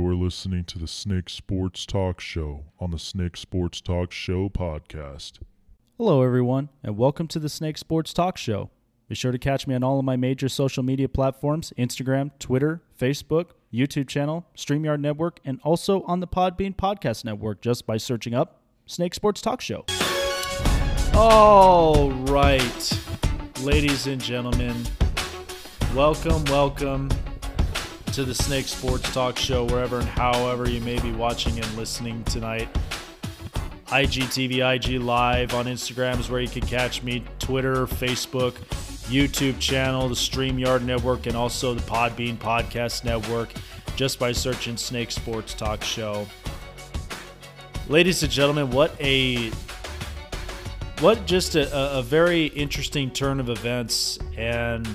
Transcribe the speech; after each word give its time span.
You're 0.00 0.14
listening 0.14 0.62
to 0.66 0.78
the 0.78 0.86
Snake 0.86 1.28
Sports 1.28 1.84
Talk 1.84 2.20
Show 2.20 2.66
on 2.78 2.92
the 2.92 3.00
Snake 3.00 3.36
Sports 3.36 3.80
Talk 3.80 4.12
Show 4.12 4.48
podcast. 4.48 5.40
Hello, 5.96 6.22
everyone, 6.22 6.68
and 6.84 6.96
welcome 6.96 7.26
to 7.26 7.40
the 7.40 7.48
Snake 7.48 7.76
Sports 7.76 8.12
Talk 8.12 8.36
Show. 8.36 8.70
Be 9.08 9.16
sure 9.16 9.32
to 9.32 9.38
catch 9.38 9.66
me 9.66 9.74
on 9.74 9.82
all 9.82 9.98
of 9.98 10.04
my 10.04 10.14
major 10.14 10.48
social 10.48 10.84
media 10.84 11.08
platforms 11.08 11.72
Instagram, 11.76 12.30
Twitter, 12.38 12.80
Facebook, 12.96 13.46
YouTube 13.74 14.06
channel, 14.06 14.46
StreamYard 14.56 15.00
Network, 15.00 15.40
and 15.44 15.58
also 15.64 16.04
on 16.04 16.20
the 16.20 16.28
Podbean 16.28 16.76
Podcast 16.76 17.24
Network 17.24 17.60
just 17.60 17.84
by 17.84 17.96
searching 17.96 18.34
up 18.34 18.62
Snake 18.86 19.14
Sports 19.14 19.40
Talk 19.40 19.60
Show. 19.60 19.84
All 21.12 22.12
right, 22.12 23.00
ladies 23.62 24.06
and 24.06 24.22
gentlemen, 24.22 24.76
welcome, 25.92 26.44
welcome 26.44 27.10
to 28.18 28.24
the 28.24 28.34
Snake 28.34 28.66
Sports 28.66 29.14
Talk 29.14 29.38
Show, 29.38 29.64
wherever 29.66 30.00
and 30.00 30.08
however 30.08 30.68
you 30.68 30.80
may 30.80 30.98
be 30.98 31.12
watching 31.12 31.56
and 31.56 31.76
listening 31.76 32.24
tonight. 32.24 32.68
IGTV, 33.86 34.74
IG 34.74 35.00
Live 35.00 35.54
on 35.54 35.66
Instagram 35.66 36.18
is 36.18 36.28
where 36.28 36.40
you 36.40 36.48
can 36.48 36.62
catch 36.62 37.04
me, 37.04 37.22
Twitter, 37.38 37.86
Facebook, 37.86 38.54
YouTube 39.04 39.60
channel, 39.60 40.08
the 40.08 40.16
StreamYard 40.16 40.82
Network, 40.82 41.26
and 41.26 41.36
also 41.36 41.74
the 41.74 41.82
Podbean 41.82 42.36
Podcast 42.36 43.04
Network 43.04 43.52
just 43.94 44.18
by 44.18 44.32
searching 44.32 44.76
Snake 44.76 45.12
Sports 45.12 45.54
Talk 45.54 45.84
Show. 45.84 46.26
Ladies 47.86 48.24
and 48.24 48.32
gentlemen, 48.32 48.68
what 48.72 49.00
a 49.00 49.52
what 50.98 51.24
just 51.24 51.54
a, 51.54 51.98
a 51.98 52.02
very 52.02 52.46
interesting 52.46 53.12
turn 53.12 53.38
of 53.38 53.48
events 53.48 54.18
and 54.36 54.88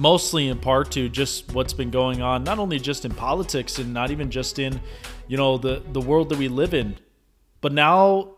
mostly 0.00 0.48
in 0.48 0.58
part 0.58 0.90
to 0.90 1.08
just 1.08 1.52
what's 1.52 1.72
been 1.74 1.90
going 1.90 2.22
on 2.22 2.42
not 2.42 2.58
only 2.58 2.78
just 2.78 3.04
in 3.04 3.12
politics 3.12 3.78
and 3.78 3.92
not 3.92 4.10
even 4.10 4.30
just 4.30 4.58
in 4.58 4.80
you 5.28 5.36
know 5.36 5.58
the 5.58 5.82
the 5.92 6.00
world 6.00 6.28
that 6.30 6.38
we 6.38 6.48
live 6.48 6.72
in 6.72 6.96
but 7.60 7.72
now 7.72 8.30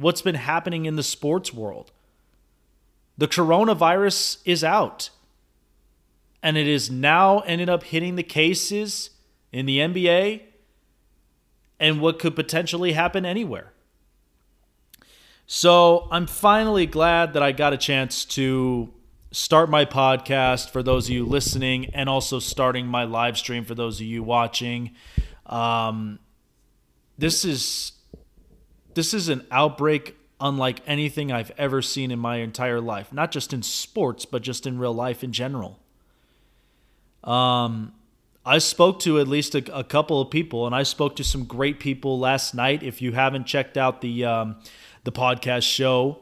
what's 0.00 0.22
been 0.22 0.34
happening 0.34 0.86
in 0.86 0.96
the 0.96 1.02
sports 1.02 1.52
world. 1.52 1.92
The 3.18 3.28
coronavirus 3.28 4.38
is 4.46 4.64
out 4.64 5.10
and 6.42 6.56
it 6.56 6.66
is 6.66 6.90
now 6.90 7.40
ended 7.40 7.68
up 7.68 7.84
hitting 7.84 8.16
the 8.16 8.22
cases 8.22 9.10
in 9.52 9.66
the 9.66 9.78
NBA 9.78 10.40
and 11.78 12.00
what 12.00 12.18
could 12.18 12.34
potentially 12.34 12.92
happen 12.92 13.26
anywhere. 13.26 13.72
So 15.46 16.08
I'm 16.10 16.26
finally 16.26 16.86
glad 16.86 17.34
that 17.34 17.42
I 17.42 17.52
got 17.52 17.72
a 17.72 17.76
chance 17.76 18.24
to 18.26 18.90
start 19.32 19.70
my 19.70 19.84
podcast 19.84 20.70
for 20.70 20.82
those 20.82 21.06
of 21.06 21.14
you 21.14 21.24
listening 21.24 21.86
and 21.94 22.08
also 22.08 22.38
starting 22.38 22.86
my 22.86 23.04
live 23.04 23.38
stream 23.38 23.64
for 23.64 23.74
those 23.74 24.00
of 24.00 24.06
you 24.06 24.22
watching. 24.22 24.92
Um, 25.46 26.18
this 27.18 27.44
is 27.44 27.92
this 28.94 29.14
is 29.14 29.28
an 29.28 29.46
outbreak 29.50 30.16
unlike 30.40 30.80
anything 30.86 31.30
I've 31.30 31.52
ever 31.56 31.82
seen 31.82 32.10
in 32.10 32.18
my 32.18 32.38
entire 32.38 32.80
life, 32.80 33.12
not 33.12 33.30
just 33.30 33.52
in 33.52 33.62
sports, 33.62 34.24
but 34.24 34.42
just 34.42 34.66
in 34.66 34.78
real 34.78 34.94
life 34.94 35.22
in 35.22 35.32
general. 35.32 35.78
Um, 37.22 37.92
I 38.44 38.58
spoke 38.58 39.00
to 39.00 39.20
at 39.20 39.28
least 39.28 39.54
a, 39.54 39.78
a, 39.78 39.84
couple 39.84 40.20
of 40.20 40.30
people, 40.30 40.64
and 40.64 40.74
I 40.74 40.82
spoke 40.82 41.14
to 41.16 41.24
some 41.24 41.44
great 41.44 41.78
people 41.78 42.18
last 42.18 42.54
night. 42.54 42.82
If 42.82 43.02
you 43.02 43.12
haven't 43.12 43.44
checked 43.44 43.76
out 43.76 44.00
the 44.00 44.24
um, 44.24 44.56
the 45.04 45.12
podcast 45.12 45.62
show, 45.62 46.20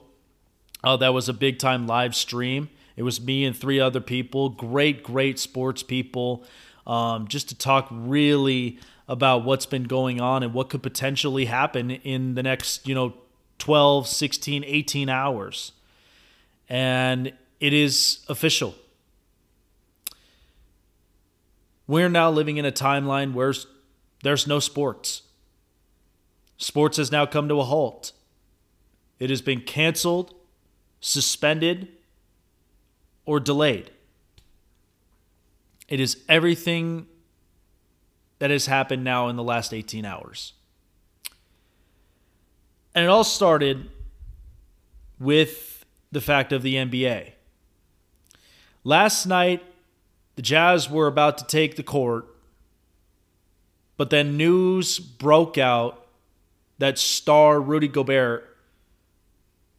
uh, 0.83 0.97
that 0.97 1.15
was 1.15 1.29
a 1.29 1.33
big 1.33 1.59
time 1.61 1.87
live 1.87 2.17
stream. 2.17 2.69
It 2.99 3.05
was 3.05 3.21
me 3.21 3.45
and 3.45 3.57
three 3.57 3.79
other 3.79 4.01
people, 4.01 4.49
great, 4.49 5.05
great 5.05 5.39
sports 5.39 5.85
people, 5.85 6.43
um, 6.85 7.29
just 7.29 7.49
to 7.51 7.55
talk 7.55 7.87
really 7.93 8.81
about 9.07 9.45
what's 9.45 9.67
been 9.67 9.85
going 9.85 10.21
on 10.21 10.43
and 10.43 10.53
what 10.53 10.69
could 10.69 10.83
potentially 10.83 11.45
happen 11.45 11.93
in 11.93 12.35
the 12.35 12.43
next, 12.43 12.89
you 12.89 12.97
know, 12.97 13.15
12, 13.59 14.09
16, 14.09 14.65
18 14.65 15.09
hours. 15.09 15.71
And 16.69 17.33
it 17.61 17.73
is 17.73 18.27
official. 18.29 18.75
We're 21.87 22.09
now 22.09 22.33
living 22.33 22.57
in 22.57 22.65
a 22.65 22.73
timeline 22.73 23.33
where 23.33 23.55
there's 24.25 24.49
no 24.49 24.59
sports. 24.59 25.23
Sports 26.57 26.97
has 26.97 27.13
now 27.13 27.27
come 27.27 27.49
to 27.49 27.61
a 27.61 27.65
halt. 27.65 28.11
It 29.21 29.31
has 29.31 29.41
been 29.41 29.61
canceled, 29.61 30.35
suspended, 31.01 31.93
or 33.29 33.39
delayed. 33.39 33.91
It 35.87 36.01
is 36.01 36.25
everything 36.31 37.07
that 38.39 38.51
has 38.51 38.65
happened 38.65 39.05
now 39.05 39.29
in 39.29 39.37
the 39.37 39.43
last 39.43 39.75
18 39.75 40.07
hours. 40.07 40.55
And 42.95 43.05
it 43.05 43.09
all 43.09 43.25
started 43.25 43.91
with 45.21 45.85
the 46.11 46.23
fact 46.23 46.55
of 46.55 46.63
the 46.63 46.77
NBA. 46.77 47.33
Last 48.83 49.27
night, 49.27 49.63
the 50.37 50.43
Jazz 50.43 50.89
were 50.89 51.07
about 51.07 51.37
to 51.37 51.45
take 51.45 51.77
the 51.77 51.83
court, 51.83 52.27
but 53.99 54.09
then 54.09 54.39
news 54.39 54.99
broke 54.99 55.59
out 55.59 56.07
that 56.79 56.97
star 56.97 57.61
Rudy 57.61 57.89
Gobert 57.89 58.57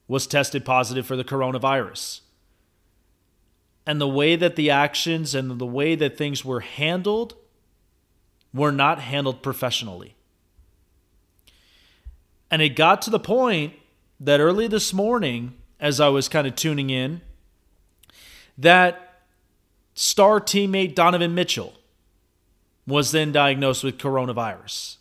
was 0.08 0.28
tested 0.28 0.64
positive 0.66 1.08
for 1.08 1.16
the 1.16 1.24
coronavirus 1.24 2.22
and 3.90 4.00
the 4.00 4.08
way 4.08 4.36
that 4.36 4.56
the 4.56 4.70
actions 4.70 5.34
and 5.34 5.58
the 5.58 5.66
way 5.66 5.96
that 5.96 6.16
things 6.16 6.46
were 6.46 6.60
handled 6.60 7.34
were 8.54 8.72
not 8.72 9.00
handled 9.00 9.42
professionally. 9.42 10.16
And 12.52 12.62
it 12.62 12.76
got 12.76 13.02
to 13.02 13.10
the 13.10 13.20
point 13.20 13.74
that 14.20 14.40
early 14.40 14.68
this 14.68 14.94
morning, 14.94 15.56
as 15.80 16.00
I 16.00 16.10
was 16.10 16.30
kind 16.30 16.46
of 16.46 16.54
tuning 16.54 16.92
in, 16.92 17.22
that 18.60 19.24
star 19.96 20.40
teammate 20.40 20.94
Donovan 20.94 21.34
Mitchell 21.34 21.74
was 22.86 23.12
then 23.12 23.32
diagnosed 23.32 23.84
with 23.84 23.98
coronavirus. 23.98 24.98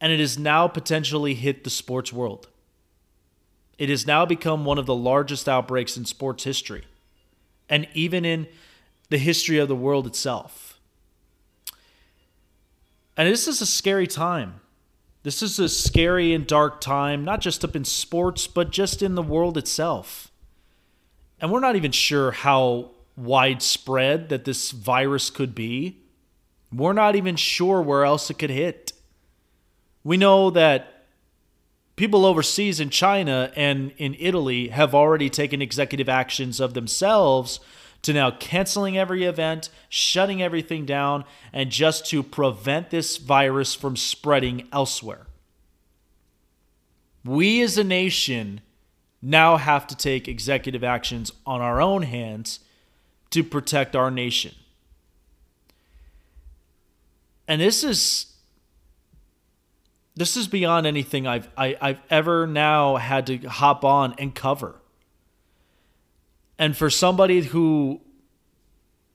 And 0.00 0.12
it 0.12 0.20
has 0.20 0.38
now 0.38 0.68
potentially 0.68 1.34
hit 1.34 1.64
the 1.64 1.70
sports 1.70 2.12
world. 2.12 2.46
It 3.80 3.88
has 3.88 4.06
now 4.06 4.26
become 4.26 4.66
one 4.66 4.76
of 4.76 4.84
the 4.84 4.94
largest 4.94 5.48
outbreaks 5.48 5.96
in 5.96 6.04
sports 6.04 6.44
history 6.44 6.84
and 7.66 7.88
even 7.94 8.26
in 8.26 8.46
the 9.08 9.16
history 9.16 9.56
of 9.56 9.68
the 9.68 9.74
world 9.74 10.06
itself. 10.06 10.78
And 13.16 13.26
this 13.26 13.48
is 13.48 13.62
a 13.62 13.66
scary 13.66 14.06
time. 14.06 14.60
This 15.22 15.42
is 15.42 15.58
a 15.58 15.66
scary 15.66 16.34
and 16.34 16.46
dark 16.46 16.82
time, 16.82 17.24
not 17.24 17.40
just 17.40 17.64
up 17.64 17.74
in 17.74 17.86
sports, 17.86 18.46
but 18.46 18.70
just 18.70 19.00
in 19.00 19.14
the 19.14 19.22
world 19.22 19.56
itself. 19.56 20.30
And 21.40 21.50
we're 21.50 21.60
not 21.60 21.74
even 21.74 21.92
sure 21.92 22.32
how 22.32 22.90
widespread 23.16 24.28
that 24.28 24.44
this 24.44 24.72
virus 24.72 25.30
could 25.30 25.54
be. 25.54 26.02
We're 26.70 26.92
not 26.92 27.16
even 27.16 27.34
sure 27.34 27.80
where 27.80 28.04
else 28.04 28.28
it 28.28 28.38
could 28.38 28.50
hit. 28.50 28.92
We 30.04 30.18
know 30.18 30.50
that 30.50 30.99
people 32.00 32.24
overseas 32.24 32.80
in 32.80 32.88
China 32.88 33.52
and 33.54 33.92
in 33.98 34.16
Italy 34.18 34.68
have 34.68 34.94
already 34.94 35.28
taken 35.28 35.60
executive 35.60 36.08
actions 36.08 36.58
of 36.58 36.72
themselves 36.72 37.60
to 38.00 38.14
now 38.14 38.30
canceling 38.30 38.96
every 38.96 39.24
event, 39.24 39.68
shutting 39.90 40.40
everything 40.40 40.86
down, 40.86 41.22
and 41.52 41.68
just 41.68 42.06
to 42.06 42.22
prevent 42.22 42.88
this 42.88 43.18
virus 43.18 43.74
from 43.74 43.98
spreading 43.98 44.66
elsewhere. 44.72 45.26
We 47.22 47.60
as 47.60 47.76
a 47.76 47.84
nation 47.84 48.62
now 49.20 49.58
have 49.58 49.86
to 49.88 49.94
take 49.94 50.26
executive 50.26 50.82
actions 50.82 51.30
on 51.44 51.60
our 51.60 51.82
own 51.82 52.04
hands 52.04 52.60
to 53.28 53.44
protect 53.44 53.94
our 53.94 54.10
nation. 54.10 54.54
And 57.46 57.60
this 57.60 57.84
is 57.84 58.29
this 60.20 60.36
is 60.36 60.48
beyond 60.48 60.86
anything 60.86 61.26
I've 61.26 61.48
I, 61.56 61.68
have 61.68 61.76
i 61.80 61.86
have 61.88 62.00
ever 62.10 62.46
now 62.46 62.96
had 62.96 63.26
to 63.28 63.38
hop 63.38 63.86
on 63.86 64.14
and 64.18 64.34
cover. 64.34 64.78
And 66.58 66.76
for 66.76 66.90
somebody 66.90 67.40
who 67.40 68.02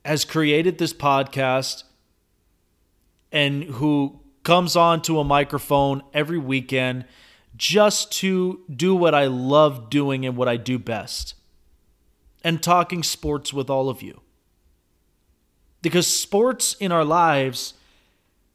has 0.04 0.26
created 0.26 0.80
this 0.80 0.94
podcast 0.94 1.84
and 3.32 3.66
who 3.66 4.20
comes 4.42 4.76
on 4.76 5.04
to 5.04 5.20
a 5.20 5.24
microphone 5.24 6.02
every 6.12 6.40
weekend 6.40 7.06
just 7.56 8.12
to 8.14 8.62
do 8.76 8.96
what 8.96 9.14
I 9.14 9.28
love 9.28 9.92
doing 9.92 10.26
and 10.26 10.36
what 10.36 10.48
I 10.48 10.58
do 10.58 10.80
best 10.80 11.36
and 12.44 12.64
talking 12.64 13.04
sports 13.04 13.54
with 13.54 13.70
all 13.70 13.90
of 13.90 14.02
you. 14.02 14.22
Because 15.84 16.08
sports 16.08 16.76
in 16.80 16.92
our 16.92 17.06
lives 17.06 17.76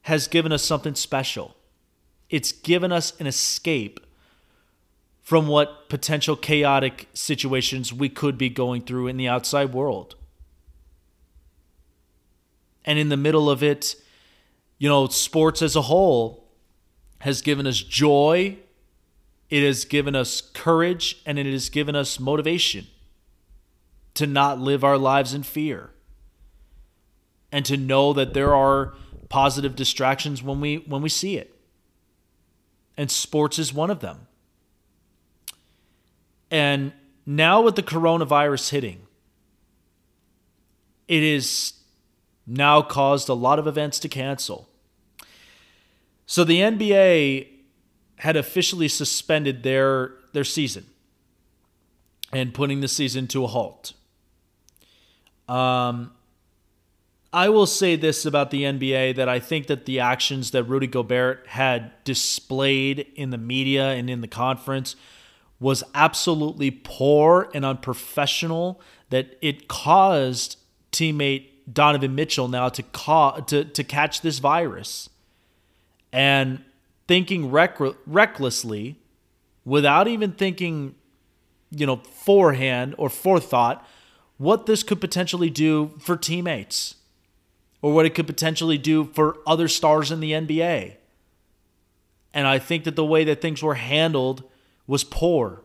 has 0.02 0.26
given 0.26 0.50
us 0.50 0.64
something 0.64 0.96
special. 0.96 1.54
It's 2.30 2.52
given 2.52 2.92
us 2.92 3.18
an 3.20 3.26
escape 3.26 4.00
from 5.20 5.46
what 5.46 5.88
potential 5.88 6.36
chaotic 6.36 7.08
situations 7.12 7.92
we 7.92 8.08
could 8.08 8.38
be 8.38 8.48
going 8.48 8.82
through 8.82 9.08
in 9.08 9.16
the 9.16 9.28
outside 9.28 9.72
world. 9.72 10.14
And 12.84 12.98
in 12.98 13.10
the 13.10 13.16
middle 13.16 13.50
of 13.50 13.62
it, 13.62 13.96
you 14.78 14.88
know, 14.88 15.06
sports 15.08 15.60
as 15.60 15.76
a 15.76 15.82
whole 15.82 16.48
has 17.18 17.42
given 17.42 17.66
us 17.66 17.78
joy, 17.78 18.56
it 19.50 19.62
has 19.62 19.84
given 19.84 20.16
us 20.16 20.40
courage, 20.40 21.20
and 21.26 21.38
it 21.38 21.46
has 21.46 21.68
given 21.68 21.94
us 21.94 22.18
motivation 22.18 22.86
to 24.14 24.26
not 24.26 24.58
live 24.58 24.82
our 24.82 24.96
lives 24.96 25.34
in 25.34 25.42
fear 25.42 25.90
and 27.52 27.64
to 27.66 27.76
know 27.76 28.12
that 28.12 28.34
there 28.34 28.54
are 28.54 28.94
positive 29.28 29.76
distractions 29.76 30.42
when 30.42 30.60
we 30.60 30.76
when 30.76 31.02
we 31.02 31.08
see 31.08 31.36
it. 31.36 31.59
And 33.00 33.10
sports 33.10 33.58
is 33.58 33.72
one 33.72 33.88
of 33.88 34.00
them. 34.00 34.26
And 36.50 36.92
now 37.24 37.62
with 37.62 37.74
the 37.74 37.82
coronavirus 37.82 38.68
hitting, 38.68 39.06
it 41.08 41.22
is 41.22 41.72
now 42.46 42.82
caused 42.82 43.30
a 43.30 43.32
lot 43.32 43.58
of 43.58 43.66
events 43.66 44.00
to 44.00 44.08
cancel. 44.10 44.68
So 46.26 46.44
the 46.44 46.60
NBA 46.60 47.48
had 48.16 48.36
officially 48.36 48.88
suspended 48.88 49.62
their 49.62 50.16
their 50.34 50.44
season 50.44 50.84
and 52.34 52.52
putting 52.52 52.82
the 52.82 52.88
season 52.88 53.26
to 53.28 53.44
a 53.44 53.46
halt. 53.46 53.94
Um, 55.48 56.12
I 57.32 57.48
will 57.48 57.66
say 57.66 57.94
this 57.94 58.26
about 58.26 58.50
the 58.50 58.64
NBA 58.64 59.14
that 59.16 59.28
I 59.28 59.38
think 59.38 59.68
that 59.68 59.86
the 59.86 60.00
actions 60.00 60.50
that 60.50 60.64
Rudy 60.64 60.88
Gobert 60.88 61.46
had 61.46 61.92
displayed 62.02 63.06
in 63.14 63.30
the 63.30 63.38
media 63.38 63.90
and 63.92 64.10
in 64.10 64.20
the 64.20 64.28
conference 64.28 64.96
was 65.60 65.84
absolutely 65.94 66.72
poor 66.72 67.48
and 67.54 67.64
unprofessional. 67.64 68.80
That 69.10 69.38
it 69.40 69.68
caused 69.68 70.56
teammate 70.90 71.46
Donovan 71.72 72.14
Mitchell 72.14 72.48
now 72.48 72.68
to 72.68 72.82
ca- 72.82 73.40
to 73.42 73.64
to 73.64 73.84
catch 73.84 74.22
this 74.22 74.40
virus, 74.40 75.08
and 76.12 76.64
thinking 77.06 77.50
rec- 77.50 77.78
recklessly, 78.06 78.96
without 79.64 80.08
even 80.08 80.32
thinking, 80.32 80.96
you 81.70 81.86
know, 81.86 81.96
forehand 81.96 82.94
or 82.98 83.08
forethought, 83.08 83.86
what 84.38 84.66
this 84.66 84.82
could 84.82 85.00
potentially 85.00 85.50
do 85.50 85.92
for 86.00 86.16
teammates, 86.16 86.96
or 87.82 87.92
what 87.92 88.06
it 88.06 88.14
could 88.14 88.26
potentially 88.26 88.78
do 88.78 89.04
for 89.04 89.38
other 89.46 89.68
stars 89.68 90.10
in 90.10 90.20
the 90.20 90.32
NBA. 90.32 90.96
And 92.32 92.46
I 92.46 92.58
think 92.58 92.84
that 92.84 92.96
the 92.96 93.04
way 93.04 93.24
that 93.24 93.40
things 93.40 93.62
were 93.62 93.74
handled 93.74 94.44
was 94.86 95.04
poor. 95.04 95.62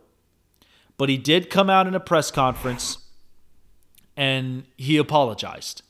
But 0.97 1.09
he 1.09 1.17
did 1.17 1.49
come 1.49 1.69
out 1.69 1.87
in 1.87 1.95
a 1.95 1.99
press 1.99 2.31
conference 2.31 2.99
and 4.15 4.63
he 4.77 4.97
apologized. 4.97 5.81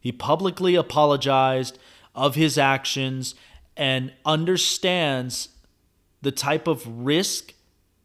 He 0.00 0.12
publicly 0.12 0.74
apologized 0.74 1.78
of 2.14 2.34
his 2.34 2.56
actions 2.56 3.34
and 3.76 4.12
understands 4.24 5.50
the 6.22 6.32
type 6.32 6.66
of 6.66 7.04
risk 7.04 7.52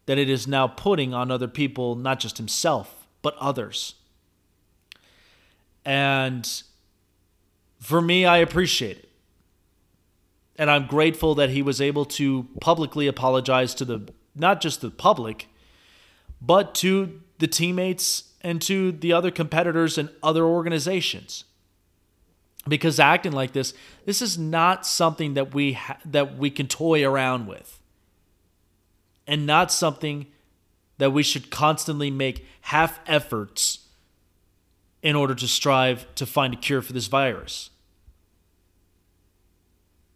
that 0.06 0.18
it 0.18 0.28
is 0.28 0.46
now 0.46 0.66
putting 0.66 1.14
on 1.14 1.30
other 1.30 1.48
people, 1.48 1.96
not 1.96 2.20
just 2.20 2.36
himself, 2.36 3.06
but 3.22 3.34
others. 3.38 3.94
And 5.84 6.62
for 7.84 8.00
me, 8.00 8.24
I 8.24 8.38
appreciate 8.38 8.96
it. 8.96 9.10
And 10.56 10.70
I'm 10.70 10.86
grateful 10.86 11.34
that 11.34 11.50
he 11.50 11.60
was 11.60 11.82
able 11.82 12.06
to 12.06 12.48
publicly 12.60 13.06
apologize 13.06 13.74
to 13.74 13.84
the 13.84 14.08
not 14.34 14.62
just 14.62 14.80
the 14.80 14.90
public, 14.90 15.48
but 16.40 16.74
to 16.76 17.20
the 17.38 17.46
teammates 17.46 18.32
and 18.40 18.62
to 18.62 18.90
the 18.90 19.12
other 19.12 19.30
competitors 19.30 19.98
and 19.98 20.08
other 20.22 20.44
organizations. 20.44 21.44
Because 22.66 22.98
acting 22.98 23.32
like 23.32 23.52
this, 23.52 23.74
this 24.06 24.22
is 24.22 24.38
not 24.38 24.86
something 24.86 25.34
that 25.34 25.54
we 25.54 25.74
ha- 25.74 25.98
that 26.06 26.38
we 26.38 26.48
can 26.50 26.66
toy 26.66 27.04
around 27.04 27.46
with. 27.46 27.80
And 29.26 29.46
not 29.46 29.70
something 29.70 30.26
that 30.96 31.10
we 31.10 31.22
should 31.22 31.50
constantly 31.50 32.10
make 32.10 32.46
half 32.62 32.98
efforts 33.06 33.80
in 35.02 35.14
order 35.14 35.34
to 35.34 35.46
strive 35.46 36.06
to 36.14 36.24
find 36.24 36.54
a 36.54 36.56
cure 36.56 36.80
for 36.80 36.94
this 36.94 37.08
virus. 37.08 37.68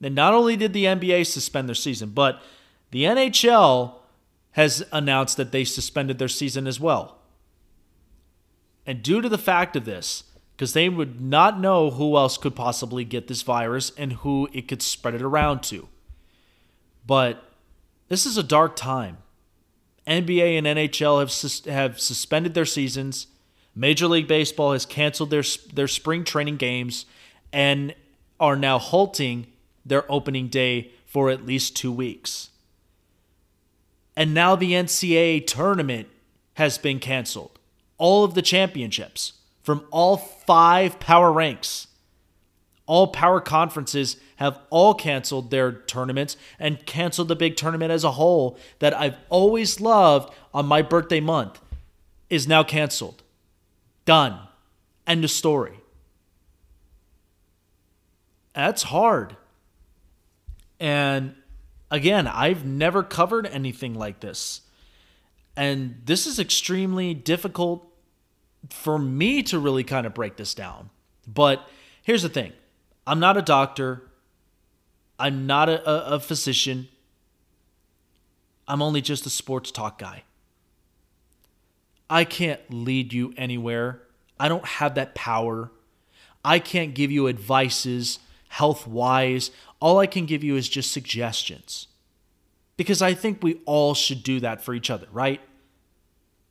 And 0.03 0.15
not 0.15 0.35
only 0.35 0.57
did 0.57 0.73
the 0.73 0.85
NBA 0.85 1.27
suspend 1.27 1.69
their 1.69 1.75
season, 1.75 2.11
but 2.11 2.43
the 2.91 3.05
NHL 3.05 3.95
has 4.53 4.85
announced 4.93 5.37
that 5.37 5.53
they 5.53 5.65
suspended 5.65 6.19
their 6.19 6.29
season 6.29 6.67
as 6.67 6.81
well. 6.81 7.19
And 8.87 9.03
due 9.03 9.21
to 9.21 9.29
the 9.29 9.39
fact 9.39 9.77
of 9.77 9.85
this, 9.85 10.25
because 10.57 10.73
they 10.73 10.89
would 10.89 11.21
not 11.21 11.61
know 11.61 11.91
who 11.91 12.17
else 12.17 12.37
could 12.37 12.57
possibly 12.57 13.05
get 13.05 13.29
this 13.29 13.43
virus 13.43 13.93
and 13.97 14.15
who 14.15 14.49
it 14.53 14.67
could 14.67 14.83
spread 14.83 15.15
it 15.15 15.23
around 15.23 15.63
to. 15.63 15.89
But 17.07 17.45
this 18.09 18.27
is 18.27 18.37
a 18.37 18.43
dark 18.43 18.75
time. 18.75 19.19
NBA 20.07 20.59
and 20.59 20.67
NHL 20.67 21.21
have 21.21 21.31
sus- 21.31 21.65
have 21.67 22.01
suspended 22.01 22.55
their 22.55 22.65
seasons. 22.65 23.29
Major 23.75 24.09
League 24.09 24.27
Baseball 24.27 24.73
has 24.73 24.85
canceled 24.87 25.31
their 25.31 25.45
their 25.73 25.87
spring 25.87 26.25
training 26.25 26.57
games 26.57 27.07
and 27.53 27.95
are 28.41 28.57
now 28.57 28.79
halting 28.79 29.47
their 29.89 30.11
opening 30.11 30.49
day 30.49 30.93
for 31.07 31.31
at 31.31 31.47
least 31.47 31.77
2 31.77 31.91
weeks. 31.91 32.51
And 34.17 34.35
now 34.35 34.57
the 34.57 34.73
NCAA 34.73 35.47
tournament 35.47 36.09
has 36.55 36.77
been 36.77 36.99
canceled. 36.99 37.59
All 37.99 38.25
of 38.25 38.35
the 38.35 38.43
championships 38.43 39.35
from 39.63 39.85
all 39.91 40.17
five 40.17 40.99
power 40.99 41.33
ranks. 41.33 41.87
All 42.87 43.09
power 43.09 43.41
conferences 43.41 44.17
have 44.37 44.59
all 44.71 44.95
canceled 44.95 45.51
their 45.51 45.73
tournaments 45.73 46.37
and 46.59 46.85
canceled 46.87 47.29
the 47.29 47.37
big 47.37 47.57
tournament 47.57 47.93
as 47.93 48.03
a 48.03 48.13
whole 48.13 48.59
that 48.79 48.95
I've 48.95 49.17
always 49.29 49.81
loved 49.81 50.33
on 50.55 50.67
my 50.67 50.81
birthday 50.83 51.21
month 51.21 51.61
is 52.31 52.49
now 52.49 52.65
canceled. 52.65 53.23
Done. 54.05 54.39
End 55.07 55.23
of 55.23 55.31
story. 55.31 55.81
That's 58.55 58.85
hard. 58.85 59.37
And 60.81 61.35
again, 61.91 62.27
I've 62.27 62.65
never 62.65 63.03
covered 63.03 63.47
anything 63.47 63.95
like 63.95 64.21
this. 64.21 64.63
And 65.57 66.03
this 66.05 66.27
is 66.27 66.39
extremely 66.39 67.15
difficult 67.15 67.85
for 68.71 68.99
me 68.99 69.43
to 69.45 69.59
really 69.59 69.85
kind 69.85 70.07
of 70.07 70.15
break 70.15 70.37
this 70.37 70.55
down. 70.55 70.91
But 71.27 71.69
here's 72.03 72.23
the 72.23 72.29
thing 72.29 72.53
I'm 73.07 73.21
not 73.21 73.37
a 73.37 73.43
doctor, 73.43 74.03
I'm 75.19 75.47
not 75.47 75.69
a, 75.69 76.15
a, 76.15 76.21
physician, 76.21 76.89
I'm 78.67 78.83
only 78.83 79.01
just 79.01 79.27
a 79.27 79.31
sports 79.31 79.71
talk 79.71 79.99
guy. 79.99 80.23
I 82.11 82.25
can't 82.25 82.61
lead 82.71 83.13
you 83.13 83.35
anywhere. 83.37 84.03
I 84.41 84.49
don't 84.49 84.65
have 84.65 84.95
that 84.95 85.15
power. 85.15 85.71
I 86.45 86.59
can't 86.59 86.95
give 86.95 87.11
you 87.11 87.29
advices 87.29 88.21
health 88.49 88.87
wise. 88.87 89.51
All 89.81 89.99
I 89.99 90.07
can 90.07 90.27
give 90.27 90.43
you 90.43 90.57
is 90.57 90.69
just 90.69 90.91
suggestions. 90.91 91.87
Because 92.77 93.03
I 93.03 93.15
think 93.15 93.43
we 93.43 93.61
all 93.65 93.95
should 93.95 94.23
do 94.23 94.41
that 94.41 94.63
for 94.63 94.75
each 94.75 94.91
other, 94.91 95.07
right? 95.13 95.41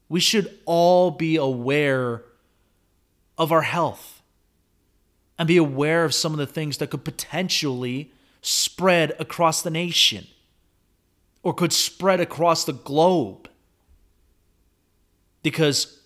We 0.09 0.19
should 0.19 0.57
all 0.65 1.11
be 1.11 1.35
aware 1.35 2.23
of 3.37 3.51
our 3.51 3.61
health 3.61 4.21
and 5.37 5.47
be 5.47 5.57
aware 5.57 6.03
of 6.03 6.13
some 6.13 6.31
of 6.31 6.37
the 6.37 6.47
things 6.47 6.77
that 6.77 6.89
could 6.89 7.03
potentially 7.03 8.11
spread 8.41 9.13
across 9.19 9.61
the 9.61 9.69
nation 9.69 10.27
or 11.43 11.53
could 11.53 11.73
spread 11.73 12.19
across 12.19 12.65
the 12.65 12.73
globe. 12.73 13.49
Because 15.43 16.01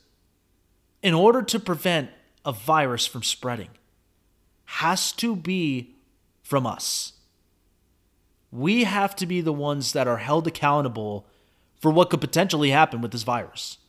in 1.01 1.13
order 1.13 1.41
to 1.41 1.59
prevent 1.59 2.09
a 2.45 2.51
virus 2.51 3.05
from 3.07 3.23
spreading, 3.23 3.69
has 4.75 5.11
to 5.11 5.35
be 5.35 5.93
from 6.41 6.65
us. 6.65 7.11
We 8.51 8.85
have 8.85 9.17
to 9.17 9.25
be 9.25 9.41
the 9.41 9.51
ones 9.51 9.91
that 9.91 10.07
are 10.07 10.17
held 10.17 10.47
accountable 10.47 11.27
for 11.81 11.91
what 11.91 12.09
could 12.09 12.21
potentially 12.21 12.69
happen 12.69 13.01
with 13.01 13.11
this 13.11 13.23
virus. 13.23 13.79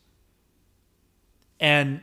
And 1.60 2.02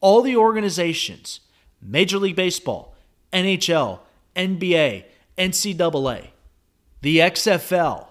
all 0.00 0.20
the 0.20 0.36
organizations, 0.36 1.40
Major 1.80 2.18
League 2.18 2.36
Baseball, 2.36 2.94
NHL, 3.32 4.00
NBA, 4.36 5.04
NCAA, 5.38 6.26
the 7.00 7.18
XFL, 7.18 8.08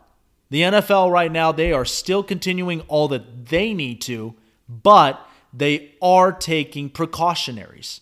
the 0.49 0.61
NFL 0.61 1.11
right 1.11 1.31
now, 1.31 1.51
they 1.51 1.71
are 1.71 1.85
still 1.85 2.23
continuing 2.23 2.81
all 2.87 3.07
that 3.09 3.49
they 3.49 3.71
need 3.71 4.01
to, 4.01 4.33
but 4.67 5.21
they 5.53 5.91
are 6.01 6.31
taking 6.31 6.89
precautionaries. 6.89 8.01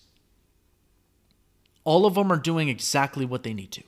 All 1.85 2.05
of 2.05 2.15
them 2.15 2.31
are 2.31 2.37
doing 2.37 2.67
exactly 2.67 3.25
what 3.25 3.43
they 3.43 3.53
need 3.53 3.71
to. 3.71 3.83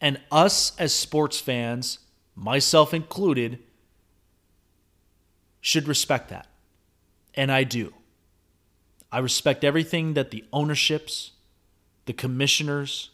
And 0.00 0.18
us 0.32 0.72
as 0.78 0.94
sports 0.94 1.38
fans, 1.38 1.98
myself 2.34 2.94
included, 2.94 3.58
should 5.60 5.86
respect 5.86 6.30
that. 6.30 6.46
And 7.34 7.52
I 7.52 7.64
do. 7.64 7.92
I 9.12 9.18
respect 9.18 9.62
everything 9.62 10.14
that 10.14 10.30
the 10.30 10.44
ownerships, 10.52 11.32
the 12.06 12.14
commissioners, 12.14 13.10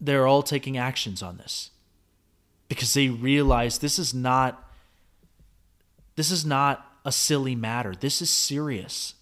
they're 0.00 0.26
all 0.26 0.42
taking 0.42 0.76
actions 0.76 1.22
on 1.22 1.38
this 1.38 1.70
because 2.68 2.92
they 2.94 3.08
realize 3.08 3.78
this 3.78 3.98
is 3.98 4.12
not 4.12 4.68
this 6.16 6.30
is 6.30 6.44
not 6.44 6.86
a 7.04 7.12
silly 7.12 7.54
matter. 7.54 7.94
This 7.98 8.20
is 8.20 8.28
serious. 8.28 9.14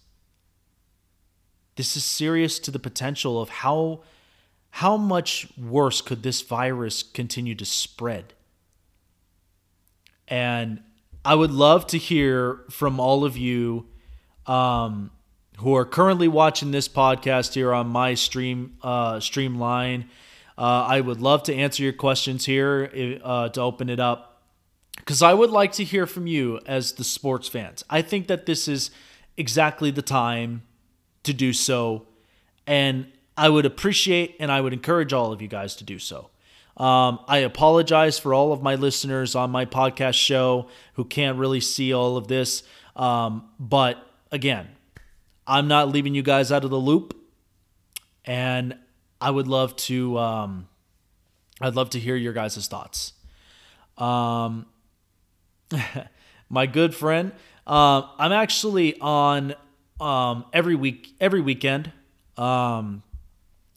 This 1.81 1.97
is 1.97 2.03
serious 2.03 2.59
to 2.59 2.69
the 2.69 2.77
potential 2.77 3.41
of 3.41 3.49
how 3.49 4.01
how 4.69 4.97
much 4.97 5.47
worse 5.57 5.99
could 5.99 6.21
this 6.21 6.43
virus 6.43 7.01
continue 7.01 7.55
to 7.55 7.65
spread? 7.65 8.35
And 10.27 10.83
I 11.25 11.33
would 11.33 11.49
love 11.49 11.87
to 11.87 11.97
hear 11.97 12.65
from 12.69 12.99
all 12.99 13.25
of 13.25 13.35
you 13.35 13.87
um, 14.45 15.09
who 15.57 15.75
are 15.75 15.83
currently 15.83 16.27
watching 16.27 16.69
this 16.69 16.87
podcast 16.87 17.55
here 17.55 17.73
on 17.73 17.87
my 17.87 18.13
stream 18.13 18.77
uh, 18.83 19.19
streamline. 19.19 20.07
Uh, 20.55 20.85
I 20.87 21.01
would 21.01 21.19
love 21.19 21.41
to 21.45 21.55
answer 21.55 21.81
your 21.81 21.93
questions 21.93 22.45
here 22.45 22.91
uh, 23.23 23.49
to 23.49 23.59
open 23.59 23.89
it 23.89 23.99
up 23.99 24.43
because 24.97 25.23
I 25.23 25.33
would 25.33 25.49
like 25.49 25.71
to 25.71 25.83
hear 25.83 26.05
from 26.05 26.27
you 26.27 26.59
as 26.67 26.91
the 26.91 27.03
sports 27.03 27.47
fans. 27.47 27.83
I 27.89 28.03
think 28.03 28.27
that 28.27 28.45
this 28.45 28.67
is 28.67 28.91
exactly 29.35 29.89
the 29.89 30.03
time 30.03 30.61
to 31.23 31.33
do 31.33 31.53
so, 31.53 32.07
and 32.65 33.07
I 33.37 33.49
would 33.49 33.65
appreciate 33.65 34.35
and 34.39 34.51
I 34.51 34.61
would 34.61 34.73
encourage 34.73 35.13
all 35.13 35.31
of 35.31 35.41
you 35.41 35.47
guys 35.47 35.75
to 35.77 35.83
do 35.83 35.99
so. 35.99 36.29
Um, 36.77 37.19
I 37.27 37.39
apologize 37.39 38.17
for 38.17 38.33
all 38.33 38.53
of 38.53 38.61
my 38.61 38.75
listeners 38.75 39.35
on 39.35 39.51
my 39.51 39.65
podcast 39.65 40.15
show 40.15 40.67
who 40.93 41.05
can't 41.05 41.37
really 41.37 41.59
see 41.59 41.93
all 41.93 42.17
of 42.17 42.27
this. 42.27 42.63
Um, 42.95 43.49
but 43.59 44.03
again, 44.31 44.67
I'm 45.45 45.67
not 45.67 45.89
leaving 45.89 46.15
you 46.15 46.23
guys 46.23 46.51
out 46.51 46.63
of 46.63 46.69
the 46.69 46.77
loop. 46.77 47.17
And 48.25 48.77
I 49.19 49.29
would 49.29 49.47
love 49.47 49.75
to, 49.77 50.17
um, 50.17 50.67
I'd 51.59 51.75
love 51.75 51.89
to 51.91 51.99
hear 51.99 52.15
your 52.15 52.33
guys' 52.33 52.67
thoughts. 52.67 53.13
Um, 53.97 54.65
my 56.49 56.65
good 56.65 56.95
friend, 56.95 57.31
uh, 57.67 58.03
I'm 58.17 58.31
actually 58.31 58.99
on 58.99 59.55
um, 60.01 60.45
every 60.51 60.75
week, 60.75 61.13
every 61.21 61.41
weekend. 61.41 61.91
Um, 62.37 63.03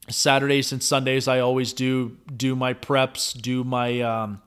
Saturdays 0.08 0.72
and 0.72 0.82
Sundays, 0.82 1.28
I 1.28 1.40
always 1.40 1.72
do 1.72 2.16
do 2.34 2.56
my 2.56 2.74
preps, 2.74 3.40
do 3.40 3.64
my 3.64 4.00
um, 4.00 4.42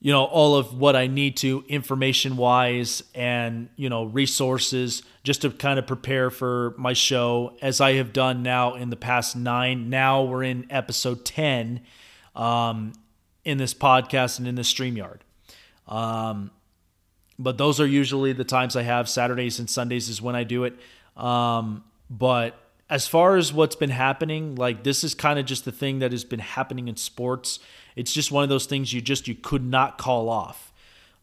you 0.00 0.12
know 0.12 0.24
all 0.24 0.56
of 0.56 0.78
what 0.78 0.96
I 0.96 1.06
need 1.06 1.36
to 1.38 1.64
information 1.68 2.36
wise 2.36 3.02
and 3.14 3.68
you 3.76 3.88
know 3.88 4.04
resources 4.04 5.02
just 5.24 5.42
to 5.42 5.50
kind 5.50 5.78
of 5.78 5.86
prepare 5.86 6.30
for 6.30 6.74
my 6.78 6.92
show 6.92 7.56
as 7.60 7.80
I 7.80 7.94
have 7.94 8.12
done 8.12 8.42
now 8.42 8.74
in 8.74 8.90
the 8.90 8.96
past 8.96 9.36
nine. 9.36 9.90
Now 9.90 10.22
we're 10.22 10.44
in 10.44 10.66
episode 10.70 11.24
ten 11.24 11.80
um, 12.34 12.92
in 13.44 13.58
this 13.58 13.74
podcast 13.74 14.38
and 14.38 14.48
in 14.48 14.54
the 14.54 14.62
Streamyard. 14.62 15.20
Um, 15.86 16.50
but 17.38 17.58
those 17.58 17.80
are 17.80 17.86
usually 17.86 18.32
the 18.32 18.44
times 18.44 18.76
I 18.76 18.82
have. 18.82 19.08
Saturdays 19.08 19.58
and 19.58 19.68
Sundays 19.68 20.08
is 20.08 20.22
when 20.22 20.36
I 20.36 20.44
do 20.44 20.64
it. 20.64 20.74
Um, 21.16 21.84
but 22.10 22.58
as 22.88 23.06
far 23.08 23.36
as 23.36 23.52
what's 23.52 23.76
been 23.76 23.90
happening, 23.90 24.54
like 24.56 24.84
this 24.84 25.04
is 25.04 25.14
kind 25.14 25.38
of 25.38 25.46
just 25.46 25.64
the 25.64 25.72
thing 25.72 26.00
that 26.00 26.12
has 26.12 26.24
been 26.24 26.40
happening 26.40 26.88
in 26.88 26.96
sports. 26.96 27.58
It's 27.96 28.12
just 28.12 28.30
one 28.30 28.42
of 28.42 28.48
those 28.48 28.66
things 28.66 28.92
you 28.92 29.00
just 29.00 29.26
you 29.28 29.34
could 29.34 29.64
not 29.64 29.98
call 29.98 30.28
off. 30.28 30.72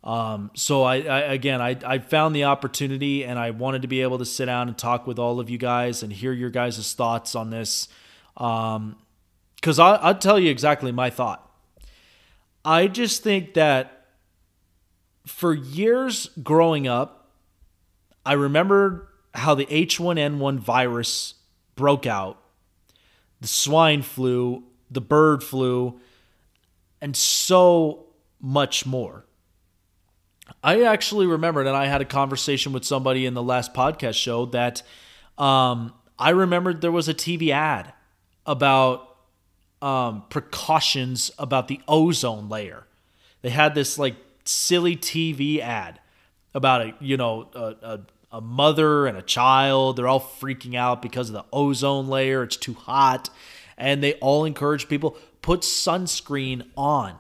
Um, 0.04 0.50
so 0.56 0.82
I, 0.84 1.02
I 1.02 1.20
again 1.34 1.62
I, 1.62 1.78
I 1.86 2.00
found 2.00 2.36
the 2.36 2.46
opportunity 2.46 3.24
and 3.24 3.38
I 3.38 3.52
wanted 3.52 3.84
to 3.84 3.88
be 3.88 4.02
able 4.02 4.18
to 4.18 4.26
sit 4.26 4.48
down 4.48 4.68
and 4.68 4.76
talk 4.78 5.06
with 5.06 5.20
all 5.20 5.40
of 5.40 5.50
you 5.50 5.60
guys 5.60 6.02
and 6.02 6.12
hear 6.12 6.34
your 6.34 6.50
guys' 6.50 6.94
thoughts 6.94 7.36
on 7.36 7.52
this. 7.52 7.88
Um, 8.38 8.98
because 9.56 9.78
I'll 9.78 10.18
tell 10.18 10.40
you 10.40 10.50
exactly 10.50 10.92
my 10.92 11.12
thought. 11.12 11.48
I 12.66 12.88
just 12.88 13.22
think 13.22 13.54
that 13.54 14.01
for 15.26 15.54
years 15.54 16.30
growing 16.42 16.88
up, 16.88 17.30
I 18.26 18.34
remember 18.34 19.10
how 19.34 19.56
the 19.56 19.66
H1N1 19.66 20.60
virus 20.60 21.36
broke 21.76 22.06
out 22.06 22.38
the 23.40 23.48
swine 23.48 24.04
flu, 24.04 24.64
the 24.92 25.02
bird 25.02 25.44
flu, 25.44 26.00
and 27.02 27.18
so 27.18 28.06
much 28.40 28.86
more. 28.86 29.26
I 30.64 30.84
actually 30.84 31.26
remembered, 31.26 31.66
and 31.66 31.76
I 31.76 31.88
had 31.88 32.02
a 32.02 32.06
conversation 32.06 32.72
with 32.72 32.86
somebody 32.86 33.26
in 33.26 33.34
the 33.34 33.42
last 33.42 33.74
podcast 33.74 34.14
show 34.14 34.46
that 34.48 34.84
um, 35.40 35.94
I 36.20 36.30
remembered 36.32 36.82
there 36.82 36.92
was 36.92 37.10
a 37.10 37.16
TV 37.16 37.50
ad 37.50 37.94
about 38.46 39.18
um, 39.82 40.24
precautions 40.30 41.32
about 41.40 41.68
the 41.68 41.82
ozone 41.88 42.48
layer. 42.48 42.86
They 43.42 43.50
had 43.50 43.74
this 43.74 43.98
like 43.98 44.16
silly 44.44 44.96
TV 44.96 45.60
ad 45.60 46.00
about 46.54 46.82
a 46.82 46.94
you 47.00 47.18
know 47.18 47.50
a, 47.54 47.76
a 47.82 48.00
a 48.32 48.42
mother 48.42 49.08
and 49.08 49.18
a 49.18 49.22
child. 49.22 49.98
They're 49.98 50.08
all 50.08 50.22
freaking 50.22 50.76
out 50.76 51.02
because 51.02 51.30
of 51.30 51.34
the 51.34 51.46
ozone 51.52 52.08
layer. 52.08 52.44
It's 52.44 52.58
too 52.58 52.74
hot. 52.74 53.30
And 53.78 54.02
they 54.02 54.14
all 54.16 54.46
encourage 54.46 54.88
people 54.88 55.18
put 55.42 55.62
sunscreen 55.62 56.68
on. 56.78 57.16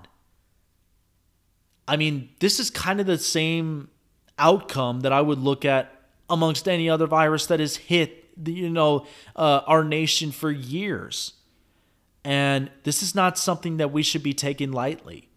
I 1.87 1.97
mean, 1.97 2.29
this 2.39 2.59
is 2.59 2.69
kind 2.69 2.99
of 2.99 3.07
the 3.07 3.17
same 3.17 3.89
outcome 4.37 5.01
that 5.01 5.11
I 5.11 5.21
would 5.21 5.39
look 5.39 5.65
at 5.65 5.93
amongst 6.29 6.67
any 6.67 6.89
other 6.89 7.07
virus 7.07 7.47
that 7.47 7.59
has 7.59 7.75
hit 7.75 8.17
the, 8.41 8.53
you 8.53 8.69
know 8.69 9.05
uh, 9.35 9.61
our 9.67 9.83
nation 9.83 10.31
for 10.31 10.49
years. 10.49 11.33
And 12.23 12.69
this 12.83 13.03
is 13.03 13.15
not 13.15 13.37
something 13.37 13.77
that 13.77 13.91
we 13.91 14.03
should 14.03 14.23
be 14.23 14.33
taking 14.33 14.71
lightly. 14.71 15.27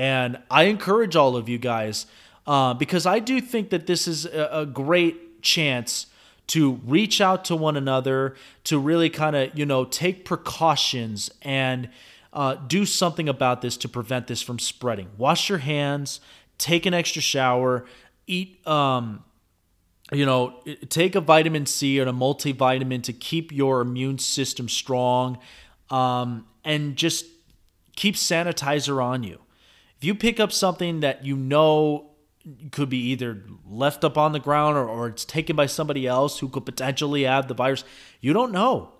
And 0.00 0.38
I 0.50 0.62
encourage 0.62 1.14
all 1.14 1.36
of 1.36 1.46
you 1.46 1.58
guys 1.58 2.06
uh, 2.46 2.72
because 2.72 3.04
I 3.04 3.18
do 3.18 3.38
think 3.38 3.68
that 3.68 3.86
this 3.86 4.08
is 4.08 4.24
a, 4.24 4.48
a 4.50 4.64
great 4.64 5.42
chance 5.42 6.06
to 6.46 6.80
reach 6.86 7.20
out 7.20 7.44
to 7.44 7.54
one 7.54 7.76
another, 7.76 8.34
to 8.64 8.78
really 8.78 9.10
kind 9.10 9.36
of, 9.36 9.50
you 9.58 9.66
know, 9.66 9.84
take 9.84 10.24
precautions 10.24 11.30
and 11.42 11.90
uh, 12.32 12.54
do 12.54 12.86
something 12.86 13.28
about 13.28 13.60
this 13.60 13.76
to 13.76 13.90
prevent 13.90 14.26
this 14.26 14.40
from 14.40 14.58
spreading. 14.58 15.06
Wash 15.18 15.50
your 15.50 15.58
hands, 15.58 16.20
take 16.56 16.86
an 16.86 16.94
extra 16.94 17.20
shower, 17.20 17.84
eat, 18.26 18.66
um, 18.66 19.22
you 20.12 20.24
know, 20.24 20.62
take 20.88 21.14
a 21.14 21.20
vitamin 21.20 21.66
C 21.66 22.00
or 22.00 22.04
a 22.04 22.12
multivitamin 22.12 23.02
to 23.02 23.12
keep 23.12 23.52
your 23.52 23.82
immune 23.82 24.16
system 24.16 24.66
strong, 24.66 25.38
um, 25.90 26.46
and 26.64 26.96
just 26.96 27.26
keep 27.96 28.14
sanitizer 28.14 29.04
on 29.04 29.24
you. 29.24 29.40
If 30.00 30.06
you 30.06 30.14
pick 30.14 30.40
up 30.40 30.50
something 30.50 31.00
that 31.00 31.26
you 31.26 31.36
know 31.36 32.12
could 32.70 32.88
be 32.88 33.10
either 33.10 33.44
left 33.66 34.02
up 34.02 34.16
on 34.16 34.32
the 34.32 34.40
ground 34.40 34.78
or, 34.78 34.88
or 34.88 35.08
it's 35.08 35.26
taken 35.26 35.54
by 35.54 35.66
somebody 35.66 36.06
else 36.06 36.38
who 36.38 36.48
could 36.48 36.64
potentially 36.64 37.24
have 37.24 37.48
the 37.48 37.54
virus. 37.54 37.84
You 38.18 38.32
don't 38.32 38.50
know. 38.50 38.92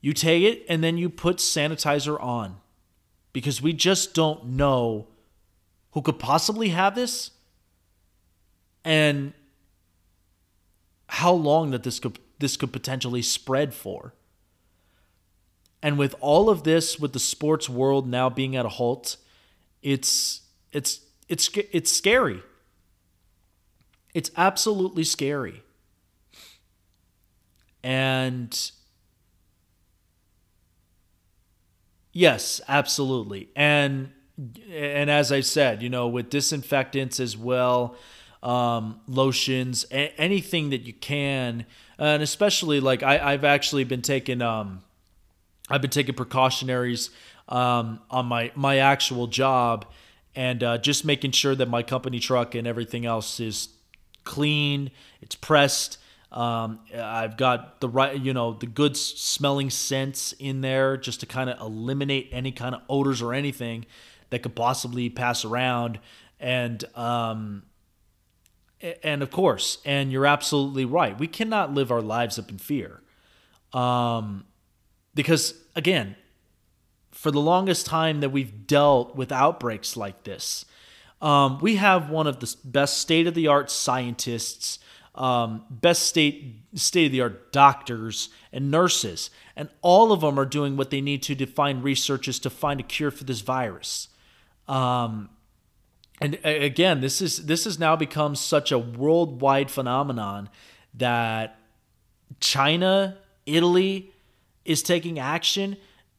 You 0.00 0.12
take 0.12 0.42
it 0.42 0.64
and 0.68 0.82
then 0.82 0.98
you 0.98 1.08
put 1.08 1.36
sanitizer 1.36 2.20
on 2.20 2.56
because 3.32 3.62
we 3.62 3.72
just 3.72 4.12
don't 4.12 4.44
know 4.44 5.06
who 5.92 6.02
could 6.02 6.18
possibly 6.18 6.70
have 6.70 6.96
this 6.96 7.30
and 8.84 9.32
how 11.08 11.32
long 11.32 11.70
that 11.70 11.84
this 11.84 12.00
could 12.00 12.18
this 12.40 12.56
could 12.56 12.72
potentially 12.72 13.22
spread 13.22 13.72
for. 13.72 14.14
And 15.80 15.96
with 15.96 16.16
all 16.20 16.50
of 16.50 16.64
this 16.64 16.98
with 16.98 17.12
the 17.12 17.20
sports 17.20 17.68
world 17.68 18.08
now 18.08 18.28
being 18.28 18.56
at 18.56 18.66
a 18.66 18.70
halt, 18.70 19.16
it's 19.82 20.42
it's 20.72 21.00
it's 21.28 21.50
it's 21.56 21.92
scary. 21.92 22.42
It's 24.14 24.30
absolutely 24.36 25.04
scary. 25.04 25.62
And 27.82 28.70
yes, 32.12 32.60
absolutely. 32.68 33.48
And 33.54 34.10
and 34.70 35.10
as 35.10 35.32
I 35.32 35.40
said, 35.40 35.82
you 35.82 35.88
know, 35.88 36.08
with 36.08 36.30
disinfectants 36.30 37.18
as 37.18 37.36
well, 37.36 37.96
um, 38.42 39.00
lotions, 39.08 39.84
a- 39.90 40.14
anything 40.20 40.70
that 40.70 40.82
you 40.82 40.92
can, 40.92 41.66
and 41.98 42.22
especially 42.22 42.80
like 42.80 43.02
I, 43.02 43.32
I've 43.32 43.44
actually 43.44 43.84
been 43.84 44.02
taking 44.02 44.40
um, 44.42 44.82
I've 45.68 45.82
been 45.82 45.90
taking 45.90 46.14
precautionaries 46.14 47.10
um, 47.48 48.00
on 48.10 48.26
my 48.26 48.52
my 48.54 48.78
actual 48.78 49.26
job 49.26 49.86
and 50.34 50.62
uh, 50.62 50.78
just 50.78 51.04
making 51.04 51.32
sure 51.32 51.54
that 51.54 51.68
my 51.68 51.82
company 51.82 52.20
truck 52.20 52.54
and 52.54 52.66
everything 52.66 53.06
else 53.06 53.40
is 53.40 53.70
clean, 54.24 54.90
it's 55.20 55.34
pressed. 55.34 55.98
Um, 56.30 56.80
I've 56.94 57.38
got 57.38 57.80
the 57.80 57.88
right, 57.88 58.18
you 58.20 58.34
know, 58.34 58.52
the 58.52 58.66
good 58.66 58.96
smelling 58.96 59.70
scents 59.70 60.32
in 60.38 60.60
there 60.60 60.98
just 60.98 61.20
to 61.20 61.26
kind 61.26 61.48
of 61.48 61.58
eliminate 61.58 62.28
any 62.30 62.52
kind 62.52 62.74
of 62.74 62.82
odors 62.88 63.22
or 63.22 63.32
anything 63.32 63.86
that 64.28 64.42
could 64.42 64.54
possibly 64.54 65.08
pass 65.08 65.44
around. 65.44 65.98
And 66.38 66.84
um, 66.94 67.62
and 69.02 69.22
of 69.22 69.30
course, 69.30 69.78
and 69.84 70.12
you're 70.12 70.26
absolutely 70.26 70.84
right. 70.84 71.18
We 71.18 71.26
cannot 71.26 71.74
live 71.74 71.90
our 71.90 72.02
lives 72.02 72.38
up 72.38 72.50
in 72.50 72.58
fear. 72.58 73.00
Um, 73.72 74.44
because 75.14 75.54
again, 75.74 76.14
for 77.18 77.32
the 77.32 77.40
longest 77.40 77.84
time 77.84 78.20
that 78.20 78.28
we've 78.28 78.68
dealt 78.68 79.16
with 79.16 79.32
outbreaks 79.32 79.96
like 79.96 80.22
this, 80.22 80.64
um, 81.20 81.58
we 81.58 81.74
have 81.74 82.10
one 82.10 82.28
of 82.28 82.38
the 82.38 82.54
best 82.64 82.98
state 82.98 83.26
of 83.26 83.34
the 83.34 83.48
art 83.48 83.72
scientists, 83.72 84.78
um, 85.16 85.64
best 85.68 86.04
state 86.04 86.60
state 86.74 87.06
of 87.06 87.12
the 87.12 87.20
art 87.20 87.52
doctors 87.52 88.28
and 88.52 88.70
nurses, 88.70 89.30
and 89.56 89.68
all 89.82 90.12
of 90.12 90.20
them 90.20 90.38
are 90.38 90.44
doing 90.44 90.76
what 90.76 90.90
they 90.90 91.00
need 91.00 91.20
to 91.24 91.34
to 91.34 91.44
find 91.44 91.82
researches 91.82 92.38
to 92.38 92.50
find 92.50 92.78
a 92.78 92.84
cure 92.84 93.10
for 93.10 93.24
this 93.24 93.40
virus. 93.40 94.06
Um, 94.68 95.28
and 96.20 96.38
again, 96.44 97.00
this 97.00 97.20
is 97.20 97.46
this 97.46 97.64
has 97.64 97.80
now 97.80 97.96
become 97.96 98.36
such 98.36 98.70
a 98.70 98.78
worldwide 98.78 99.72
phenomenon 99.72 100.50
that 100.94 101.58
China, 102.38 103.18
Italy 103.44 104.12
is 104.64 104.84
taking 104.84 105.18
action, 105.18 105.76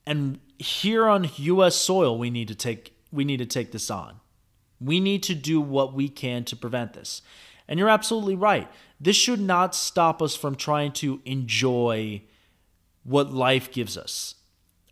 and 0.09 0.39
here 0.57 1.07
on 1.07 1.29
U.S. 1.37 1.75
soil, 1.75 2.17
we 2.17 2.31
need 2.31 2.47
to 2.47 2.55
take 2.55 2.95
we 3.11 3.23
need 3.23 3.37
to 3.37 3.45
take 3.45 3.71
this 3.71 3.91
on. 3.91 4.19
We 4.81 4.99
need 4.99 5.21
to 5.23 5.35
do 5.35 5.61
what 5.61 5.93
we 5.93 6.09
can 6.09 6.43
to 6.45 6.55
prevent 6.55 6.93
this. 6.93 7.21
And 7.67 7.77
you're 7.77 7.89
absolutely 7.89 8.35
right. 8.35 8.67
This 8.99 9.15
should 9.15 9.39
not 9.39 9.75
stop 9.75 10.21
us 10.21 10.35
from 10.35 10.55
trying 10.55 10.93
to 10.93 11.21
enjoy 11.25 12.23
what 13.03 13.31
life 13.31 13.71
gives 13.71 13.97
us. 13.97 14.35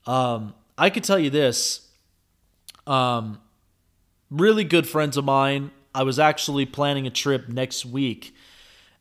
Um, 0.05 0.53
I 0.77 0.89
could 0.91 1.03
tell 1.03 1.17
you 1.17 1.31
this. 1.31 1.89
Um, 2.86 3.39
really 4.29 4.63
good 4.63 4.88
friends 4.88 5.17
of 5.17 5.25
mine. 5.25 5.71
I 5.95 6.03
was 6.03 6.19
actually 6.19 6.67
planning 6.67 7.07
a 7.07 7.12
trip 7.12 7.50
next 7.50 7.86
week, 7.86 8.36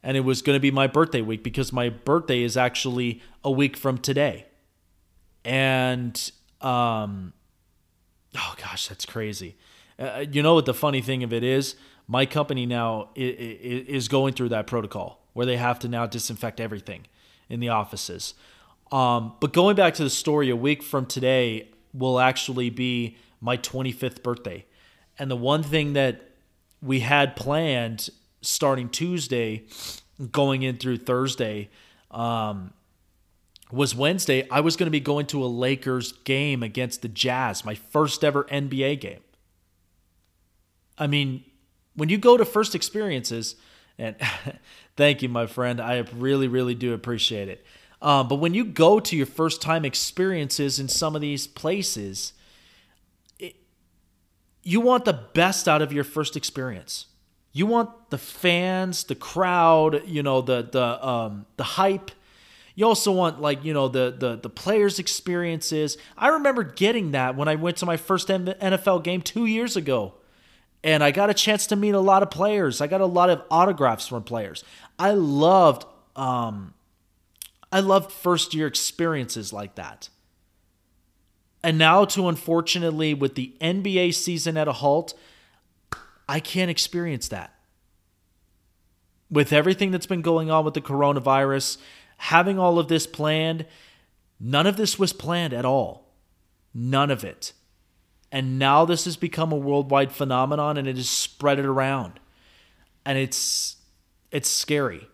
and 0.02 0.16
it 0.16 0.20
was 0.20 0.40
going 0.40 0.56
to 0.56 0.60
be 0.60 0.70
my 0.70 0.86
birthday 0.86 1.20
week 1.20 1.42
because 1.42 1.72
my 1.74 1.90
birthday 1.90 2.42
is 2.42 2.56
actually 2.56 3.20
a 3.44 3.50
week 3.50 3.76
from 3.76 3.98
today. 3.98 4.45
And, 5.46 6.30
um, 6.60 7.32
oh 8.36 8.54
gosh, 8.60 8.88
that's 8.88 9.06
crazy. 9.06 9.56
Uh, 9.96 10.24
you 10.30 10.42
know 10.42 10.54
what 10.54 10.66
the 10.66 10.74
funny 10.74 11.00
thing 11.00 11.22
of 11.22 11.32
it 11.32 11.44
is? 11.44 11.76
My 12.08 12.26
company 12.26 12.66
now 12.66 13.10
is 13.14 14.08
going 14.08 14.34
through 14.34 14.50
that 14.50 14.66
protocol 14.66 15.22
where 15.32 15.46
they 15.46 15.56
have 15.56 15.78
to 15.78 15.88
now 15.88 16.06
disinfect 16.06 16.60
everything 16.60 17.06
in 17.48 17.60
the 17.60 17.68
offices. 17.68 18.34
Um, 18.90 19.34
but 19.40 19.52
going 19.52 19.76
back 19.76 19.94
to 19.94 20.04
the 20.04 20.10
story, 20.10 20.50
a 20.50 20.56
week 20.56 20.82
from 20.82 21.06
today 21.06 21.68
will 21.94 22.18
actually 22.18 22.70
be 22.70 23.16
my 23.40 23.56
25th 23.56 24.22
birthday. 24.22 24.64
And 25.18 25.30
the 25.30 25.36
one 25.36 25.62
thing 25.62 25.92
that 25.92 26.30
we 26.82 27.00
had 27.00 27.36
planned 27.36 28.10
starting 28.42 28.88
Tuesday, 28.88 29.64
going 30.32 30.62
in 30.62 30.78
through 30.78 30.98
Thursday, 30.98 31.68
um, 32.10 32.72
was 33.70 33.94
Wednesday. 33.94 34.48
I 34.50 34.60
was 34.60 34.76
going 34.76 34.86
to 34.86 34.90
be 34.90 35.00
going 35.00 35.26
to 35.26 35.44
a 35.44 35.46
Lakers 35.46 36.12
game 36.24 36.62
against 36.62 37.02
the 37.02 37.08
Jazz, 37.08 37.64
my 37.64 37.74
first 37.74 38.24
ever 38.24 38.44
NBA 38.44 39.00
game. 39.00 39.20
I 40.98 41.06
mean, 41.06 41.44
when 41.94 42.08
you 42.08 42.18
go 42.18 42.36
to 42.36 42.44
first 42.44 42.74
experiences, 42.74 43.56
and 43.98 44.16
thank 44.96 45.22
you, 45.22 45.28
my 45.28 45.46
friend, 45.46 45.80
I 45.80 45.98
really, 46.14 46.48
really 46.48 46.74
do 46.74 46.94
appreciate 46.94 47.48
it. 47.48 47.64
Um, 48.02 48.28
but 48.28 48.36
when 48.36 48.54
you 48.54 48.64
go 48.64 49.00
to 49.00 49.16
your 49.16 49.26
first 49.26 49.62
time 49.62 49.84
experiences 49.84 50.78
in 50.78 50.88
some 50.88 51.14
of 51.14 51.22
these 51.22 51.46
places, 51.46 52.34
you 54.62 54.80
want 54.80 55.04
the 55.04 55.12
best 55.12 55.68
out 55.68 55.80
of 55.80 55.92
your 55.92 56.04
first 56.04 56.36
experience. 56.36 57.06
You 57.52 57.66
want 57.66 58.10
the 58.10 58.18
fans, 58.18 59.04
the 59.04 59.14
crowd, 59.14 60.02
you 60.06 60.22
know, 60.22 60.40
the 60.40 60.68
the 60.70 61.06
um, 61.06 61.46
the 61.56 61.64
hype. 61.64 62.10
You 62.76 62.86
also 62.86 63.10
want 63.10 63.40
like 63.40 63.64
you 63.64 63.72
know 63.72 63.88
the 63.88 64.14
the 64.16 64.36
the 64.36 64.50
players' 64.50 64.98
experiences. 64.98 65.96
I 66.16 66.28
remember 66.28 66.62
getting 66.62 67.10
that 67.12 67.34
when 67.34 67.48
I 67.48 67.54
went 67.56 67.78
to 67.78 67.86
my 67.86 67.96
first 67.96 68.28
NFL 68.28 69.02
game 69.02 69.22
two 69.22 69.46
years 69.46 69.76
ago, 69.76 70.14
and 70.84 71.02
I 71.02 71.10
got 71.10 71.30
a 71.30 71.34
chance 71.34 71.66
to 71.68 71.76
meet 71.76 71.94
a 71.94 72.00
lot 72.00 72.22
of 72.22 72.30
players. 72.30 72.82
I 72.82 72.86
got 72.86 73.00
a 73.00 73.06
lot 73.06 73.30
of 73.30 73.42
autographs 73.50 74.06
from 74.06 74.24
players. 74.24 74.62
I 74.98 75.12
loved 75.12 75.86
um, 76.14 76.74
I 77.72 77.80
loved 77.80 78.12
first 78.12 78.52
year 78.52 78.66
experiences 78.66 79.54
like 79.54 79.74
that. 79.76 80.10
And 81.62 81.78
now, 81.78 82.04
to 82.04 82.28
unfortunately, 82.28 83.14
with 83.14 83.36
the 83.36 83.54
NBA 83.60 84.14
season 84.14 84.58
at 84.58 84.68
a 84.68 84.72
halt, 84.72 85.14
I 86.28 86.40
can't 86.40 86.70
experience 86.70 87.28
that. 87.28 87.54
With 89.30 89.52
everything 89.52 89.90
that's 89.90 90.06
been 90.06 90.22
going 90.22 90.50
on 90.50 90.64
with 90.64 90.74
the 90.74 90.80
coronavirus, 90.80 91.78
having 92.16 92.58
all 92.58 92.78
of 92.78 92.88
this 92.88 93.06
planned, 93.06 93.66
none 94.40 94.66
of 94.66 94.76
this 94.76 94.98
was 94.98 95.12
planned 95.12 95.52
at 95.52 95.64
all. 95.64 96.12
None 96.74 97.10
of 97.10 97.24
it. 97.24 97.52
And 98.32 98.58
now 98.58 98.84
this 98.84 99.04
has 99.04 99.16
become 99.16 99.52
a 99.52 99.56
worldwide 99.56 100.12
phenomenon 100.12 100.76
and 100.76 100.86
it 100.86 100.96
has 100.96 101.08
spread 101.08 101.58
it 101.58 101.64
around. 101.64 102.20
And 103.04 103.16
it's 103.18 103.76
it's 104.30 104.48
scary. 104.48 105.08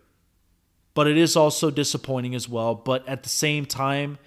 But 0.93 1.07
it 1.07 1.17
is 1.17 1.35
also 1.35 1.71
disappointing 1.71 2.35
as 2.35 2.49
well, 2.49 2.75
but 2.75 3.07
at 3.07 3.23
the 3.23 3.29
same 3.29 3.65
time, 3.65 4.17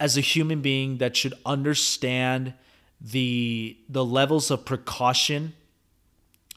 as 0.00 0.16
a 0.16 0.22
human 0.22 0.62
being 0.62 0.96
that 0.96 1.14
should 1.14 1.34
understand 1.44 2.54
the 3.00 3.76
the 3.88 4.04
levels 4.04 4.50
of 4.50 4.64
precaution 4.64 5.54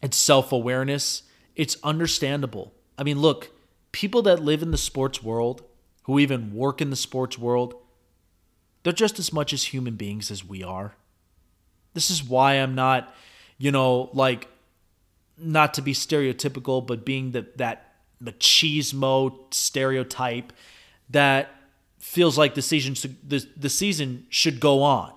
and 0.02 0.13
self-awareness 0.13 1.23
it's 1.56 1.78
understandable 1.84 2.73
i 2.97 3.04
mean 3.04 3.19
look 3.19 3.52
people 3.93 4.21
that 4.23 4.43
live 4.43 4.62
in 4.62 4.71
the 4.71 4.77
sports 4.77 5.23
world 5.23 5.63
who 6.03 6.19
even 6.19 6.53
work 6.53 6.82
in 6.82 6.89
the 6.89 6.95
sports 6.97 7.38
world 7.38 7.75
they're 8.84 8.91
just 8.91 9.17
as 9.17 9.32
much 9.32 9.53
as 9.53 9.63
human 9.63 9.95
beings 9.95 10.29
as 10.29 10.43
we 10.43 10.62
are. 10.62 10.95
This 11.93 12.10
is 12.10 12.21
why 12.21 12.56
i'm 12.56 12.75
not 12.75 13.15
you 13.58 13.71
know 13.71 14.10
like 14.13 14.49
not 15.38 15.73
to 15.75 15.82
be 15.82 15.93
stereotypical 15.93 16.86
but 16.86 17.06
being 17.06 17.32
that 17.32 17.58
that 17.58 17.93
machismo 18.21 19.53
stereotype 19.53 20.51
that 21.10 21.49
feels 21.99 22.38
like 22.38 22.56
the 22.56 22.62
season 22.62 22.93
the, 23.25 23.45
the 23.56 23.69
season 23.69 24.25
should 24.29 24.60
go 24.60 24.84
on 24.84 25.13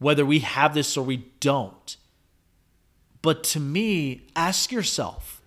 whether 0.00 0.24
we 0.24 0.40
have 0.40 0.74
this 0.74 0.96
or 0.96 1.04
we 1.04 1.28
don't. 1.38 1.96
But 3.22 3.44
to 3.44 3.60
me 3.60 4.22
ask 4.34 4.72
yourself 4.72 5.39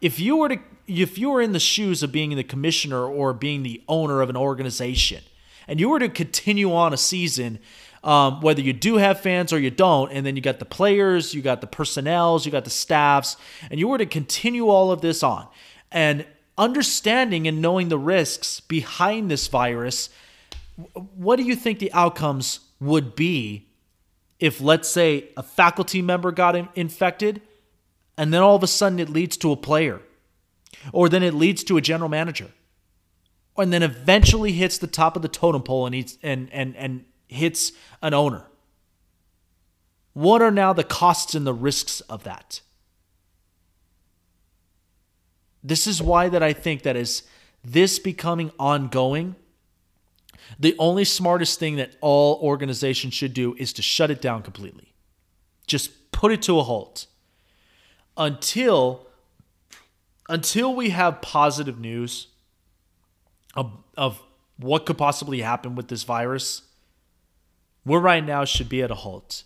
if 0.00 0.20
you 0.20 0.36
were 0.36 0.48
to 0.50 0.58
if 0.86 1.18
you 1.18 1.28
were 1.28 1.42
in 1.42 1.52
the 1.52 1.60
shoes 1.60 2.02
of 2.02 2.10
being 2.10 2.34
the 2.34 2.44
commissioner 2.44 3.04
or 3.04 3.34
being 3.34 3.62
the 3.62 3.82
owner 3.88 4.22
of 4.22 4.30
an 4.30 4.36
organization 4.36 5.22
and 5.66 5.78
you 5.78 5.88
were 5.88 5.98
to 5.98 6.08
continue 6.08 6.72
on 6.72 6.92
a 6.92 6.96
season 6.96 7.58
um, 8.04 8.40
whether 8.40 8.62
you 8.62 8.72
do 8.72 8.96
have 8.96 9.20
fans 9.20 9.52
or 9.52 9.58
you 9.58 9.70
don't 9.70 10.10
and 10.12 10.24
then 10.24 10.34
you 10.34 10.40
got 10.40 10.58
the 10.58 10.64
players 10.64 11.34
you 11.34 11.42
got 11.42 11.60
the 11.60 11.66
personnels 11.66 12.46
you 12.46 12.52
got 12.52 12.64
the 12.64 12.70
staffs 12.70 13.36
and 13.70 13.78
you 13.78 13.86
were 13.86 13.98
to 13.98 14.06
continue 14.06 14.68
all 14.68 14.90
of 14.90 15.00
this 15.02 15.22
on 15.22 15.46
and 15.90 16.24
understanding 16.58 17.46
and 17.46 17.62
knowing 17.62 17.88
the 17.88 17.98
risks 17.98 18.60
behind 18.60 19.30
this 19.30 19.46
virus, 19.46 20.10
what 21.14 21.36
do 21.36 21.44
you 21.44 21.54
think 21.54 21.78
the 21.78 21.92
outcomes 21.92 22.60
would 22.80 23.14
be 23.14 23.66
if, 24.40 24.60
let's 24.60 24.88
say, 24.88 25.28
a 25.36 25.42
faculty 25.42 26.02
member 26.02 26.30
got 26.32 26.76
infected 26.76 27.40
and 28.18 28.34
then 28.34 28.42
all 28.42 28.56
of 28.56 28.64
a 28.64 28.66
sudden 28.66 28.98
it 28.98 29.08
leads 29.08 29.36
to 29.38 29.52
a 29.52 29.56
player, 29.56 30.02
or 30.92 31.08
then 31.08 31.22
it 31.22 31.32
leads 31.32 31.62
to 31.64 31.76
a 31.76 31.80
general 31.80 32.10
manager, 32.10 32.50
and 33.56 33.72
then 33.72 33.82
eventually 33.82 34.52
hits 34.52 34.76
the 34.76 34.88
top 34.88 35.14
of 35.16 35.22
the 35.22 35.28
totem 35.28 35.62
pole 35.62 35.86
and, 35.86 35.94
eats, 35.94 36.18
and, 36.22 36.52
and, 36.52 36.76
and 36.76 37.04
hits 37.28 37.72
an 38.02 38.12
owner? 38.12 38.44
What 40.14 40.42
are 40.42 40.50
now 40.50 40.72
the 40.72 40.84
costs 40.84 41.34
and 41.34 41.46
the 41.46 41.54
risks 41.54 42.00
of 42.02 42.24
that? 42.24 42.60
This 45.62 45.86
is 45.86 46.02
why 46.02 46.28
that 46.28 46.42
I 46.42 46.52
think 46.52 46.82
that 46.82 46.96
is 46.96 47.22
this 47.64 48.00
becoming 48.00 48.50
ongoing. 48.58 49.36
The 50.58 50.74
only 50.78 51.04
smartest 51.04 51.60
thing 51.60 51.76
that 51.76 51.94
all 52.00 52.40
organizations 52.42 53.14
should 53.14 53.34
do 53.34 53.54
is 53.58 53.72
to 53.74 53.82
shut 53.82 54.10
it 54.10 54.20
down 54.20 54.42
completely. 54.42 54.94
Just 55.66 56.10
put 56.10 56.32
it 56.32 56.42
to 56.42 56.58
a 56.58 56.64
halt 56.64 57.06
until 58.18 59.06
until 60.28 60.74
we 60.74 60.90
have 60.90 61.22
positive 61.22 61.78
news 61.78 62.26
of, 63.54 63.72
of 63.96 64.22
what 64.58 64.84
could 64.84 64.98
possibly 64.98 65.40
happen 65.40 65.74
with 65.74 65.88
this 65.88 66.02
virus. 66.02 66.62
We're 67.86 68.00
right 68.00 68.22
now 68.22 68.44
should 68.44 68.68
be 68.68 68.82
at 68.82 68.90
a 68.90 68.94
halt, 68.94 69.44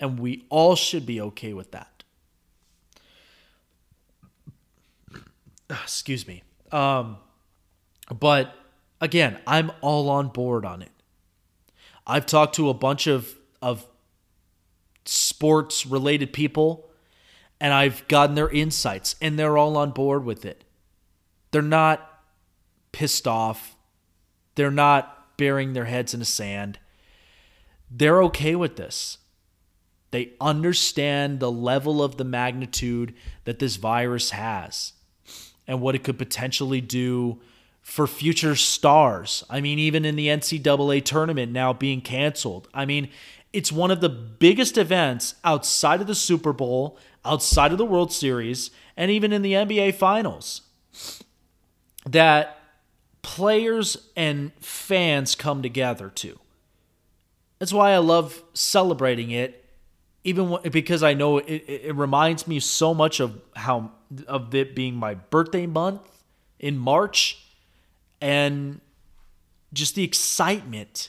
and 0.00 0.18
we 0.18 0.46
all 0.48 0.76
should 0.76 1.04
be 1.04 1.20
okay 1.20 1.52
with 1.52 1.72
that. 1.72 1.94
excuse 5.82 6.26
me. 6.26 6.42
Um, 6.72 7.16
but 8.18 8.54
again, 9.00 9.38
I'm 9.46 9.72
all 9.80 10.08
on 10.08 10.28
board 10.28 10.64
on 10.64 10.82
it. 10.82 10.90
I've 12.06 12.26
talked 12.26 12.54
to 12.56 12.68
a 12.68 12.74
bunch 12.74 13.06
of 13.06 13.34
of 13.62 13.86
sports 15.06 15.86
related 15.86 16.32
people 16.32 16.88
and 17.64 17.72
I've 17.72 18.06
gotten 18.08 18.34
their 18.34 18.50
insights, 18.50 19.16
and 19.22 19.38
they're 19.38 19.56
all 19.56 19.78
on 19.78 19.92
board 19.92 20.22
with 20.26 20.44
it. 20.44 20.64
They're 21.50 21.62
not 21.62 22.20
pissed 22.92 23.26
off. 23.26 23.74
They're 24.54 24.70
not 24.70 25.38
burying 25.38 25.72
their 25.72 25.86
heads 25.86 26.12
in 26.12 26.20
the 26.20 26.26
sand. 26.26 26.78
They're 27.90 28.22
okay 28.24 28.54
with 28.54 28.76
this. 28.76 29.16
They 30.10 30.34
understand 30.42 31.40
the 31.40 31.50
level 31.50 32.02
of 32.02 32.18
the 32.18 32.24
magnitude 32.24 33.14
that 33.44 33.60
this 33.60 33.76
virus 33.76 34.32
has 34.32 34.92
and 35.66 35.80
what 35.80 35.94
it 35.94 36.04
could 36.04 36.18
potentially 36.18 36.82
do 36.82 37.40
for 37.80 38.06
future 38.06 38.56
stars. 38.56 39.42
I 39.48 39.62
mean, 39.62 39.78
even 39.78 40.04
in 40.04 40.16
the 40.16 40.26
NCAA 40.26 41.02
tournament 41.02 41.50
now 41.50 41.72
being 41.72 42.02
canceled. 42.02 42.68
I 42.74 42.84
mean, 42.84 43.08
it's 43.54 43.72
one 43.72 43.90
of 43.90 44.02
the 44.02 44.10
biggest 44.10 44.76
events 44.76 45.36
outside 45.44 46.02
of 46.02 46.06
the 46.06 46.14
Super 46.14 46.52
Bowl, 46.52 46.98
outside 47.24 47.72
of 47.72 47.78
the 47.78 47.84
World 47.84 48.12
Series, 48.12 48.70
and 48.96 49.10
even 49.10 49.32
in 49.32 49.42
the 49.42 49.52
NBA 49.52 49.94
Finals 49.94 50.62
that 52.06 52.58
players 53.22 53.96
and 54.16 54.52
fans 54.60 55.34
come 55.34 55.62
together 55.62 56.10
to. 56.10 56.38
That's 57.58 57.72
why 57.72 57.92
I 57.92 57.98
love 57.98 58.42
celebrating 58.52 59.30
it, 59.30 59.64
even 60.22 60.58
because 60.70 61.02
I 61.02 61.14
know 61.14 61.38
it, 61.38 61.64
it 61.66 61.94
reminds 61.96 62.46
me 62.46 62.60
so 62.60 62.92
much 62.92 63.20
of 63.20 63.40
how 63.56 63.90
of 64.28 64.54
it 64.54 64.74
being 64.74 64.94
my 64.94 65.14
birthday 65.14 65.66
month 65.66 66.02
in 66.58 66.78
March, 66.78 67.42
and 68.20 68.80
just 69.72 69.94
the 69.94 70.04
excitement, 70.04 71.08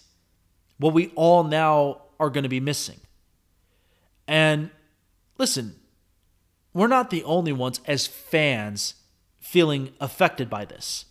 what 0.78 0.94
we 0.94 1.12
all 1.16 1.44
now 1.44 2.02
are 2.20 2.30
going 2.30 2.44
to 2.44 2.50
be 2.50 2.60
missing. 2.60 3.00
And 4.28 4.72
listen, 5.38 5.76
we're 6.76 6.88
not 6.88 7.10
the 7.10 7.24
only 7.24 7.54
ones 7.54 7.80
as 7.88 8.06
fans 8.06 8.96
feeling 9.40 9.94
affected 10.02 10.50
by 10.50 10.66
this, 10.66 11.06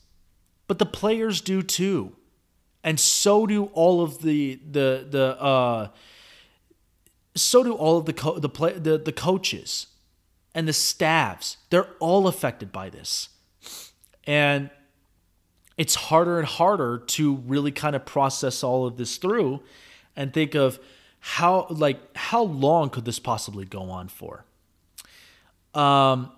but 0.68 0.78
the 0.78 0.86
players 0.86 1.40
do 1.40 1.62
too, 1.62 2.12
and 2.84 3.00
so 3.00 3.46
do 3.46 3.64
all 3.72 4.02
of 4.02 4.20
the 4.20 4.60
the 4.70 5.06
the 5.10 5.40
uh, 5.40 5.88
so 7.34 7.64
do 7.64 7.72
all 7.72 7.96
of 7.96 8.04
the 8.04 8.12
co- 8.12 8.38
the 8.38 8.50
play 8.50 8.74
the 8.74 8.98
the 8.98 9.10
coaches 9.10 9.86
and 10.54 10.68
the 10.68 10.72
staffs. 10.74 11.56
They're 11.70 11.88
all 11.98 12.28
affected 12.28 12.70
by 12.70 12.90
this, 12.90 13.30
and 14.24 14.68
it's 15.78 15.94
harder 15.94 16.38
and 16.38 16.46
harder 16.46 16.98
to 16.98 17.36
really 17.36 17.72
kind 17.72 17.96
of 17.96 18.04
process 18.04 18.62
all 18.62 18.86
of 18.86 18.98
this 18.98 19.16
through 19.16 19.62
and 20.14 20.30
think 20.30 20.54
of 20.54 20.78
how 21.20 21.68
like 21.70 22.14
how 22.14 22.42
long 22.42 22.90
could 22.90 23.06
this 23.06 23.18
possibly 23.18 23.64
go 23.64 23.90
on 23.90 24.08
for 24.08 24.44
um 25.74 26.30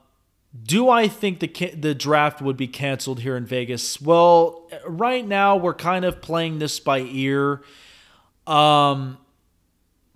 do 0.64 0.88
I 0.88 1.08
think 1.08 1.40
the 1.40 1.70
the 1.74 1.94
draft 1.94 2.40
would 2.40 2.56
be 2.56 2.68
canceled 2.68 3.20
here 3.20 3.36
in 3.36 3.44
Vegas? 3.44 4.00
Well, 4.00 4.68
right 4.86 5.26
now 5.26 5.56
we're 5.56 5.74
kind 5.74 6.04
of 6.04 6.22
playing 6.22 6.58
this 6.58 6.80
by 6.80 7.00
ear. 7.00 7.62
Um, 8.46 9.18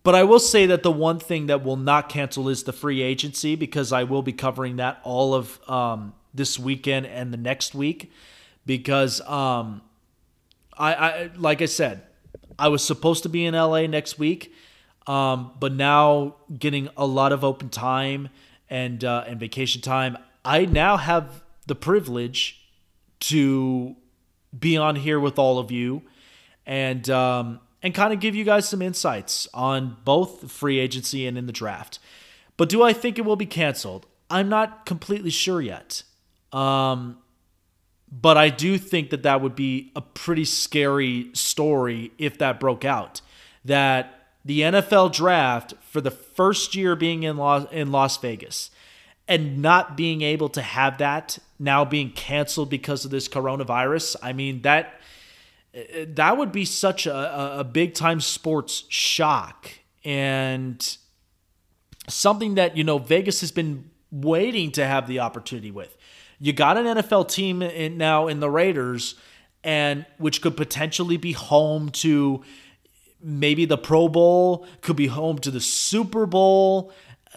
but 0.03 0.15
I 0.15 0.23
will 0.23 0.39
say 0.39 0.67
that 0.67 0.83
the 0.83 0.91
one 0.91 1.19
thing 1.19 1.47
that 1.47 1.63
will 1.63 1.77
not 1.77 2.09
cancel 2.09 2.49
is 2.49 2.63
the 2.63 2.73
free 2.73 3.03
agency 3.03 3.55
because 3.55 3.93
I 3.93 4.05
will 4.05 4.23
be 4.23 4.33
covering 4.33 4.77
that 4.77 5.01
all 5.03 5.35
of 5.35 5.61
um, 5.69 6.15
this 6.33 6.59
weekend 6.59 7.07
and 7.07 7.33
the 7.33 7.37
next 7.37 7.75
week 7.75 8.11
because 8.65 9.21
um, 9.23 9.83
I, 10.79 10.95
I 10.95 11.31
like 11.37 11.61
I 11.61 11.67
said 11.67 12.03
I 12.59 12.69
was 12.69 12.83
supposed 12.85 13.25
to 13.25 13.29
be 13.29 13.45
in 13.45 13.55
LA 13.55 13.87
next 13.87 14.19
week, 14.19 14.55
um, 15.07 15.53
but 15.61 15.73
now 15.73 16.37
getting 16.57 16.89
a 16.97 17.05
lot 17.05 17.33
of 17.33 17.45
open 17.45 17.69
time 17.69 18.31
and 18.71 19.05
uh, 19.05 19.25
and 19.27 19.39
vacation 19.39 19.83
time. 19.83 20.17
I 20.45 20.65
now 20.65 20.97
have 20.97 21.43
the 21.67 21.75
privilege 21.75 22.61
to 23.21 23.97
be 24.59 24.77
on 24.77 24.97
here 24.97 25.21
with 25.21 25.39
all 25.39 25.59
of 25.59 25.71
you 25.71 26.03
and 26.65 27.11
um, 27.11 27.61
and 27.83 27.95
kind 27.95 28.13
of 28.13 28.21
give 28.21 28.35
you 28.35 28.45
guys 28.45 28.69
some 28.69 28.81
insights 28.81 29.49
on 29.53 29.97
both 30.05 30.51
free 30.51 30.79
agency 30.79 31.27
and 31.27 31.37
in 31.37 31.47
the 31.47 31.53
draft. 31.53 31.99
But 32.57 32.69
do 32.69 32.83
I 32.83 32.93
think 32.93 33.19
it 33.19 33.23
will 33.23 33.37
be 33.37 33.47
canceled? 33.47 34.07
I'm 34.31 34.49
not 34.49 34.87
completely 34.87 35.31
sure 35.31 35.61
yet. 35.61 36.03
Um, 36.53 37.19
but 38.13 38.37
I 38.37 38.49
do 38.49 38.77
think 38.77 39.11
that 39.11 39.23
that 39.23 39.41
would 39.41 39.55
be 39.55 39.93
a 39.95 40.01
pretty 40.01 40.45
scary 40.45 41.31
story 41.33 42.13
if 42.19 42.39
that 42.39 42.59
broke 42.59 42.85
out. 42.85 43.21
That 43.65 44.20
the 44.45 44.61
NFL 44.61 45.13
draft 45.13 45.75
for 45.83 46.01
the 46.01 46.11
first 46.11 46.75
year 46.75 46.97
being 46.97 47.23
in 47.23 47.37
Las, 47.37 47.67
in 47.71 47.93
Las 47.93 48.17
Vegas 48.19 48.71
and 49.29 49.63
not 49.63 49.97
being 49.97 50.23
able 50.23 50.49
to 50.49 50.63
have 50.63 50.99
that 50.99 51.39
now 51.59 51.85
being 51.85 52.11
canceled 52.11 52.69
because 52.71 53.05
of 53.05 53.11
this 53.11 53.29
coronavirus. 53.29 54.17
I 54.23 54.33
mean 54.33 54.63
that 54.63 55.01
that 56.07 56.37
would 56.37 56.51
be 56.51 56.65
such 56.65 57.07
a, 57.07 57.61
a 57.61 57.65
big 57.65 57.95
time 57.95 58.21
sports 58.21 58.85
shock 58.89 59.71
and 60.05 60.97
something 62.09 62.57
that 62.57 62.77
you 62.77 62.85
know 62.85 62.99
Vegas 62.99 63.41
has 63.41 63.53
been 63.53 63.91
waiting 64.11 64.73
to 64.73 64.85
have 64.85 65.07
the 65.07 65.21
opportunity 65.21 65.71
with. 65.71 65.97
You 66.41 66.53
got 66.53 66.77
an 66.77 66.87
NFL 66.87 67.29
team 67.29 67.63
in, 67.63 67.99
now 67.99 68.27
in 68.27 68.41
the 68.41 68.51
Raiders, 68.51 69.15
and 69.63 70.07
which 70.19 70.41
could 70.43 70.57
potentially 70.57 71.19
be 71.19 71.33
home 71.33 71.91
to 71.91 72.43
maybe 73.23 73.65
the 73.65 73.79
Pro 73.79 74.09
Bowl, 74.09 74.67
could 74.81 74.97
be 74.97 75.07
home 75.09 75.39
to 75.41 75.51
the 75.51 75.61
Super 75.61 76.27
Bowl, 76.27 76.93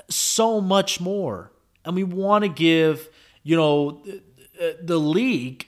so 0.10 0.60
much 0.62 1.00
more 1.00 1.54
and 1.86 1.96
we 1.96 2.04
want 2.04 2.44
to 2.44 2.50
give 2.50 3.10
you 3.44 3.56
know 3.56 4.04
the 4.82 4.98
league 4.98 5.68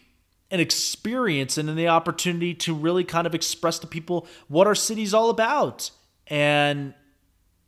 an 0.51 0.59
experience 0.59 1.57
and 1.57 1.75
the 1.77 1.87
opportunity 1.87 2.53
to 2.53 2.73
really 2.73 3.03
kind 3.03 3.27
of 3.27 3.35
express 3.35 3.79
to 3.79 3.87
people 3.87 4.27
what 4.47 4.67
our 4.67 4.75
city's 4.75 5.13
all 5.13 5.29
about. 5.29 5.89
And 6.27 6.93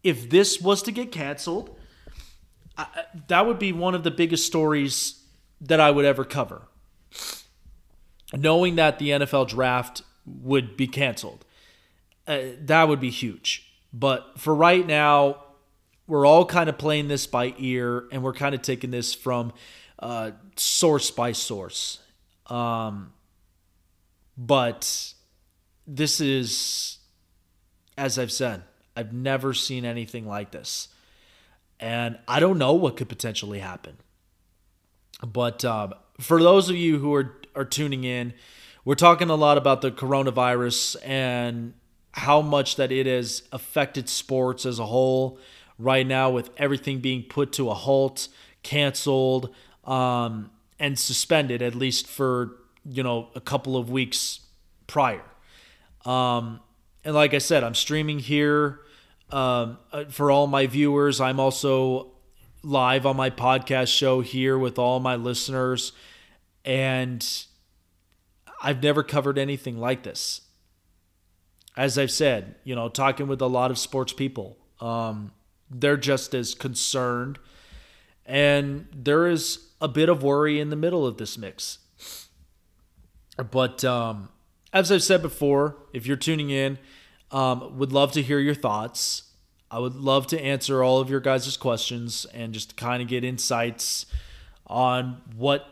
if 0.04 0.30
this 0.30 0.62
was 0.62 0.84
to 0.84 0.92
get 0.92 1.12
canceled, 1.12 1.76
I, 2.78 2.88
that 3.28 3.48
would 3.48 3.58
be 3.58 3.74
one 3.74 3.96
of 3.96 4.04
the 4.04 4.12
biggest 4.12 4.46
stories 4.46 5.24
that 5.60 5.80
I 5.80 5.90
would 5.90 6.06
ever 6.06 6.24
cover. 6.24 6.68
Knowing 8.32 8.76
that 8.76 9.00
the 9.00 9.10
NFL 9.10 9.50
draft 9.50 10.04
would 10.26 10.78
be 10.78 10.88
canceled, 10.88 11.46
uh, 12.28 12.40
that 12.62 12.88
would 12.88 13.00
be 13.00 13.10
huge. 13.10 13.72
But 13.94 14.40
for 14.40 14.54
right 14.54 14.86
now, 14.86 15.44
we're 16.08 16.26
all 16.26 16.46
kind 16.46 16.70
of 16.70 16.78
playing 16.78 17.08
this 17.08 17.28
by 17.28 17.54
ear 17.58 18.06
and 18.12 18.24
we're 18.24 18.34
kind 18.34 18.54
of 18.54 18.62
taking 18.62 18.92
this 18.92 19.14
from 19.14 19.54
uh, 20.00 20.32
source 20.56 21.12
by 21.12 21.32
source. 21.32 22.00
Um, 22.48 23.14
but 24.38 25.14
this 25.86 26.22
is, 26.22 27.00
as 27.98 28.20
I've 28.20 28.32
said, 28.32 28.64
I've 28.96 29.14
never 29.14 29.54
seen 29.54 29.86
anything 29.86 30.28
like 30.28 30.52
this. 30.52 30.90
And 31.80 32.18
I 32.28 32.40
don't 32.40 32.58
know 32.58 32.74
what 32.74 32.98
could 32.98 33.10
potentially 33.10 33.60
happen. 33.60 33.98
But 35.26 35.66
uh, 35.66 35.90
for 36.20 36.42
those 36.42 36.70
of 36.70 36.76
you 36.76 37.00
who 37.00 37.14
are, 37.16 37.38
are 37.56 37.66
tuning 37.66 38.04
in, 38.04 38.34
we're 38.86 38.96
talking 38.96 39.30
a 39.30 39.36
lot 39.36 39.58
about 39.58 39.82
the 39.82 39.92
coronavirus 39.92 40.96
and 41.04 41.74
how 42.18 42.42
much 42.42 42.78
that 42.78 42.92
it 42.92 43.06
has 43.06 43.44
affected 43.52 44.10
sports 44.10 44.66
as 44.66 44.80
a 44.80 44.86
whole 44.88 45.38
right 45.78 46.06
now 46.06 46.32
with 46.32 46.50
everything 46.58 47.00
being 47.00 47.22
put 47.22 47.52
to 47.54 47.70
a 47.70 47.76
halt, 47.76 48.28
canceled, 48.64 49.54
um, 49.86 50.50
and 50.80 50.98
suspended 50.98 51.62
at 51.62 51.76
least 51.76 52.08
for 52.08 52.58
you 52.84 53.04
know 53.04 53.28
a 53.36 53.40
couple 53.40 53.78
of 53.78 53.92
weeks 53.92 54.40
prior. 54.88 55.22
Um, 56.06 56.60
and 57.06 57.14
like 57.14 57.36
I 57.36 57.38
said, 57.38 57.64
I'm 57.64 57.76
streaming 57.76 58.18
here 58.18 58.80
um, 59.30 59.78
uh, 59.92 60.06
for 60.06 60.32
all 60.32 60.48
my 60.48 60.66
viewers. 60.66 61.22
I'm 61.22 61.40
also 61.40 62.14
live 62.64 63.06
on 63.06 63.16
my 63.16 63.30
podcast 63.30 63.96
show 63.96 64.22
here 64.22 64.58
with 64.58 64.80
all 64.80 65.00
my 65.00 65.16
listeners, 65.16 65.92
and 66.66 67.24
I've 68.60 68.82
never 68.82 69.04
covered 69.04 69.38
anything 69.38 69.78
like 69.78 70.02
this. 70.02 70.42
As 71.78 71.98
I've 71.98 72.12
said, 72.12 72.56
you 72.64 72.76
know, 72.76 72.90
talking 72.90 73.28
with 73.28 73.42
a 73.42 73.48
lot 73.48 73.72
of 73.72 73.78
sports 73.78 74.12
people, 74.12 74.58
um, 74.82 75.32
they're 75.70 75.96
just 75.96 76.34
as 76.34 76.56
concerned. 76.56 77.38
And 78.26 78.88
there 78.94 79.28
is 79.28 79.70
a 79.80 79.88
bit 79.88 80.10
of 80.10 80.24
worry 80.24 80.60
in 80.60 80.72
the 80.72 80.76
middle 80.76 81.06
of 81.06 81.18
this 81.18 81.38
mix. 81.38 81.78
But 83.52 83.86
um, 83.86 84.30
as 84.74 84.92
I've 84.92 85.04
said 85.04 85.22
before, 85.22 85.78
if 85.94 86.08
you're 86.08 86.18
tuning 86.18 86.50
in, 86.50 86.80
um, 87.32 87.78
would 87.78 87.92
love 87.92 88.12
to 88.14 88.22
hear 88.22 88.40
your 88.40 88.56
thoughts. 88.56 89.32
I 89.70 89.80
would 89.80 89.96
love 89.96 90.28
to 90.28 90.42
answer 90.42 90.84
all 90.84 91.00
of 91.00 91.10
your 91.10 91.20
guys' 91.20 91.58
questions 91.58 92.26
and 92.34 92.54
just 92.54 92.76
kind 92.76 93.02
of 93.02 93.08
get 93.08 93.24
insights 93.24 94.06
on 94.66 95.22
what 95.36 95.68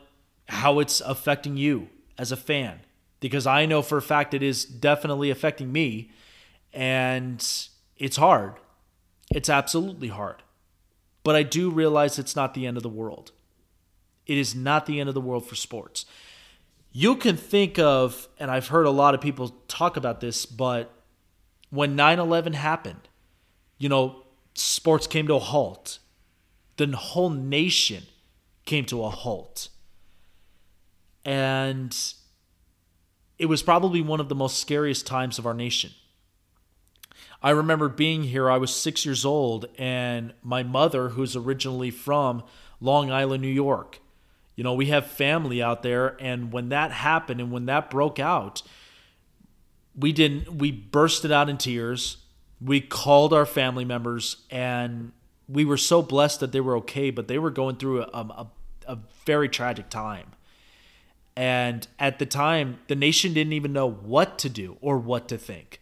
how 0.47 0.79
it's 0.79 1.01
affecting 1.01 1.57
you 1.57 1.89
as 2.17 2.31
a 2.31 2.37
fan 2.37 2.79
because 3.19 3.47
I 3.47 3.65
know 3.65 3.81
for 3.81 3.97
a 3.97 4.01
fact 4.01 4.33
it 4.33 4.43
is 4.43 4.65
definitely 4.65 5.29
affecting 5.29 5.71
me 5.71 6.11
and 6.73 7.45
it's 7.97 8.17
hard. 8.17 8.55
It's 9.33 9.49
absolutely 9.49 10.09
hard. 10.09 10.43
But 11.23 11.35
I 11.35 11.43
do 11.43 11.71
realize 11.71 12.19
it's 12.19 12.35
not 12.35 12.53
the 12.53 12.67
end 12.67 12.77
of 12.77 12.83
the 12.83 12.89
world. 12.89 13.31
It 14.27 14.37
is 14.37 14.53
not 14.55 14.85
the 14.85 14.99
end 14.99 15.09
of 15.09 15.15
the 15.15 15.21
world 15.21 15.47
for 15.47 15.55
sports. 15.55 16.05
You 16.91 17.15
can 17.15 17.35
think 17.35 17.79
of, 17.79 18.27
and 18.39 18.49
I've 18.49 18.67
heard 18.67 18.85
a 18.85 18.91
lot 18.91 19.15
of 19.15 19.21
people 19.21 19.49
talk 19.67 19.97
about 19.97 20.21
this, 20.21 20.45
but 20.45 20.93
when 21.69 21.95
9 21.95 22.19
11 22.19 22.53
happened, 22.53 23.09
you 23.77 23.89
know, 23.89 24.23
sports 24.53 25.07
came 25.07 25.27
to 25.27 25.35
a 25.35 25.39
halt. 25.39 25.99
The 26.77 26.87
whole 26.95 27.29
nation 27.29 28.03
came 28.65 28.85
to 28.85 29.03
a 29.03 29.09
halt. 29.09 29.69
And 31.23 31.95
it 33.37 33.47
was 33.47 33.61
probably 33.61 34.01
one 34.01 34.19
of 34.19 34.29
the 34.29 34.35
most 34.35 34.59
scariest 34.59 35.05
times 35.05 35.37
of 35.37 35.45
our 35.45 35.53
nation. 35.53 35.91
I 37.41 37.51
remember 37.51 37.89
being 37.89 38.23
here, 38.23 38.49
I 38.49 38.57
was 38.57 38.73
six 38.73 39.05
years 39.05 39.25
old, 39.25 39.67
and 39.77 40.33
my 40.41 40.63
mother, 40.63 41.09
who's 41.09 41.35
originally 41.35 41.91
from 41.91 42.43
Long 42.79 43.11
Island, 43.11 43.41
New 43.41 43.47
York, 43.47 43.99
you 44.55 44.63
know, 44.63 44.73
we 44.73 44.87
have 44.87 45.05
family 45.05 45.61
out 45.61 45.83
there, 45.83 46.15
and 46.19 46.51
when 46.51 46.69
that 46.69 46.91
happened 46.91 47.41
and 47.41 47.51
when 47.51 47.65
that 47.65 47.89
broke 47.89 48.19
out, 48.19 48.61
we 49.95 50.11
didn't, 50.11 50.57
we 50.57 50.71
bursted 50.71 51.31
out 51.31 51.49
in 51.49 51.57
tears. 51.57 52.17
We 52.61 52.79
called 52.81 53.33
our 53.33 53.45
family 53.45 53.85
members, 53.85 54.37
and 54.49 55.11
we 55.47 55.65
were 55.65 55.77
so 55.77 56.01
blessed 56.01 56.39
that 56.39 56.51
they 56.51 56.61
were 56.61 56.77
okay, 56.77 57.11
but 57.11 57.27
they 57.27 57.37
were 57.37 57.51
going 57.51 57.75
through 57.75 58.03
a, 58.03 58.07
a, 58.07 58.47
a 58.87 58.99
very 59.25 59.49
tragic 59.49 59.89
time. 59.89 60.31
And 61.35 61.87
at 61.99 62.19
the 62.19 62.25
time, 62.25 62.79
the 62.87 62.95
nation 62.95 63.33
didn't 63.33 63.53
even 63.53 63.73
know 63.73 63.89
what 63.89 64.39
to 64.39 64.49
do 64.49 64.77
or 64.81 64.97
what 64.97 65.27
to 65.29 65.37
think. 65.37 65.81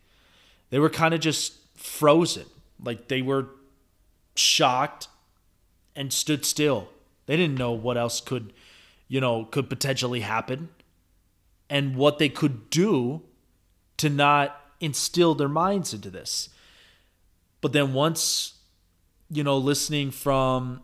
They 0.70 0.80
were 0.80 0.90
kind 0.90 1.14
of 1.14 1.20
just 1.20 1.54
frozen. 1.76 2.46
Like 2.84 3.08
they 3.08 3.22
were 3.22 3.50
shocked 4.36 5.08
and 5.96 6.12
stood 6.12 6.46
still. 6.46 6.90
They 7.28 7.38
didn't 7.38 7.58
know 7.58 7.72
what 7.72 7.98
else 7.98 8.20
could, 8.20 8.52
you 9.08 9.22
know, 9.22 9.46
could 9.46 9.70
potentially 9.70 10.22
happen 10.22 10.70
and 11.70 11.96
what 11.96 12.18
they 12.18 12.30
could 12.30 12.70
do 12.70 13.22
to 13.98 14.10
not 14.10 14.60
instill 14.80 15.36
their 15.36 15.48
minds 15.48 15.94
into 15.94 16.10
this. 16.10 16.50
But 17.62 17.74
then 17.74 17.94
once, 17.94 18.56
you 19.30 19.44
know, 19.44 19.58
listening 19.58 20.12
from 20.12 20.82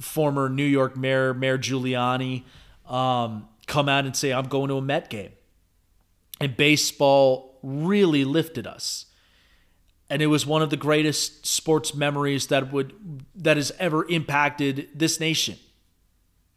former 0.00 0.48
New 0.48 0.64
York 0.64 0.96
Mayor, 0.96 1.34
Mayor 1.34 1.58
Giuliani, 1.58 2.44
um, 2.86 3.48
come 3.72 3.88
out 3.88 4.04
and 4.04 4.14
say, 4.14 4.32
I'm 4.32 4.48
going 4.48 4.68
to 4.68 4.76
a 4.76 4.82
Met 4.82 5.08
game. 5.08 5.32
And 6.40 6.56
baseball 6.56 7.58
really 7.62 8.24
lifted 8.24 8.66
us. 8.66 9.06
And 10.10 10.20
it 10.20 10.26
was 10.26 10.44
one 10.44 10.60
of 10.60 10.68
the 10.68 10.76
greatest 10.76 11.46
sports 11.46 11.94
memories 11.94 12.48
that 12.48 12.70
would 12.70 12.92
that 13.34 13.56
has 13.56 13.72
ever 13.78 14.06
impacted 14.08 14.88
this 14.94 15.18
nation. 15.18 15.56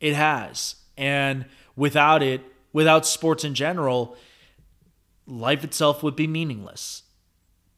It 0.02 0.14
has. 0.14 0.76
And 0.98 1.46
without 1.78 2.22
it, 2.22 2.42
without 2.74 3.06
sports 3.06 3.46
in 3.46 3.56
general, 3.56 4.18
life 5.26 5.64
itself 5.64 6.04
would 6.04 6.18
be 6.18 6.28
meaningless. 6.28 7.04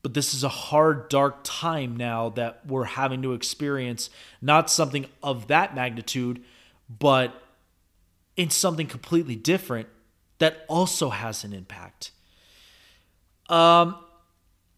But 0.02 0.16
this 0.16 0.34
is 0.34 0.44
a 0.44 0.50
hard, 0.50 1.10
dark 1.10 1.42
time 1.44 1.96
now 1.96 2.30
that 2.30 2.66
we're 2.66 2.86
having 2.86 3.22
to 3.22 3.34
experience 3.34 4.10
not 4.42 4.72
something 4.72 5.06
of 5.22 5.48
that 5.48 5.76
magnitude, 5.76 6.44
but 6.90 7.40
in 8.38 8.52
something 8.52 8.88
completely 8.88 9.36
different 9.36 9.88
that 10.38 10.64
also 10.70 11.10
has 11.10 11.44
an 11.44 11.52
impact. 11.52 12.12
Um, 13.50 13.98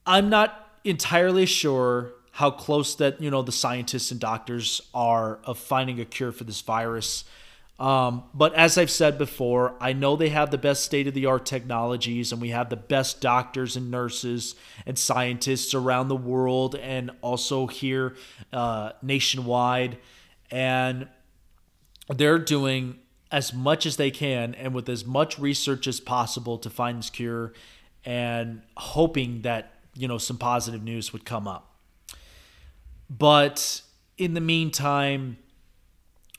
I'm 0.05 0.29
not 0.29 0.79
entirely 0.83 1.45
sure 1.45 2.13
how 2.31 2.49
close 2.49 2.95
that 2.95 3.21
you 3.21 3.29
know 3.29 3.41
the 3.41 3.51
scientists 3.51 4.11
and 4.11 4.19
doctors 4.19 4.81
are 4.93 5.39
of 5.43 5.59
finding 5.59 5.99
a 5.99 6.05
cure 6.05 6.31
for 6.31 6.45
this 6.45 6.61
virus. 6.61 7.25
Um, 7.79 8.23
but 8.33 8.53
as 8.55 8.77
I've 8.77 8.91
said 8.91 9.17
before, 9.17 9.73
I 9.79 9.93
know 9.93 10.17
they 10.17 10.29
have 10.29 10.51
the 10.51 10.57
best 10.57 10.83
state 10.83 11.07
of 11.07 11.13
the 11.13 11.27
art 11.27 11.45
technologies, 11.45 12.33
and 12.33 12.41
we 12.41 12.49
have 12.49 12.69
the 12.69 12.75
best 12.75 13.21
doctors 13.21 13.77
and 13.77 13.89
nurses 13.89 14.55
and 14.85 14.99
scientists 14.99 15.73
around 15.73 16.09
the 16.09 16.15
world, 16.15 16.75
and 16.75 17.11
also 17.21 17.67
here 17.67 18.15
uh, 18.51 18.91
nationwide. 19.01 19.97
And 20.51 21.07
they're 22.09 22.39
doing 22.39 22.99
as 23.31 23.53
much 23.53 23.85
as 23.85 23.97
they 23.97 24.11
can 24.11 24.55
and 24.55 24.73
with 24.73 24.89
as 24.89 25.05
much 25.05 25.37
research 25.37 25.87
as 25.87 25.99
possible 25.99 26.57
to 26.57 26.69
find 26.69 26.99
this 26.99 27.09
cure 27.09 27.53
and 28.05 28.61
hoping 28.77 29.41
that 29.41 29.73
you 29.95 30.07
know 30.07 30.17
some 30.17 30.37
positive 30.37 30.83
news 30.83 31.13
would 31.13 31.25
come 31.25 31.47
up. 31.47 31.75
But 33.09 33.81
in 34.17 34.33
the 34.33 34.41
meantime 34.41 35.37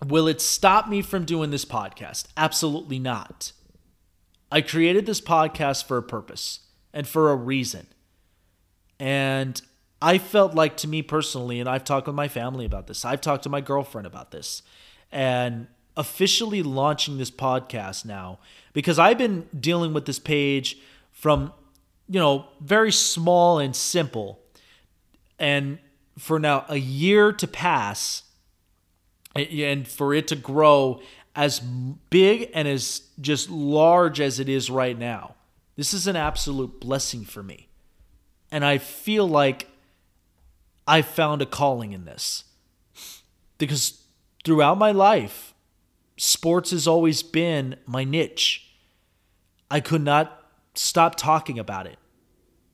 will 0.07 0.29
it 0.29 0.41
stop 0.41 0.89
me 0.89 1.03
from 1.03 1.25
doing 1.25 1.51
this 1.51 1.65
podcast? 1.65 2.27
Absolutely 2.37 2.99
not. 2.99 3.53
I 4.51 4.63
created 4.63 5.05
this 5.05 5.21
podcast 5.21 5.85
for 5.87 5.99
a 5.99 6.03
purpose 6.03 6.61
and 6.93 7.07
for 7.07 7.31
a 7.31 7.37
reason. 7.37 7.87
And 8.99 9.61
i 10.03 10.19
felt 10.19 10.55
like 10.55 10.77
to 10.79 10.89
me 10.89 11.03
personally 11.03 11.61
and 11.61 11.69
i've 11.69 11.85
talked 11.85 12.07
with 12.07 12.17
my 12.17 12.29
family 12.29 12.65
about 12.65 12.87
this 12.87 13.05
i've 13.05 13.21
talked 13.21 13.43
to 13.43 13.49
my 13.49 13.61
girlfriend 13.61 14.07
about 14.07 14.31
this 14.31 14.63
and 15.13 15.67
officially 16.01 16.63
launching 16.63 17.19
this 17.19 17.31
podcast 17.31 18.07
now 18.07 18.39
because 18.73 18.99
I've 18.99 19.19
been 19.19 19.47
dealing 19.59 19.93
with 19.93 20.07
this 20.07 20.19
page 20.19 20.79
from, 21.13 21.53
you 22.09 22.19
know, 22.19 22.47
very 22.59 22.91
small 22.91 23.59
and 23.59 23.77
simple. 23.77 24.41
And 25.39 25.79
for 26.19 26.41
now 26.41 26.65
a 26.69 26.79
year 26.79 27.33
to 27.33 27.47
pass 27.47 28.23
and 29.35 29.87
for 29.87 30.15
it 30.15 30.27
to 30.29 30.37
grow 30.37 31.03
as 31.37 31.61
big 31.61 32.51
and 32.55 32.67
as 32.67 33.03
just 33.21 33.51
large 33.51 34.23
as 34.23 34.41
it 34.41 34.49
is 34.49 34.71
right 34.71 34.99
now. 34.99 35.35
This 35.77 35.93
is 35.93 36.07
an 36.07 36.17
absolute 36.17 36.81
blessing 36.81 37.27
for 37.27 37.43
me. 37.43 37.69
And 38.51 38.65
I 38.65 38.79
feel 38.79 39.29
like 39.29 39.69
I 40.87 41.03
found 41.03 41.43
a 41.43 41.47
calling 41.47 41.93
in 41.93 42.07
this. 42.07 42.45
Because 43.59 44.01
throughout 44.45 44.79
my 44.79 44.93
life, 44.93 45.50
sports 46.21 46.71
has 46.71 46.87
always 46.87 47.23
been 47.23 47.77
my 47.87 48.05
niche. 48.05 48.71
I 49.71 49.81
could 49.81 50.03
not 50.03 50.51
stop 50.75 51.15
talking 51.15 51.59
about 51.59 51.87
it. 51.87 51.97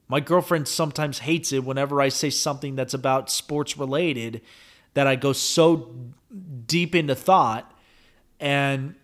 My 0.09 0.19
girlfriend 0.19 0.67
sometimes 0.67 1.21
hates 1.21 1.53
it 1.53 1.65
whenever 1.65 2.01
I 2.01 2.09
say 2.09 2.29
something 2.29 2.75
that's 2.75 2.93
about 2.93 3.31
sports 3.31 3.79
related 3.79 4.41
that 4.95 5.07
I 5.07 5.15
go 5.15 5.33
so 5.33 5.95
deep 6.67 6.93
into 6.97 7.15
thought 7.15 7.73
and 8.41 8.97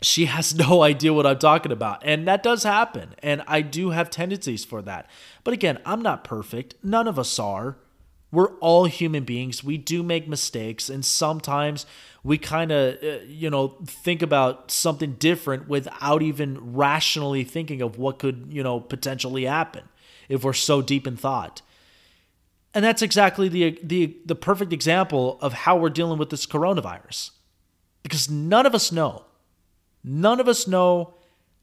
she 0.00 0.24
has 0.36 0.54
no 0.54 0.82
idea 0.82 1.12
what 1.12 1.26
I'm 1.26 1.38
talking 1.38 1.72
about. 1.72 2.02
And 2.06 2.26
that 2.26 2.42
does 2.42 2.62
happen. 2.62 3.14
And 3.22 3.42
I 3.46 3.60
do 3.60 3.90
have 3.90 4.08
tendencies 4.08 4.64
for 4.64 4.80
that. 4.80 5.10
But 5.44 5.52
again, 5.52 5.78
I'm 5.84 6.00
not 6.00 6.24
perfect. 6.24 6.76
None 6.82 7.06
of 7.06 7.18
us 7.18 7.38
are. 7.38 7.76
We're 8.30 8.56
all 8.60 8.86
human 8.86 9.24
beings. 9.24 9.62
We 9.62 9.76
do 9.76 10.02
make 10.02 10.26
mistakes. 10.26 10.88
And 10.88 11.04
sometimes 11.04 11.84
we 12.24 12.38
kind 12.38 12.70
of, 12.70 13.02
uh, 13.02 13.18
you 13.26 13.50
know, 13.50 13.68
think 13.84 14.22
about 14.22 14.70
something 14.70 15.14
different 15.14 15.68
without 15.68 16.22
even 16.22 16.74
rationally 16.74 17.42
thinking 17.42 17.82
of 17.82 17.98
what 17.98 18.18
could, 18.18 18.46
you 18.50 18.62
know, 18.62 18.78
potentially 18.78 19.44
happen 19.44 19.88
if 20.28 20.44
we're 20.44 20.52
so 20.52 20.80
deep 20.80 21.06
in 21.06 21.16
thought. 21.16 21.62
And 22.74 22.84
that's 22.84 23.02
exactly 23.02 23.48
the, 23.48 23.78
the, 23.82 24.16
the 24.24 24.34
perfect 24.34 24.72
example 24.72 25.38
of 25.40 25.52
how 25.52 25.76
we're 25.76 25.90
dealing 25.90 26.18
with 26.18 26.30
this 26.30 26.46
coronavirus. 26.46 27.32
Because 28.02 28.30
none 28.30 28.66
of 28.66 28.74
us 28.74 28.92
know. 28.92 29.24
None 30.04 30.40
of 30.40 30.48
us 30.48 30.66
know 30.66 31.14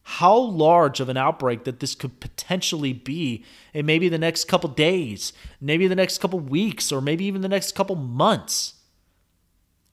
how 0.04 0.38
large 0.38 1.00
of 1.00 1.10
an 1.10 1.18
outbreak 1.18 1.64
that 1.64 1.80
this 1.80 1.96
could 1.96 2.20
potentially 2.20 2.94
be 2.94 3.44
in 3.74 3.86
maybe 3.86 4.10
the 4.10 4.18
next 4.18 4.46
couple 4.46 4.70
days, 4.70 5.34
maybe 5.62 5.88
the 5.88 5.96
next 5.96 6.20
couple 6.20 6.40
weeks, 6.40 6.92
or 6.92 7.02
maybe 7.02 7.26
even 7.26 7.42
the 7.42 7.48
next 7.48 7.76
couple 7.76 7.96
months 7.96 8.76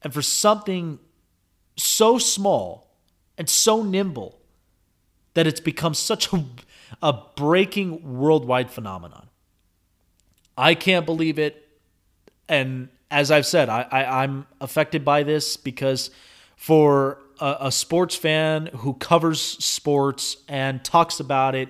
and 0.07 0.15
for 0.15 0.23
something 0.23 1.01
so 1.77 2.17
small 2.17 2.95
and 3.37 3.51
so 3.51 3.83
nimble 3.83 4.39
that 5.35 5.49
it's 5.49 5.59
become 5.59 5.95
such 5.95 6.33
a, 6.33 6.45
a 7.03 7.13
breaking 7.35 8.17
worldwide 8.17 8.71
phenomenon. 8.71 9.27
I 10.57 10.77
can't 10.77 11.07
believe 11.07 11.41
it. 11.41 11.69
And 12.49 12.89
as 13.11 13.33
I've 13.33 13.47
said, 13.47 13.69
I, 13.69 13.83
I, 13.91 14.23
am 14.23 14.47
affected 14.61 15.05
by 15.05 15.25
this 15.25 15.57
because 15.57 16.13
for 16.55 17.19
a, 17.41 17.57
a 17.63 17.73
sports 17.73 18.15
fan 18.15 18.67
who 18.67 18.95
covers 18.95 19.41
sports 19.41 20.37
and 20.47 20.85
talks 20.85 21.19
about 21.19 21.57
it, 21.57 21.69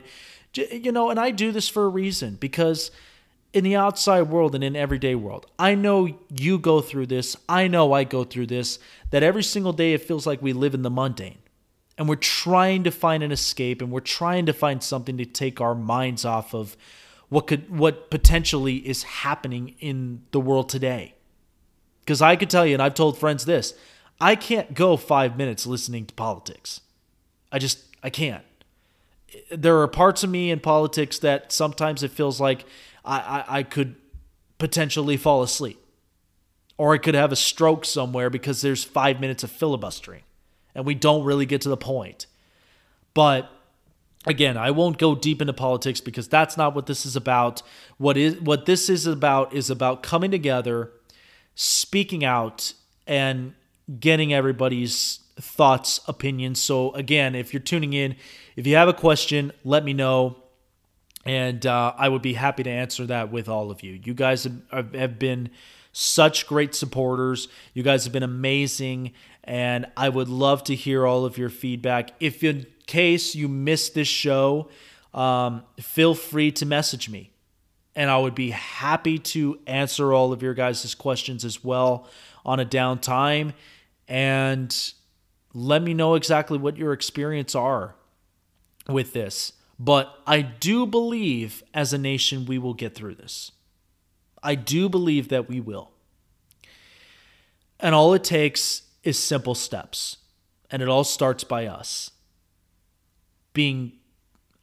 you 0.53 0.92
know, 0.92 1.09
and 1.09 1.18
I 1.18 1.31
do 1.31 1.53
this 1.53 1.70
for 1.70 1.87
a 1.87 1.88
reason 1.88 2.35
because– 2.35 2.90
in 3.57 3.64
the 3.64 3.75
outside 3.75 4.23
world 4.25 4.55
and 4.55 4.62
in 4.62 4.77
everyday 4.77 5.14
world. 5.14 5.47
I 5.59 5.75
know 5.75 6.19
you 6.29 6.59
go 6.59 6.83
through 6.83 7.07
this. 7.07 7.35
I 7.49 7.69
know 7.69 7.95
I 7.95 8.05
go 8.05 8.23
through 8.23 8.49
this 8.49 8.79
that 9.11 9.23
every 9.23 9.42
single 9.42 9.73
day 9.73 9.95
it 9.95 10.03
feels 10.03 10.27
like 10.27 10.42
we 10.42 10.53
live 10.53 10.75
in 10.75 10.83
the 10.83 10.90
mundane. 10.90 11.38
And 11.97 12.07
we're 12.07 12.16
trying 12.16 12.85
to 12.85 12.90
find 12.90 13.23
an 13.23 13.33
escape 13.33 13.81
and 13.81 13.90
we're 13.90 14.01
trying 14.01 14.45
to 14.45 14.53
find 14.53 14.83
something 14.83 15.16
to 15.16 15.25
take 15.25 15.59
our 15.59 15.75
minds 15.75 16.27
off 16.27 16.55
of 16.55 16.77
what 17.31 17.47
could 17.47 17.71
what 17.75 18.11
potentially 18.11 18.77
is 18.87 19.05
happening 19.05 19.75
in 19.81 20.25
the 20.33 20.40
world 20.40 20.69
today. 20.69 21.14
Because 22.01 22.21
I 22.21 22.37
could 22.37 22.51
tell 22.51 22.66
you, 22.66 22.75
and 22.75 22.83
I've 22.83 22.92
told 22.92 23.16
friends 23.16 23.47
this 23.47 23.73
I 24.21 24.37
can't 24.37 24.75
go 24.75 24.99
five 24.99 25.38
minutes 25.38 25.66
listening 25.66 26.05
to 26.05 26.14
politics. 26.14 26.83
I 27.51 27.59
just, 27.59 27.79
I 28.03 28.11
can't. 28.11 28.45
There 29.51 29.81
are 29.81 29.88
parts 29.88 30.23
of 30.23 30.29
me 30.29 30.51
in 30.51 30.61
politics 30.61 31.19
that 31.21 31.53
sometimes 31.53 32.03
it 32.03 32.11
feels 32.11 32.38
like 32.38 32.66
I, 33.07 33.19
I, 33.19 33.45
I 33.59 33.62
could 33.62 33.97
potentially 34.59 35.16
fall 35.16 35.42
asleep. 35.42 35.83
Or 36.79 36.92
I 36.92 36.99
could 36.99 37.14
have 37.14 37.33
a 37.33 37.37
stroke 37.37 37.87
somewhere 37.87 38.29
because 38.29 38.61
there's 38.61 38.85
five 38.85 39.19
minutes 39.19 39.42
of 39.42 39.51
filibustering 39.51 40.23
and 40.75 40.85
we 40.85 40.95
don't 40.95 41.25
really 41.25 41.47
get 41.47 41.62
to 41.62 41.71
the 41.71 41.77
point. 41.77 42.27
But 43.14 43.51
again, 44.27 44.59
I 44.59 44.71
won't 44.71 44.99
go 44.99 45.14
deep 45.14 45.40
into 45.40 45.55
politics 45.55 46.03
because 46.03 46.29
that's 46.29 46.59
not 46.59 46.75
what 46.75 46.85
this 46.87 47.07
is 47.07 47.16
about. 47.16 47.62
What 47.97 48.19
is 48.19 48.38
what 48.40 48.66
this 48.66 48.90
is 48.90 49.07
about 49.07 49.55
is 49.55 49.71
about 49.71 50.03
coming 50.03 50.31
together, 50.31 50.92
speaking 51.55 52.25
out 52.25 52.75
and 53.07 53.55
getting 53.99 54.35
everybody's 54.35 55.21
thoughts, 55.40 56.01
opinions. 56.07 56.61
So 56.61 56.92
again, 56.92 57.35
if 57.35 57.55
you're 57.55 57.61
tuning 57.61 57.95
in, 57.95 58.16
if 58.55 58.66
you 58.66 58.77
have 58.77 58.88
a 58.88 58.95
question, 58.95 59.53
let 59.64 59.83
me 59.83 59.95
know 59.95 60.37
and 61.26 61.66
uh, 61.66 61.92
I 61.98 62.08
would 62.08 62.22
be 62.22 62.34
happy 62.34 62.62
to 62.62 62.70
answer 62.70 63.04
that 63.06 63.32
with 63.32 63.48
all 63.48 63.70
of 63.70 63.82
you. 63.82 64.00
You 64.02 64.14
guys 64.14 64.44
have, 64.70 64.94
have 64.94 65.18
been 65.18 65.50
such 65.92 66.46
great 66.46 66.74
supporters. 66.74 67.48
You 67.74 67.82
guys 67.82 68.04
have 68.04 68.12
been 68.12 68.22
amazing, 68.22 69.12
and 69.42 69.86
I 69.96 70.08
would 70.08 70.28
love 70.28 70.62
to 70.64 70.74
hear 70.74 71.06
all 71.06 71.24
of 71.24 71.36
your 71.36 71.48
feedback. 71.48 72.10
If 72.20 72.44
in 72.44 72.66
case 72.86 73.34
you 73.34 73.48
missed 73.48 73.94
this 73.94 74.08
show, 74.08 74.68
um, 75.14 75.64
feel 75.80 76.14
free 76.14 76.52
to 76.52 76.66
message 76.66 77.08
me, 77.08 77.32
and 77.96 78.08
I 78.08 78.18
would 78.18 78.34
be 78.34 78.50
happy 78.50 79.18
to 79.18 79.58
answer 79.66 80.12
all 80.12 80.32
of 80.32 80.42
your 80.42 80.54
guys' 80.54 80.94
questions 80.94 81.44
as 81.44 81.64
well 81.64 82.08
on 82.44 82.60
a 82.60 82.64
downtime. 82.64 83.52
And 84.06 84.92
let 85.54 85.82
me 85.82 85.94
know 85.94 86.14
exactly 86.14 86.58
what 86.58 86.76
your 86.76 86.92
experience 86.92 87.54
are 87.56 87.96
with 88.88 89.12
this. 89.12 89.54
But 89.78 90.18
I 90.26 90.40
do 90.40 90.86
believe 90.86 91.62
as 91.74 91.92
a 91.92 91.98
nation 91.98 92.46
we 92.46 92.58
will 92.58 92.74
get 92.74 92.94
through 92.94 93.16
this. 93.16 93.52
I 94.42 94.54
do 94.54 94.88
believe 94.88 95.28
that 95.28 95.48
we 95.48 95.60
will. 95.60 95.90
And 97.78 97.94
all 97.94 98.14
it 98.14 98.24
takes 98.24 98.82
is 99.02 99.18
simple 99.18 99.54
steps. 99.54 100.18
And 100.70 100.82
it 100.82 100.88
all 100.88 101.04
starts 101.04 101.44
by 101.44 101.66
us 101.66 102.10
being 103.52 103.92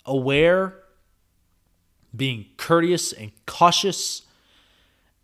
aware, 0.06 0.76
being 2.16 2.46
courteous 2.58 3.12
and 3.12 3.32
cautious, 3.46 4.22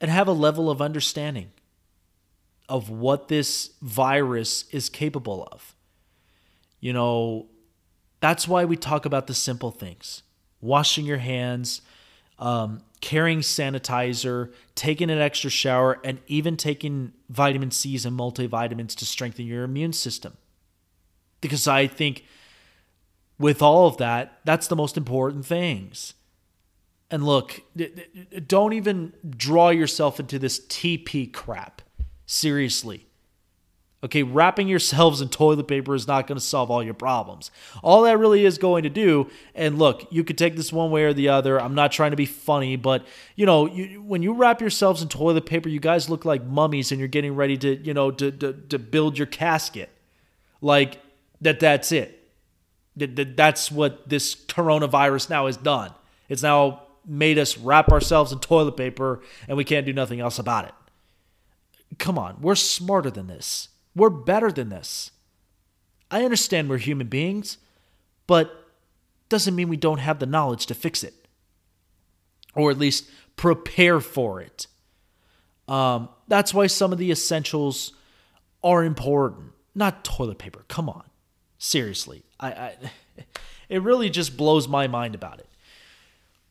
and 0.02 0.10
have 0.10 0.28
a 0.28 0.32
level 0.34 0.70
of 0.72 0.82
understanding 0.82 1.52
of 2.68 2.90
what 2.90 3.28
this 3.28 3.72
virus 3.82 4.66
is 4.72 4.90
capable 4.90 5.48
of. 5.52 5.76
You 6.80 6.94
know, 6.94 7.48
that's 8.20 8.48
why 8.48 8.66
we 8.66 8.76
talk 8.76 9.06
about 9.06 9.28
the 9.28 9.34
simple 9.34 9.72
things 9.72 10.24
washing 10.62 11.06
your 11.06 11.20
hands, 11.20 11.82
um, 12.38 12.82
carrying 13.00 13.40
sanitizer, 13.40 14.52
taking 14.76 15.10
an 15.10 15.20
extra 15.20 15.50
shower, 15.50 16.00
and 16.04 16.20
even 16.28 16.58
taking 16.58 17.14
vitamin 17.30 17.72
C's 17.72 18.06
and 18.06 18.18
multivitamins 18.18 18.96
to 18.96 19.06
strengthen 19.06 19.46
your 19.46 19.64
immune 19.64 19.94
system. 19.94 20.36
Because 21.40 21.68
I 21.68 21.88
think 21.88 22.26
with 23.38 23.62
all 23.62 23.88
of 23.88 23.98
that, 23.98 24.40
that's 24.44 24.68
the 24.68 24.76
most 24.76 24.98
important 24.98 25.46
things. 25.46 26.14
And 27.10 27.26
look, 27.26 27.62
don't 28.46 28.74
even 28.74 29.14
draw 29.30 29.70
yourself 29.70 30.20
into 30.20 30.38
this 30.38 30.60
TP 30.68 31.32
crap. 31.32 31.82
Seriously. 32.26 33.08
Okay, 34.02 34.24
wrapping 34.24 34.70
yourselves 34.70 35.20
in 35.20 35.28
toilet 35.28 35.68
paper 35.68 35.94
is 35.94 36.08
not 36.08 36.26
going 36.26 36.38
to 36.38 36.44
solve 36.44 36.72
all 36.72 36.82
your 36.82 36.94
problems. 36.94 37.52
All 37.84 38.04
that 38.04 38.18
really 38.18 38.46
is 38.46 38.58
going 38.58 38.84
to 38.84 38.90
do, 38.90 39.30
and 39.54 39.78
look, 39.78 40.08
you 40.10 40.24
could 40.24 40.38
take 40.38 40.56
this 40.56 40.72
one 40.72 40.90
way 40.90 41.04
or 41.04 41.14
the 41.14 41.28
other. 41.28 41.60
I'm 41.60 41.76
not 41.76 41.92
trying 41.92 42.12
to 42.12 42.18
be 42.18 42.26
funny, 42.26 42.78
but 42.78 43.06
you 43.36 43.46
know, 43.46 43.66
you, 43.66 44.02
when 44.02 44.24
you 44.24 44.34
wrap 44.34 44.62
yourselves 44.62 45.02
in 45.02 45.10
toilet 45.10 45.46
paper, 45.46 45.68
you 45.68 45.82
guys 45.82 46.10
look 46.10 46.24
like 46.24 46.46
mummies, 46.46 46.92
and 46.92 47.00
you're 47.00 47.10
getting 47.10 47.36
ready 47.36 47.58
to, 47.58 47.76
you 47.76 47.94
know, 47.94 48.10
to 48.12 48.32
to, 48.32 48.54
to 48.54 48.80
build 48.80 49.18
your 49.18 49.28
casket. 49.28 49.90
Like 50.62 51.00
that. 51.42 51.60
That's 51.60 51.92
it. 51.92 52.28
That, 52.96 53.38
that's 53.38 53.72
what 53.72 54.10
this 54.10 54.36
coronavirus 54.36 55.30
now 55.30 55.46
has 55.46 55.58
done. 55.58 55.92
It's 56.28 56.44
now 56.44 56.84
made 57.06 57.38
us 57.38 57.58
wrap 57.58 57.90
ourselves 57.90 58.32
in 58.32 58.40
toilet 58.40 58.78
paper, 58.78 59.22
and 59.48 59.58
we 59.58 59.64
can't 59.64 59.86
do 59.86 59.94
nothing 59.94 60.20
else 60.20 60.38
about 60.38 60.66
it. 60.66 60.74
Come 61.98 62.20
on, 62.20 62.38
we're 62.40 62.56
smarter 62.56 63.10
than 63.10 63.28
this. 63.28 63.69
We're 63.96 64.10
better 64.10 64.52
than 64.52 64.70
this. 64.70 65.12
I 66.12 66.24
understand 66.24 66.70
we're 66.70 66.78
human 66.78 67.08
beings, 67.08 67.58
but 68.28 68.68
doesn't 69.30 69.56
mean 69.56 69.70
we 69.70 69.78
don't 69.78 70.00
have 70.00 70.20
the 70.20 70.26
knowledge 70.26 70.66
to 70.68 70.74
fix 70.74 71.04
it. 71.04 71.14
Or 72.56 72.72
at 72.72 72.78
least 72.78 73.10
prepare 73.36 74.00
for 74.00 74.42
it. 74.42 74.68
Um, 75.68 76.10
that's 76.28 76.54
why 76.54 76.68
some 76.68 76.92
of 76.92 76.98
the 76.98 77.12
essentials 77.12 77.94
are 78.64 78.84
important. 78.84 79.52
Not 79.76 80.04
toilet 80.04 80.40
paper. 80.40 80.66
Come 80.68 80.90
on. 80.90 81.04
Seriously. 81.60 82.24
I, 82.40 82.52
I 82.52 82.76
it 83.70 83.82
really 83.82 84.10
just 84.10 84.36
blows 84.36 84.68
my 84.68 84.88
mind 84.88 85.14
about 85.14 85.40
it. 85.40 85.49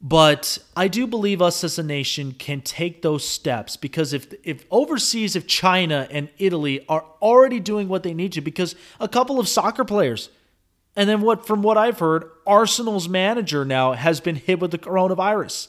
But 0.00 0.58
I 0.76 0.86
do 0.86 1.06
believe 1.08 1.42
us 1.42 1.64
as 1.64 1.78
a 1.78 1.82
nation 1.82 2.32
can 2.32 2.60
take 2.60 3.02
those 3.02 3.26
steps 3.26 3.76
because 3.76 4.12
if 4.12 4.32
if 4.44 4.64
overseas, 4.70 5.34
if 5.34 5.46
China 5.48 6.06
and 6.10 6.28
Italy 6.38 6.84
are 6.88 7.04
already 7.20 7.58
doing 7.58 7.88
what 7.88 8.04
they 8.04 8.14
need 8.14 8.32
to, 8.32 8.40
because 8.40 8.76
a 9.00 9.08
couple 9.08 9.40
of 9.40 9.48
soccer 9.48 9.84
players, 9.84 10.30
and 10.94 11.08
then 11.08 11.20
what 11.20 11.46
from 11.46 11.62
what 11.62 11.76
I've 11.76 11.98
heard, 11.98 12.30
Arsenal's 12.46 13.08
manager 13.08 13.64
now 13.64 13.92
has 13.92 14.20
been 14.20 14.36
hit 14.36 14.60
with 14.60 14.70
the 14.70 14.78
coronavirus. 14.78 15.68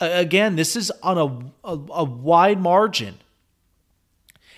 Again, 0.00 0.56
this 0.56 0.76
is 0.76 0.92
on 1.02 1.18
a, 1.18 1.68
a, 1.68 1.78
a 1.92 2.04
wide 2.04 2.60
margin. 2.60 3.18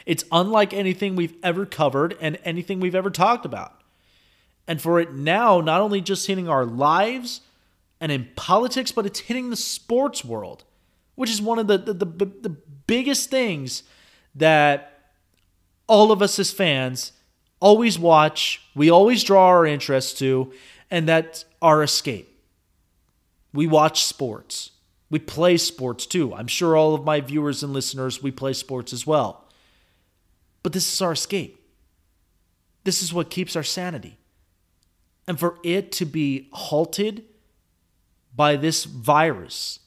It's 0.06 0.24
unlike 0.32 0.74
anything 0.74 1.14
we've 1.14 1.36
ever 1.42 1.64
covered 1.64 2.16
and 2.20 2.36
anything 2.44 2.80
we've 2.80 2.96
ever 2.96 3.10
talked 3.10 3.46
about. 3.46 3.80
And 4.66 4.82
for 4.82 5.00
it 5.00 5.14
now, 5.14 5.60
not 5.60 5.80
only 5.80 6.00
just 6.00 6.26
hitting 6.26 6.48
our 6.48 6.64
lives 6.64 7.42
and 8.00 8.10
in 8.10 8.28
politics, 8.34 8.92
but 8.92 9.06
it's 9.06 9.20
hitting 9.20 9.50
the 9.50 9.56
sports 9.56 10.24
world, 10.24 10.64
which 11.14 11.30
is 11.30 11.42
one 11.42 11.58
of 11.58 11.66
the, 11.66 11.78
the, 11.78 11.92
the, 11.92 12.04
the 12.24 12.56
biggest 12.86 13.30
things 13.30 13.82
that 14.34 15.12
all 15.86 16.12
of 16.12 16.22
us 16.22 16.38
as 16.38 16.50
fans 16.50 17.12
always 17.60 17.98
watch, 17.98 18.62
we 18.74 18.90
always 18.90 19.22
draw 19.22 19.48
our 19.48 19.66
interest 19.66 20.18
to, 20.18 20.52
and 20.90 21.06
that's 21.08 21.44
our 21.60 21.82
escape. 21.82 22.26
We 23.52 23.66
watch 23.66 24.04
sports. 24.04 24.70
We 25.10 25.18
play 25.18 25.56
sports 25.56 26.06
too. 26.06 26.32
I'm 26.34 26.46
sure 26.46 26.76
all 26.76 26.94
of 26.94 27.04
my 27.04 27.20
viewers 27.20 27.62
and 27.62 27.72
listeners, 27.72 28.22
we 28.22 28.30
play 28.30 28.52
sports 28.52 28.92
as 28.92 29.06
well. 29.06 29.44
But 30.62 30.72
this 30.72 30.92
is 30.92 31.02
our 31.02 31.12
escape. 31.12 31.56
This 32.84 33.02
is 33.02 33.12
what 33.12 33.28
keeps 33.28 33.56
our 33.56 33.62
sanity. 33.62 34.16
And 35.26 35.38
for 35.38 35.58
it 35.62 35.92
to 35.92 36.04
be 36.04 36.48
halted 36.52 37.24
by 38.34 38.56
this 38.56 38.84
virus 38.84 39.80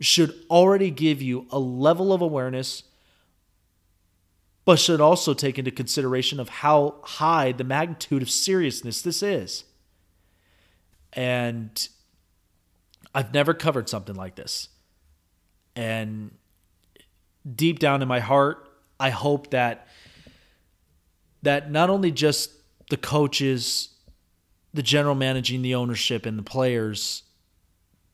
should 0.00 0.34
already 0.50 0.90
give 0.90 1.22
you 1.22 1.46
a 1.50 1.58
level 1.58 2.12
of 2.12 2.20
awareness 2.20 2.84
but 4.64 4.78
should 4.78 5.00
also 5.00 5.34
take 5.34 5.58
into 5.58 5.70
consideration 5.70 6.38
of 6.38 6.48
how 6.48 6.94
high 7.02 7.52
the 7.52 7.64
magnitude 7.64 8.22
of 8.22 8.30
seriousness 8.30 9.02
this 9.02 9.22
is. 9.22 9.64
And 11.12 11.88
I've 13.14 13.34
never 13.34 13.54
covered 13.54 13.88
something 13.88 14.14
like 14.14 14.36
this. 14.36 14.68
And 15.74 16.30
deep 17.56 17.78
down 17.80 18.02
in 18.02 18.08
my 18.08 18.20
heart, 18.20 18.68
I 19.00 19.10
hope 19.10 19.50
that 19.50 19.88
that 21.42 21.72
not 21.72 21.90
only 21.90 22.12
just 22.12 22.52
the 22.88 22.96
coaches, 22.96 23.88
the 24.72 24.82
general 24.82 25.16
managing 25.16 25.62
the 25.62 25.74
ownership 25.74 26.24
and 26.24 26.38
the 26.38 26.42
players 26.44 27.24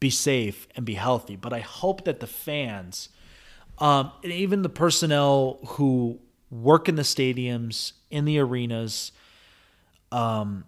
be 0.01 0.11
safe 0.11 0.69
and 0.77 0.85
be 0.85 0.95
healthy. 0.95 1.37
But 1.37 1.53
I 1.53 1.61
hope 1.61 2.05
that 2.05 2.21
the 2.21 2.27
fans, 2.27 3.09
um, 3.79 4.13
and 4.23 4.33
even 4.33 4.63
the 4.63 4.69
personnel 4.69 5.59
who 5.67 6.21
work 6.51 6.89
in 6.89 6.95
the 6.95 7.03
stadiums, 7.03 7.93
in 8.11 8.25
the 8.25 8.39
arenas, 8.39 9.13
um, 10.13 10.65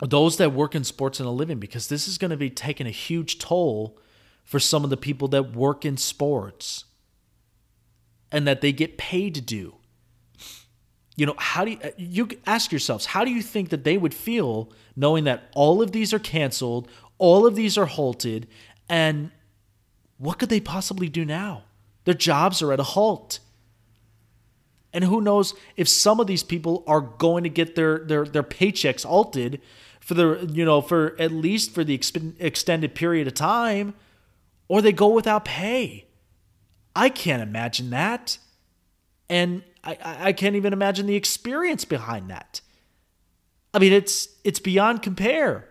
those 0.00 0.36
that 0.36 0.52
work 0.52 0.74
in 0.74 0.84
sports 0.84 1.20
and 1.20 1.28
a 1.28 1.32
living, 1.32 1.58
because 1.58 1.88
this 1.88 2.06
is 2.06 2.18
going 2.18 2.30
to 2.30 2.36
be 2.36 2.50
taking 2.50 2.86
a 2.86 2.90
huge 2.90 3.38
toll 3.38 3.98
for 4.44 4.60
some 4.60 4.84
of 4.84 4.90
the 4.90 4.96
people 4.96 5.28
that 5.28 5.54
work 5.56 5.84
in 5.84 5.96
sports 5.96 6.84
and 8.30 8.46
that 8.46 8.60
they 8.60 8.72
get 8.72 8.98
paid 8.98 9.34
to 9.34 9.40
do. 9.40 9.74
You 11.16 11.24
know, 11.24 11.34
how 11.38 11.64
do 11.64 11.70
you, 11.72 11.78
you 11.96 12.28
ask 12.46 12.70
yourselves, 12.70 13.06
how 13.06 13.24
do 13.24 13.30
you 13.30 13.42
think 13.42 13.70
that 13.70 13.84
they 13.84 13.96
would 13.96 14.12
feel 14.12 14.70
knowing 14.94 15.24
that 15.24 15.50
all 15.54 15.80
of 15.80 15.92
these 15.92 16.12
are 16.12 16.18
canceled 16.18 16.88
all 17.18 17.46
of 17.46 17.54
these 17.54 17.78
are 17.78 17.86
halted. 17.86 18.46
And 18.88 19.30
what 20.18 20.38
could 20.38 20.48
they 20.48 20.60
possibly 20.60 21.08
do 21.08 21.24
now? 21.24 21.64
Their 22.04 22.14
jobs 22.14 22.62
are 22.62 22.72
at 22.72 22.80
a 22.80 22.84
halt. 22.84 23.40
And 24.92 25.04
who 25.04 25.20
knows 25.20 25.54
if 25.76 25.88
some 25.88 26.20
of 26.20 26.26
these 26.26 26.42
people 26.42 26.84
are 26.86 27.00
going 27.00 27.42
to 27.42 27.50
get 27.50 27.74
their 27.74 27.98
their 27.98 28.24
their 28.24 28.42
paychecks 28.42 29.04
halted 29.04 29.60
for 30.00 30.14
the 30.14 30.48
you 30.52 30.64
know 30.64 30.80
for 30.80 31.16
at 31.18 31.32
least 31.32 31.72
for 31.72 31.84
the 31.84 31.98
exp- 31.98 32.34
extended 32.38 32.94
period 32.94 33.26
of 33.26 33.34
time 33.34 33.94
or 34.68 34.80
they 34.80 34.92
go 34.92 35.08
without 35.08 35.44
pay. 35.44 36.06
I 36.94 37.08
can't 37.08 37.42
imagine 37.42 37.90
that. 37.90 38.38
And 39.28 39.62
I, 39.84 39.98
I 40.02 40.32
can't 40.32 40.56
even 40.56 40.72
imagine 40.72 41.06
the 41.06 41.16
experience 41.16 41.84
behind 41.84 42.30
that. 42.30 42.60
I 43.74 43.78
mean, 43.78 43.92
it's 43.92 44.28
it's 44.44 44.58
beyond 44.58 45.02
compare. 45.02 45.68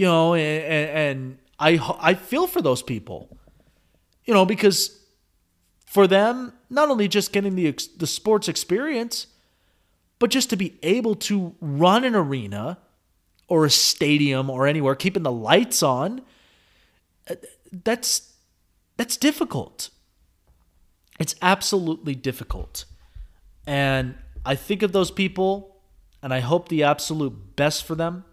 You 0.00 0.06
know, 0.06 0.34
and, 0.34 0.90
and 0.90 1.38
I 1.58 1.78
I 2.00 2.14
feel 2.14 2.46
for 2.46 2.62
those 2.62 2.82
people. 2.82 3.36
You 4.24 4.32
know, 4.32 4.46
because 4.46 4.98
for 5.86 6.06
them, 6.06 6.54
not 6.70 6.88
only 6.88 7.06
just 7.06 7.34
getting 7.34 7.54
the 7.54 7.78
the 7.98 8.06
sports 8.06 8.48
experience, 8.48 9.26
but 10.18 10.30
just 10.30 10.48
to 10.50 10.56
be 10.56 10.78
able 10.82 11.16
to 11.16 11.54
run 11.60 12.04
an 12.04 12.14
arena 12.14 12.78
or 13.46 13.66
a 13.66 13.70
stadium 13.70 14.48
or 14.48 14.66
anywhere, 14.66 14.94
keeping 14.94 15.22
the 15.22 15.30
lights 15.30 15.82
on, 15.82 16.22
uh, 17.28 17.34
that's 17.70 18.32
that's 18.96 19.18
difficult. 19.18 19.90
It's 21.18 21.34
absolutely 21.42 22.14
difficult. 22.14 22.86
And 23.66 24.14
I 24.46 24.54
think 24.54 24.82
of 24.82 24.92
those 24.92 25.10
people 25.10 25.76
and 26.22 26.32
I 26.32 26.40
hope 26.40 26.68
the 26.68 26.84
absolute 26.84 27.54
best 27.54 27.84
for 27.84 27.94
them. 27.94 28.24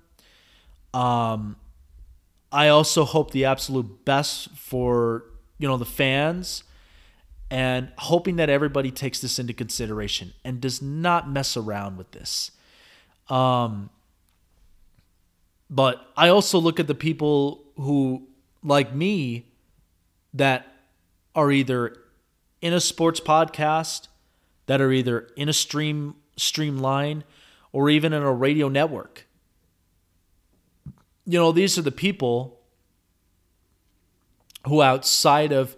Um, 0.93 1.57
I 2.51 2.69
also 2.69 3.03
hope 3.03 3.31
the 3.31 3.45
absolute 3.45 4.05
best 4.05 4.49
for 4.51 5.25
you 5.57 5.67
know 5.67 5.77
the 5.77 5.85
fans, 5.85 6.63
and 7.49 7.91
hoping 7.97 8.37
that 8.37 8.49
everybody 8.49 8.91
takes 8.91 9.19
this 9.19 9.39
into 9.39 9.53
consideration 9.53 10.33
and 10.43 10.61
does 10.61 10.81
not 10.81 11.29
mess 11.29 11.57
around 11.57 11.97
with 11.97 12.11
this. 12.11 12.51
Um, 13.29 13.89
but 15.69 16.07
I 16.15 16.29
also 16.29 16.59
look 16.59 16.79
at 16.79 16.87
the 16.87 16.95
people 16.95 17.63
who, 17.75 18.27
like 18.63 18.93
me, 18.93 19.45
that 20.33 20.65
are 21.35 21.51
either 21.51 21.97
in 22.61 22.73
a 22.73 22.79
sports 22.79 23.19
podcast, 23.19 24.07
that 24.65 24.81
are 24.81 24.91
either 24.91 25.29
in 25.35 25.49
a 25.49 25.53
stream 25.53 26.15
streamline 26.37 27.23
or 27.71 27.89
even 27.89 28.13
in 28.13 28.23
a 28.23 28.31
radio 28.31 28.69
network. 28.69 29.26
You 31.27 31.37
know, 31.37 31.51
these 31.51 31.77
are 31.77 31.81
the 31.81 31.91
people 31.91 32.57
who, 34.65 34.81
outside 34.81 35.51
of 35.51 35.75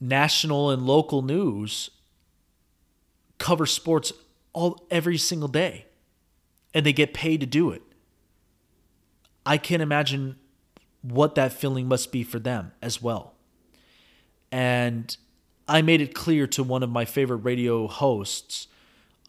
national 0.00 0.70
and 0.70 0.82
local 0.82 1.22
news, 1.22 1.90
cover 3.38 3.64
sports 3.64 4.12
all 4.52 4.84
every 4.90 5.16
single 5.18 5.48
day, 5.48 5.86
and 6.74 6.84
they 6.84 6.92
get 6.92 7.14
paid 7.14 7.40
to 7.40 7.46
do 7.46 7.70
it. 7.70 7.82
I 9.46 9.56
can't 9.56 9.82
imagine 9.82 10.36
what 11.02 11.36
that 11.36 11.52
feeling 11.52 11.86
must 11.86 12.10
be 12.10 12.24
for 12.24 12.40
them 12.40 12.72
as 12.82 13.00
well. 13.00 13.34
And 14.50 15.16
I 15.68 15.80
made 15.82 16.00
it 16.00 16.12
clear 16.12 16.48
to 16.48 16.64
one 16.64 16.82
of 16.82 16.90
my 16.90 17.04
favorite 17.04 17.38
radio 17.38 17.86
hosts 17.86 18.66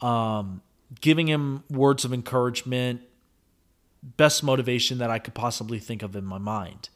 um, 0.02 0.62
giving 1.00 1.28
him 1.28 1.64
words 1.70 2.06
of 2.06 2.14
encouragement, 2.14 3.02
best 4.18 4.44
motivation 4.44 5.00
that 5.00 5.10
I 5.10 5.20
could 5.20 5.34
possibly 5.34 5.80
think 5.80 6.04
of 6.04 6.16
in 6.16 6.26
my 6.26 6.38
mind. 6.38 6.90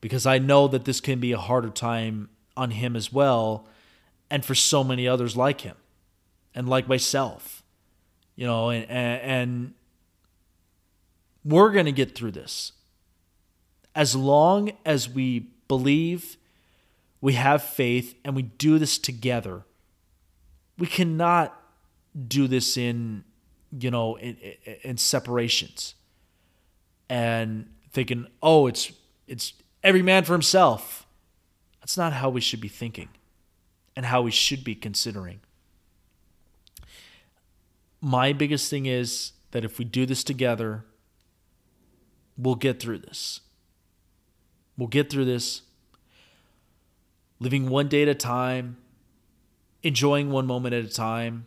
Because 0.00 0.24
I 0.24 0.38
know 0.38 0.66
that 0.68 0.86
this 0.86 1.00
can 1.00 1.20
be 1.20 1.32
a 1.32 1.38
harder 1.38 1.68
time 1.68 2.30
on 2.56 2.70
him 2.70 2.96
as 2.96 3.12
well, 3.12 3.66
and 4.30 4.44
for 4.44 4.54
so 4.54 4.82
many 4.82 5.06
others 5.06 5.36
like 5.36 5.60
him, 5.60 5.76
and 6.54 6.68
like 6.68 6.88
myself. 6.88 7.62
You 8.34 8.46
know, 8.46 8.70
and, 8.70 8.90
and 8.90 9.74
we're 11.44 11.70
going 11.70 11.86
to 11.86 11.92
get 11.92 12.14
through 12.14 12.30
this. 12.30 12.72
As 13.94 14.16
long 14.16 14.72
as 14.86 15.08
we 15.08 15.50
believe, 15.68 16.38
we 17.20 17.34
have 17.34 17.62
faith, 17.62 18.14
and 18.24 18.34
we 18.34 18.42
do 18.42 18.78
this 18.78 18.96
together, 18.96 19.64
we 20.78 20.86
cannot 20.86 21.54
do 22.26 22.48
this 22.48 22.76
in 22.76 23.24
you 23.78 23.90
know 23.90 24.16
in, 24.16 24.36
in 24.82 24.96
separations 24.96 25.94
and 27.10 27.68
thinking 27.92 28.26
oh 28.42 28.68
it's 28.68 28.92
it's 29.26 29.52
every 29.82 30.00
man 30.00 30.24
for 30.24 30.32
himself. 30.32 31.06
That's 31.80 31.98
not 31.98 32.14
how 32.14 32.30
we 32.30 32.40
should 32.40 32.60
be 32.60 32.68
thinking 32.68 33.10
and 33.94 34.06
how 34.06 34.22
we 34.22 34.30
should 34.30 34.64
be 34.64 34.74
considering. 34.74 35.40
My 38.00 38.32
biggest 38.32 38.70
thing 38.70 38.86
is 38.86 39.32
that 39.50 39.64
if 39.64 39.78
we 39.78 39.84
do 39.84 40.06
this 40.06 40.24
together 40.24 40.84
we'll 42.38 42.54
get 42.54 42.80
through 42.80 42.98
this. 42.98 43.40
We'll 44.78 44.88
get 44.88 45.10
through 45.10 45.26
this 45.26 45.62
living 47.38 47.68
one 47.68 47.88
day 47.88 48.02
at 48.02 48.08
a 48.08 48.14
time 48.14 48.78
enjoying 49.82 50.30
one 50.30 50.46
moment 50.46 50.74
at 50.74 50.84
a 50.84 50.88
time 50.88 51.46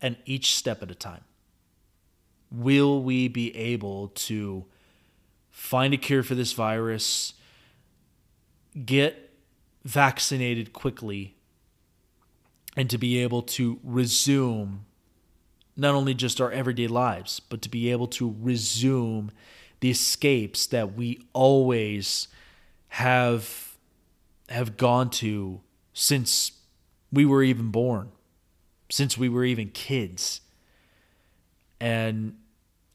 and 0.00 0.16
each 0.26 0.54
step 0.54 0.82
at 0.82 0.90
a 0.90 0.94
time. 0.94 1.22
Will 2.56 3.02
we 3.02 3.28
be 3.28 3.54
able 3.56 4.08
to 4.08 4.64
find 5.50 5.94
a 5.94 5.96
cure 5.96 6.22
for 6.22 6.34
this 6.34 6.52
virus, 6.52 7.34
get 8.84 9.32
vaccinated 9.84 10.72
quickly, 10.72 11.36
and 12.76 12.90
to 12.90 12.98
be 12.98 13.18
able 13.18 13.42
to 13.42 13.78
resume 13.82 14.84
not 15.76 15.94
only 15.94 16.14
just 16.14 16.40
our 16.40 16.50
everyday 16.50 16.86
lives, 16.86 17.40
but 17.40 17.62
to 17.62 17.68
be 17.68 17.90
able 17.90 18.06
to 18.06 18.36
resume 18.40 19.30
the 19.80 19.90
escapes 19.90 20.66
that 20.66 20.94
we 20.94 21.20
always 21.32 22.28
have 22.88 23.76
have 24.48 24.76
gone 24.76 25.10
to 25.10 25.60
since 25.92 26.52
we 27.10 27.24
were 27.24 27.42
even 27.42 27.70
born 27.70 28.10
since 28.90 29.18
we 29.18 29.28
were 29.28 29.44
even 29.44 29.70
kids. 29.70 30.40
And 31.80 32.36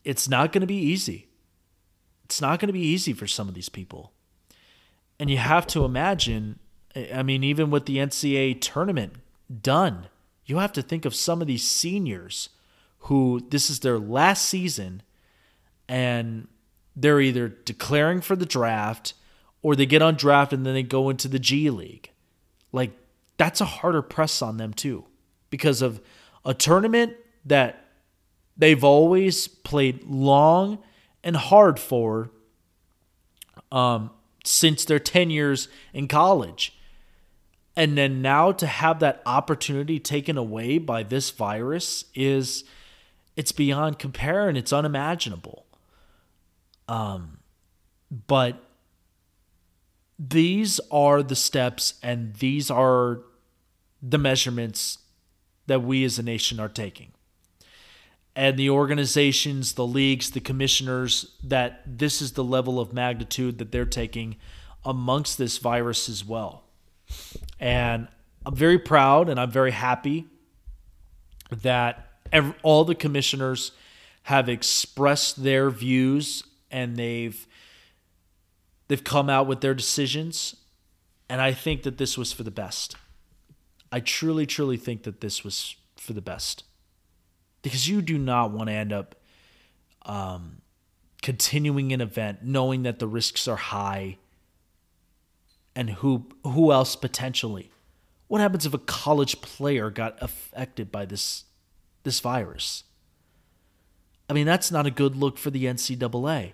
it's 0.09 0.27
not 0.27 0.51
going 0.51 0.61
to 0.61 0.67
be 0.67 0.75
easy. 0.75 1.27
It's 2.25 2.41
not 2.41 2.59
going 2.59 2.67
to 2.67 2.73
be 2.73 2.85
easy 2.85 3.13
for 3.13 3.27
some 3.27 3.47
of 3.47 3.53
these 3.53 3.69
people. 3.69 4.11
And 5.19 5.29
you 5.29 5.37
have 5.37 5.67
to 5.67 5.83
imagine, 5.83 6.59
I 7.13 7.23
mean, 7.23 7.43
even 7.43 7.69
with 7.69 7.85
the 7.85 7.97
NCAA 7.97 8.61
tournament 8.61 9.13
done, 9.61 10.07
you 10.45 10.57
have 10.57 10.73
to 10.73 10.81
think 10.81 11.05
of 11.05 11.13
some 11.15 11.41
of 11.41 11.47
these 11.47 11.67
seniors 11.67 12.49
who 13.03 13.45
this 13.49 13.69
is 13.69 13.79
their 13.79 13.99
last 13.99 14.45
season 14.45 15.01
and 15.87 16.47
they're 16.95 17.21
either 17.21 17.47
declaring 17.47 18.21
for 18.21 18.35
the 18.35 18.45
draft 18.45 19.13
or 19.61 19.75
they 19.75 19.85
get 19.85 20.01
undrafted 20.01 20.53
and 20.53 20.65
then 20.65 20.73
they 20.73 20.83
go 20.83 21.09
into 21.09 21.27
the 21.27 21.39
G 21.39 21.69
League. 21.69 22.11
Like, 22.71 22.91
that's 23.37 23.61
a 23.61 23.65
harder 23.65 24.01
press 24.01 24.41
on 24.41 24.57
them, 24.57 24.73
too 24.73 25.05
because 25.49 25.81
of 25.81 26.01
a 26.45 26.53
tournament 26.53 27.15
that 27.45 27.85
they've 28.59 28.83
always 28.83 29.47
played 29.47 30.03
long 30.03 30.77
and 31.23 31.35
hard 31.35 31.79
for 31.79 32.29
um, 33.71 34.11
since 34.43 34.85
their 34.85 34.99
10 34.99 35.31
years 35.31 35.67
in 35.93 36.07
college. 36.07 36.77
And 37.75 37.97
then 37.97 38.21
now 38.21 38.51
to 38.51 38.67
have 38.67 38.99
that 38.99 39.21
opportunity 39.25 39.99
taken 39.99 40.37
away 40.37 40.77
by 40.77 41.01
this 41.03 41.31
virus 41.31 42.03
is 42.13 42.65
it's 43.37 43.53
beyond 43.53 43.97
compare 43.97 44.49
and 44.49 44.57
it's 44.57 44.73
unimaginable. 44.73 45.65
Um, 46.89 47.39
but 48.27 48.61
these 50.17 50.81
are 50.91 51.23
the 51.23 51.35
steps 51.35 51.93
and 52.03 52.33
these 52.35 52.69
are 52.69 53.21
the 54.01 54.17
measurements 54.17 54.97
that 55.67 55.81
we 55.81 56.03
as 56.03 56.19
a 56.19 56.23
nation 56.23 56.59
are 56.59 56.67
taking. 56.67 57.13
And 58.39 58.57
the 58.57 58.69
organizations, 58.69 59.73
the 59.73 59.85
leagues, 59.85 60.29
the 60.31 60.39
commissioners, 60.39 61.35
that 61.43 61.81
this 61.85 62.21
is 62.21 62.31
the 62.31 62.43
level 62.43 62.79
of 62.79 62.93
magnitude 62.93 63.57
that 63.57 63.73
they're 63.73 63.83
taking 63.83 64.37
amongst 64.85 65.37
this 65.37 65.57
virus 65.57 66.07
as 66.07 66.23
well. 66.23 66.63
And 67.59 68.07
I'm 68.45 68.55
very 68.55 68.79
proud 68.79 69.27
and 69.27 69.41
I'm 69.41 69.51
very 69.51 69.71
happy 69.71 70.27
that 71.51 72.07
every, 72.31 72.53
all 72.63 72.85
the 72.85 72.95
commissioners 72.95 73.73
have 74.23 74.47
expressed 74.47 75.43
their 75.43 75.69
views 75.69 76.45
and 76.71 76.95
they've 76.95 77.45
they've 78.87 79.03
come 79.03 79.29
out 79.29 79.47
with 79.47 79.59
their 79.59 79.73
decisions 79.73 80.55
and 81.27 81.41
I 81.41 81.51
think 81.51 81.83
that 81.83 81.97
this 81.97 82.17
was 82.17 82.31
for 82.31 82.43
the 82.43 82.51
best. 82.51 82.95
I 83.91 83.99
truly, 83.99 84.45
truly 84.45 84.77
think 84.77 85.03
that 85.03 85.19
this 85.19 85.43
was 85.43 85.75
for 85.97 86.13
the 86.13 86.21
best 86.21 86.63
because 87.61 87.87
you 87.87 88.01
do 88.01 88.17
not 88.17 88.51
want 88.51 88.69
to 88.69 88.73
end 88.73 88.93
up 88.93 89.15
um, 90.03 90.61
continuing 91.21 91.91
an 91.93 92.01
event 92.01 92.39
knowing 92.43 92.83
that 92.83 92.99
the 92.99 93.07
risks 93.07 93.47
are 93.47 93.57
high 93.57 94.17
And 95.75 95.91
who 95.91 96.27
who 96.43 96.71
else 96.71 96.95
potentially? 96.95 97.71
What 98.27 98.41
happens 98.41 98.65
if 98.65 98.73
a 98.73 98.79
college 98.79 99.41
player 99.41 99.89
got 99.89 100.17
affected 100.21 100.91
by 100.91 101.05
this 101.05 101.45
this 102.03 102.19
virus? 102.19 102.83
I 104.29 104.33
mean, 104.33 104.45
that's 104.45 104.71
not 104.71 104.85
a 104.85 104.91
good 104.91 105.15
look 105.15 105.37
for 105.37 105.49
the 105.49 105.65
NCAA. 105.65 106.53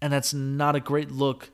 And 0.00 0.12
that's 0.12 0.34
not 0.34 0.76
a 0.76 0.80
great 0.80 1.10
look 1.10 1.50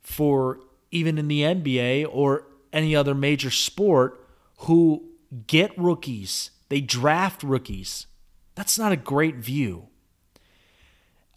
for 0.00 0.60
even 0.90 1.18
in 1.18 1.28
the 1.28 1.42
NBA 1.42 2.06
or 2.10 2.44
any 2.72 2.96
other 2.96 3.14
major 3.14 3.50
sport 3.50 4.26
who 4.60 5.04
get 5.46 5.76
rookies, 5.78 6.50
they 6.68 6.80
draft 6.80 7.42
rookies. 7.42 8.06
That's 8.54 8.78
not 8.78 8.92
a 8.92 8.96
great 8.96 9.36
view. 9.36 9.88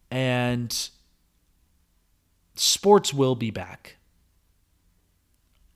And 0.10 0.90
sports 2.56 3.14
will 3.14 3.36
be 3.36 3.52
back. 3.52 3.98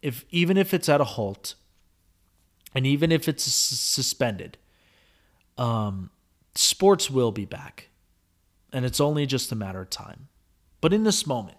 If 0.02 0.26
even 0.30 0.58
if 0.58 0.74
it's 0.74 0.90
at 0.90 1.02
a 1.02 1.06
halt 1.06 1.56
and 2.74 2.86
even 2.86 3.12
if 3.12 3.28
it's 3.28 3.44
suspended, 3.44 4.58
um, 5.58 6.10
sports 6.54 7.10
will 7.10 7.32
be 7.32 7.46
back. 7.46 7.90
And 8.74 8.86
it's 8.86 9.00
only 9.00 9.26
just 9.26 9.52
a 9.52 9.56
matter 9.56 9.82
of 9.82 9.90
time. 9.90 10.28
But 10.82 10.94
in 10.94 11.04
this 11.04 11.26
moment, 11.26 11.58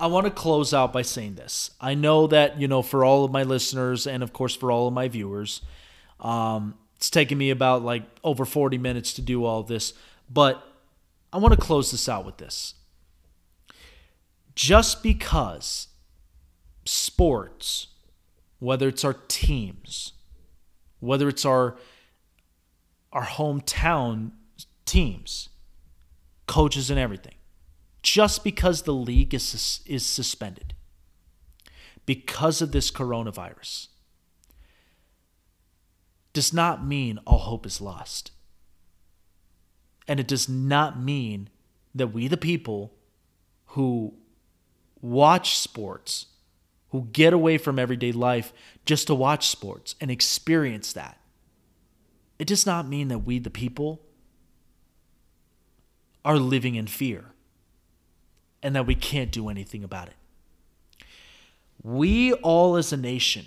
I 0.00 0.06
want 0.06 0.24
to 0.24 0.30
close 0.30 0.72
out 0.72 0.94
by 0.94 1.02
saying 1.02 1.34
this. 1.34 1.72
I 1.78 1.94
know 1.94 2.26
that, 2.28 2.58
you 2.58 2.66
know, 2.66 2.80
for 2.80 3.04
all 3.04 3.24
of 3.24 3.30
my 3.30 3.42
listeners 3.42 4.06
and 4.06 4.22
of 4.22 4.32
course 4.32 4.56
for 4.56 4.72
all 4.72 4.88
of 4.88 4.94
my 4.94 5.08
viewers, 5.08 5.60
um, 6.20 6.74
it's 6.96 7.10
taken 7.10 7.38
me 7.38 7.50
about 7.50 7.82
like 7.82 8.02
over 8.22 8.44
40 8.44 8.78
minutes 8.78 9.14
to 9.14 9.22
do 9.22 9.44
all 9.44 9.62
this, 9.62 9.94
but 10.28 10.62
I 11.32 11.38
want 11.38 11.54
to 11.54 11.60
close 11.60 11.90
this 11.90 12.08
out 12.08 12.26
with 12.26 12.36
this. 12.36 12.74
Just 14.54 15.02
because 15.02 15.88
sports, 16.84 17.88
whether 18.58 18.88
it's 18.88 19.04
our 19.04 19.16
teams, 19.28 20.12
whether 20.98 21.28
it's 21.28 21.44
our 21.44 21.76
our 23.12 23.24
hometown 23.24 24.30
teams, 24.84 25.48
coaches 26.46 26.90
and 26.90 26.98
everything, 26.98 27.34
just 28.02 28.44
because 28.44 28.82
the 28.82 28.94
league 28.94 29.34
is, 29.34 29.80
is 29.86 30.06
suspended 30.06 30.74
because 32.06 32.62
of 32.62 32.72
this 32.72 32.90
coronavirus 32.90 33.88
does 36.32 36.52
not 36.52 36.84
mean 36.84 37.18
all 37.26 37.38
hope 37.38 37.66
is 37.66 37.80
lost. 37.80 38.30
And 40.06 40.20
it 40.20 40.28
does 40.28 40.48
not 40.48 41.00
mean 41.00 41.48
that 41.94 42.08
we, 42.08 42.28
the 42.28 42.36
people 42.36 42.92
who 43.66 44.14
watch 45.00 45.58
sports, 45.58 46.26
who 46.90 47.08
get 47.12 47.32
away 47.32 47.58
from 47.58 47.78
everyday 47.78 48.12
life 48.12 48.52
just 48.84 49.06
to 49.06 49.14
watch 49.14 49.48
sports 49.48 49.94
and 50.00 50.10
experience 50.10 50.92
that, 50.92 51.18
it 52.38 52.46
does 52.46 52.66
not 52.66 52.88
mean 52.88 53.08
that 53.08 53.20
we, 53.20 53.38
the 53.38 53.50
people, 53.50 54.00
are 56.24 56.38
living 56.38 56.74
in 56.74 56.86
fear 56.86 57.26
and 58.62 58.74
that 58.74 58.86
we 58.86 58.94
can't 58.94 59.30
do 59.30 59.48
anything 59.48 59.84
about 59.84 60.08
it. 60.08 60.14
We 61.82 62.32
all 62.34 62.76
as 62.76 62.92
a 62.92 62.96
nation 62.96 63.46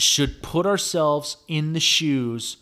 should 0.00 0.42
put 0.42 0.66
ourselves 0.66 1.38
in 1.48 1.72
the 1.72 1.80
shoes 1.80 2.58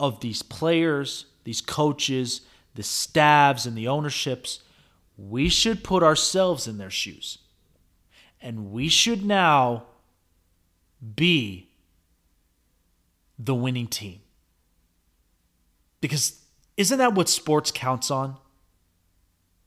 of 0.00 0.20
these 0.20 0.42
players, 0.42 1.26
these 1.44 1.60
coaches, 1.60 2.42
the 2.74 2.82
staffs, 2.82 3.66
and 3.66 3.76
the 3.76 3.88
ownerships. 3.88 4.60
We 5.16 5.48
should 5.48 5.84
put 5.84 6.02
ourselves 6.02 6.66
in 6.66 6.78
their 6.78 6.90
shoes. 6.90 7.38
And 8.40 8.72
we 8.72 8.88
should 8.88 9.24
now 9.24 9.84
be 11.14 11.70
the 13.38 13.54
winning 13.54 13.86
team. 13.86 14.20
Because 16.00 16.40
isn't 16.76 16.98
that 16.98 17.14
what 17.14 17.28
sports 17.28 17.70
counts 17.70 18.10
on? 18.10 18.36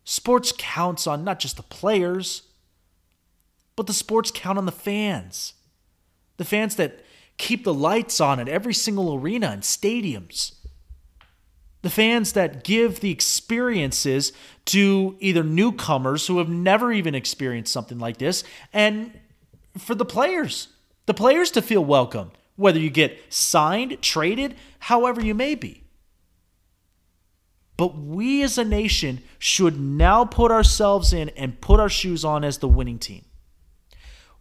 Sports 0.04 0.54
counts 0.58 1.08
on 1.08 1.24
not 1.24 1.40
just 1.40 1.58
the 1.58 1.64
players, 1.64 2.44
but 3.76 3.88
the 3.88 3.94
sports 3.94 4.32
count 4.34 4.58
on 4.58 4.66
the 4.66 4.72
fans. 4.72 5.54
The 6.38 6.46
fans 6.46 6.76
that 6.76 7.04
keep 7.38 7.64
the 7.64 7.74
lights 7.74 8.20
on 8.20 8.40
at 8.40 8.50
every 8.50 8.74
single 8.74 9.14
arena 9.16 9.48
and 9.48 9.62
stadiums. 9.62 10.54
The 11.84 11.90
fans 11.90 12.34
that 12.34 12.64
give 12.64 13.00
the 13.00 13.12
experiences 13.12 14.34
to 14.66 15.16
either 15.20 15.44
newcomers 15.44 16.28
who 16.28 16.40
have 16.40 16.50
never 16.50 16.92
even 16.92 17.16
experienced 17.16 17.72
something 17.72 18.00
like 18.00 18.18
this, 18.18 18.44
and 18.74 19.18
for 19.78 19.96
the 19.96 20.06
players, 20.06 20.70
the 21.06 21.14
players 21.14 21.52
to 21.52 21.62
feel 21.62 21.86
welcome, 21.86 22.32
whether 22.56 22.80
you 22.80 22.90
get 22.90 23.18
signed, 23.30 24.02
traded, 24.02 24.56
however 24.80 25.24
you 25.24 25.36
may 25.36 25.56
be. 25.56 25.84
But 27.78 27.96
we 27.96 28.42
as 28.42 28.58
a 28.58 28.66
nation 28.66 29.22
should 29.38 29.80
now 29.80 30.26
put 30.26 30.52
ourselves 30.52 31.14
in 31.14 31.30
and 31.30 31.62
put 31.62 31.80
our 31.80 31.90
shoes 31.90 32.26
on 32.26 32.44
as 32.44 32.58
the 32.58 32.68
winning 32.68 32.98
team. 32.98 33.24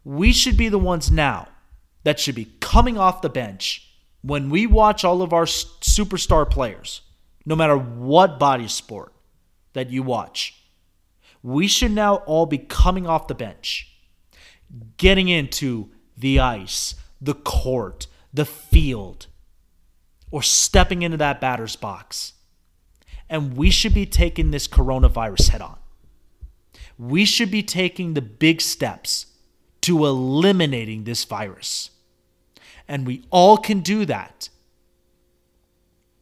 We 0.05 0.32
should 0.32 0.57
be 0.57 0.70
the 0.70 0.78
ones 0.78 1.11
now 1.11 1.49
that 2.07 2.20
should 2.20 2.36
be 2.36 2.52
coming 2.61 2.96
off 2.96 3.20
the 3.20 3.28
bench 3.28 3.90
when 4.22 4.48
we 4.48 4.64
watch 4.64 5.04
all 5.04 5.22
of 5.22 5.32
our 5.32 5.44
superstar 5.44 6.48
players, 6.48 7.00
no 7.44 7.57
matter 7.57 7.76
what 7.76 8.38
body 8.38 8.68
sport 8.68 9.12
that 9.72 9.90
you 9.90 10.04
watch. 10.04 10.54
We 11.42 11.66
should 11.66 11.90
now 11.90 12.18
all 12.18 12.46
be 12.46 12.59
coming 12.59 13.09
off 13.09 13.26
the 13.26 13.34
bench, 13.34 13.92
getting 14.98 15.26
into 15.26 15.90
the 16.16 16.38
ice, 16.38 16.94
the 17.20 17.34
court, 17.34 18.07
the 18.32 18.44
field, 18.44 19.26
or 20.30 20.44
stepping 20.44 21.02
into 21.02 21.16
that 21.16 21.40
batter's 21.40 21.74
box 21.74 22.34
and 23.28 23.57
we 23.57 23.68
should 23.68 23.94
be 23.94 24.07
taking 24.07 24.52
this 24.52 24.68
coronavirus 24.68 25.48
head 25.48 25.61
on. 25.61 25.76
We 26.96 27.24
should 27.24 27.50
be 27.50 27.64
taking 27.64 28.14
the 28.14 28.22
big 28.22 28.61
steps 28.61 29.26
to 29.80 30.07
eliminating 30.07 31.02
this 31.02 31.24
virus. 31.24 31.90
And 32.89 33.07
we 33.07 33.24
all 33.30 33.57
can 33.57 33.80
do 33.80 34.05
that 34.05 34.49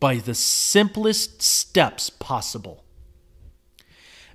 by 0.00 0.16
the 0.16 0.34
simplest 0.34 1.42
steps 1.42 2.10
possible. 2.10 2.84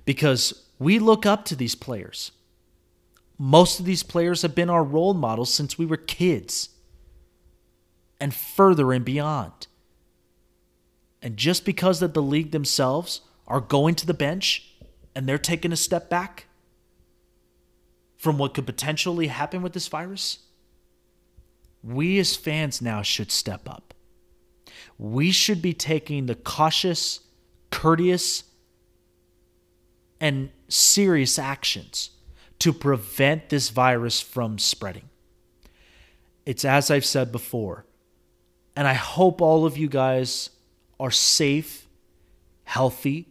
Because 0.04 0.66
we 0.78 0.98
look 0.98 1.26
up 1.26 1.44
to 1.46 1.56
these 1.56 1.74
players. 1.74 2.32
Most 3.38 3.80
of 3.80 3.86
these 3.86 4.02
players 4.02 4.42
have 4.42 4.54
been 4.54 4.70
our 4.70 4.84
role 4.84 5.14
models 5.14 5.52
since 5.52 5.78
we 5.78 5.86
were 5.86 5.96
kids 5.96 6.70
and 8.20 8.34
further 8.34 8.92
and 8.92 9.04
beyond. 9.04 9.66
And 11.22 11.36
just 11.36 11.64
because 11.64 12.00
that 12.00 12.14
the 12.14 12.22
league 12.22 12.50
themselves 12.50 13.22
are 13.46 13.60
going 13.60 13.94
to 13.96 14.06
the 14.06 14.14
bench 14.14 14.74
and 15.14 15.28
they're 15.28 15.38
taking 15.38 15.72
a 15.72 15.76
step 15.76 16.08
back 16.08 16.46
from 18.16 18.38
what 18.38 18.54
could 18.54 18.66
potentially 18.66 19.28
happen 19.28 19.62
with 19.62 19.72
this 19.72 19.88
virus, 19.88 20.38
we 21.82 22.18
as 22.18 22.36
fans 22.36 22.82
now 22.82 23.02
should 23.02 23.30
step 23.30 23.68
up. 23.68 23.94
We 24.98 25.30
should 25.30 25.62
be 25.62 25.72
taking 25.72 26.26
the 26.26 26.34
cautious, 26.34 27.20
courteous, 27.70 28.44
and 30.20 30.50
serious 30.68 31.38
actions 31.38 32.10
to 32.58 32.72
prevent 32.72 33.48
this 33.48 33.70
virus 33.70 34.20
from 34.20 34.58
spreading. 34.58 35.08
It's 36.44 36.64
as 36.64 36.90
I've 36.90 37.04
said 37.04 37.32
before, 37.32 37.86
and 38.76 38.86
I 38.86 38.94
hope 38.94 39.40
all 39.40 39.64
of 39.64 39.78
you 39.78 39.88
guys 39.88 40.50
are 40.98 41.10
safe, 41.10 41.86
healthy, 42.64 43.28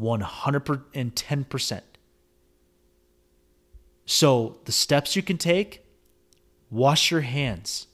110%. 0.00 1.80
So, 4.06 4.58
the 4.64 4.72
steps 4.72 5.16
you 5.16 5.22
can 5.22 5.36
take 5.36 5.84
wash 6.70 7.10
your 7.10 7.22
hands. 7.22 7.86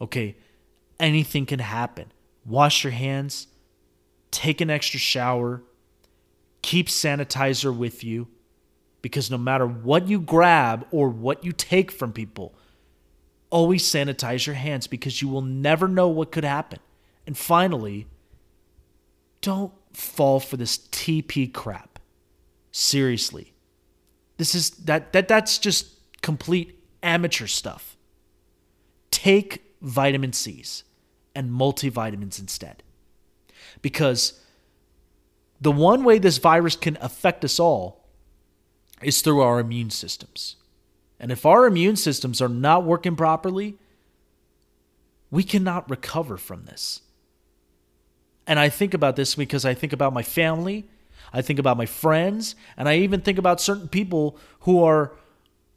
Okay, 0.00 0.36
anything 1.00 1.46
can 1.46 1.58
happen. 1.58 2.12
Wash 2.44 2.84
your 2.84 2.92
hands, 2.92 3.48
take 4.30 4.60
an 4.60 4.70
extra 4.70 5.00
shower, 5.00 5.62
keep 6.62 6.88
sanitizer 6.88 7.76
with 7.76 8.04
you 8.04 8.28
because 9.02 9.30
no 9.30 9.38
matter 9.38 9.66
what 9.66 10.08
you 10.08 10.20
grab 10.20 10.86
or 10.90 11.08
what 11.08 11.44
you 11.44 11.52
take 11.52 11.90
from 11.90 12.12
people, 12.12 12.54
always 13.50 13.84
sanitize 13.84 14.46
your 14.46 14.56
hands 14.56 14.86
because 14.86 15.22
you 15.22 15.28
will 15.28 15.42
never 15.42 15.88
know 15.88 16.08
what 16.08 16.32
could 16.32 16.44
happen. 16.44 16.78
And 17.26 17.36
finally, 17.36 18.06
don't 19.40 19.72
fall 19.92 20.40
for 20.40 20.56
this 20.56 20.78
TP 20.78 21.52
crap. 21.52 21.98
Seriously. 22.72 23.52
This 24.36 24.54
is 24.54 24.70
that 24.70 25.12
that 25.12 25.28
that's 25.28 25.58
just 25.58 25.86
complete 26.20 26.75
amateur 27.06 27.46
stuff. 27.46 27.96
Take 29.10 29.62
vitamin 29.80 30.32
C's 30.32 30.84
and 31.34 31.50
multivitamins 31.50 32.38
instead. 32.40 32.82
Because 33.80 34.40
the 35.60 35.72
one 35.72 36.04
way 36.04 36.18
this 36.18 36.38
virus 36.38 36.76
can 36.76 36.98
affect 37.00 37.44
us 37.44 37.58
all 37.58 38.04
is 39.02 39.22
through 39.22 39.40
our 39.40 39.60
immune 39.60 39.90
systems. 39.90 40.56
And 41.18 41.30
if 41.30 41.46
our 41.46 41.66
immune 41.66 41.96
systems 41.96 42.42
are 42.42 42.48
not 42.48 42.84
working 42.84 43.16
properly, 43.16 43.76
we 45.30 45.42
cannot 45.42 45.88
recover 45.88 46.36
from 46.36 46.64
this. 46.64 47.00
And 48.46 48.58
I 48.58 48.68
think 48.68 48.94
about 48.94 49.16
this 49.16 49.34
because 49.34 49.64
I 49.64 49.74
think 49.74 49.92
about 49.92 50.12
my 50.12 50.22
family, 50.22 50.88
I 51.32 51.42
think 51.42 51.58
about 51.58 51.76
my 51.76 51.86
friends, 51.86 52.54
and 52.76 52.88
I 52.88 52.98
even 52.98 53.20
think 53.20 53.38
about 53.38 53.60
certain 53.60 53.88
people 53.88 54.38
who 54.60 54.82
are 54.82 55.12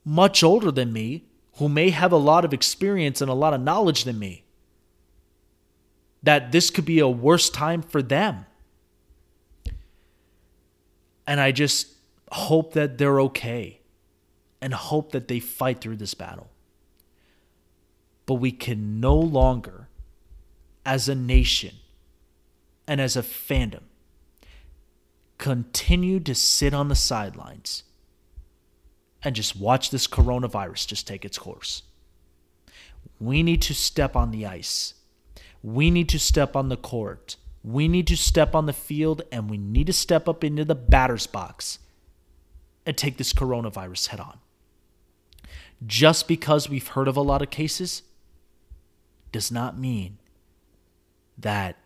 much 0.05 0.43
older 0.43 0.71
than 0.71 0.93
me, 0.93 1.25
who 1.57 1.69
may 1.69 1.89
have 1.89 2.11
a 2.11 2.17
lot 2.17 2.45
of 2.45 2.53
experience 2.53 3.21
and 3.21 3.29
a 3.29 3.33
lot 3.33 3.53
of 3.53 3.61
knowledge 3.61 4.05
than 4.05 4.17
me. 4.17 4.45
That 6.23 6.51
this 6.51 6.69
could 6.69 6.85
be 6.85 6.99
a 6.99 7.07
worse 7.07 7.49
time 7.49 7.81
for 7.81 8.01
them. 8.01 8.45
And 11.27 11.39
I 11.39 11.51
just 11.51 11.95
hope 12.31 12.73
that 12.73 12.97
they're 12.97 13.21
okay 13.21 13.81
and 14.61 14.73
hope 14.73 15.11
that 15.11 15.27
they 15.27 15.39
fight 15.39 15.81
through 15.81 15.97
this 15.97 16.13
battle. 16.13 16.49
But 18.25 18.35
we 18.35 18.51
can 18.51 18.99
no 18.99 19.15
longer, 19.15 19.89
as 20.85 21.09
a 21.09 21.15
nation 21.15 21.75
and 22.87 22.99
as 22.99 23.15
a 23.15 23.21
fandom, 23.21 23.83
continue 25.37 26.19
to 26.19 26.35
sit 26.35 26.73
on 26.73 26.89
the 26.89 26.95
sidelines 26.95 27.83
and 29.23 29.35
just 29.35 29.55
watch 29.55 29.89
this 29.89 30.07
coronavirus 30.07 30.87
just 30.87 31.07
take 31.07 31.25
its 31.25 31.37
course. 31.37 31.83
We 33.19 33.43
need 33.43 33.61
to 33.63 33.73
step 33.73 34.15
on 34.15 34.31
the 34.31 34.45
ice. 34.45 34.93
We 35.61 35.91
need 35.91 36.09
to 36.09 36.19
step 36.19 36.55
on 36.55 36.69
the 36.69 36.77
court. 36.77 37.35
We 37.63 37.87
need 37.87 38.07
to 38.07 38.15
step 38.15 38.55
on 38.55 38.65
the 38.65 38.73
field 38.73 39.21
and 39.31 39.49
we 39.49 39.57
need 39.57 39.87
to 39.87 39.93
step 39.93 40.29
up 40.29 40.43
into 40.43 40.63
the 40.63 40.75
batter's 40.75 41.27
box 41.27 41.79
and 42.85 42.97
take 42.97 43.17
this 43.17 43.33
coronavirus 43.33 44.07
head 44.07 44.19
on. 44.19 44.39
Just 45.85 46.27
because 46.27 46.69
we've 46.69 46.87
heard 46.89 47.07
of 47.07 47.17
a 47.17 47.21
lot 47.21 47.41
of 47.41 47.49
cases 47.49 48.03
does 49.31 49.51
not 49.51 49.77
mean 49.77 50.17
that 51.37 51.77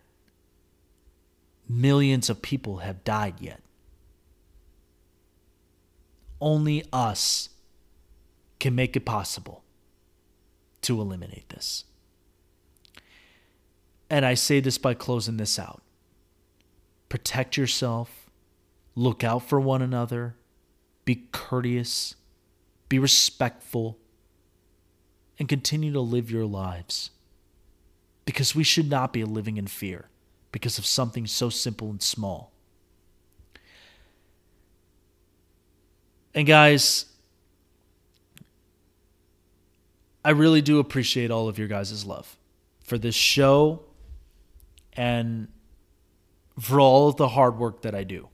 millions 1.68 2.30
of 2.30 2.42
people 2.42 2.78
have 2.78 3.04
died 3.04 3.36
yet. 3.40 3.62
Only 6.44 6.84
us 6.92 7.48
can 8.60 8.76
make 8.76 8.98
it 8.98 9.06
possible 9.06 9.64
to 10.82 11.00
eliminate 11.00 11.48
this. 11.48 11.86
And 14.10 14.26
I 14.26 14.34
say 14.34 14.60
this 14.60 14.78
by 14.78 14.94
closing 14.94 15.38
this 15.38 15.58
out 15.58 15.82
protect 17.08 17.56
yourself, 17.56 18.30
look 18.96 19.24
out 19.24 19.48
for 19.48 19.60
one 19.60 19.82
another, 19.82 20.36
be 21.06 21.28
courteous, 21.32 22.16
be 22.90 23.00
respectful, 23.00 23.98
and 25.40 25.48
continue 25.48 25.94
to 25.94 26.02
live 26.02 26.30
your 26.30 26.46
lives. 26.46 27.12
Because 28.26 28.56
we 28.56 28.64
should 28.64 28.90
not 28.90 29.14
be 29.14 29.24
living 29.24 29.58
in 29.58 29.68
fear 29.68 30.10
because 30.52 30.78
of 30.78 30.86
something 30.86 31.28
so 31.28 31.50
simple 31.50 31.90
and 31.90 32.02
small. 32.02 32.53
And 36.36 36.48
guys, 36.48 37.06
I 40.26 40.32
really 40.32 40.62
do 40.62 40.80
appreciate 40.80 41.32
all 41.32 41.48
of 41.48 41.60
your 41.60 41.68
guys' 41.68 42.06
love 42.06 42.38
for 42.82 42.98
this 42.98 43.16
show 43.16 43.82
and 44.94 45.48
for 46.60 46.80
all 46.80 47.10
of 47.10 47.18
the 47.18 47.30
hard 47.30 47.58
work 47.58 47.82
that 47.82 47.94
I 47.94 48.04
do. 48.04 48.30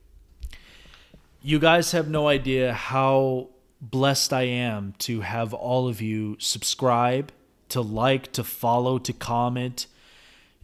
You 1.42 1.60
guys 1.60 1.92
have 1.94 2.10
no 2.10 2.28
idea 2.28 2.74
how 2.74 3.50
blessed 3.82 4.34
I 4.34 4.44
am 4.44 4.94
to 5.00 5.22
have 5.22 5.54
all 5.54 5.88
of 5.88 6.02
you 6.02 6.36
subscribe, 6.40 7.32
to 7.70 7.82
like, 7.82 8.32
to 8.34 8.44
follow, 8.44 8.98
to 9.00 9.14
comment, 9.14 9.88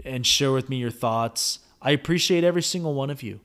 and 0.04 0.26
share 0.26 0.52
with 0.52 0.70
me 0.70 0.78
your 0.78 0.92
thoughts. 0.92 1.60
I 1.82 1.92
appreciate 1.92 2.44
every 2.44 2.64
single 2.64 2.94
one 2.94 3.10
of 3.10 3.24
you 3.24 3.40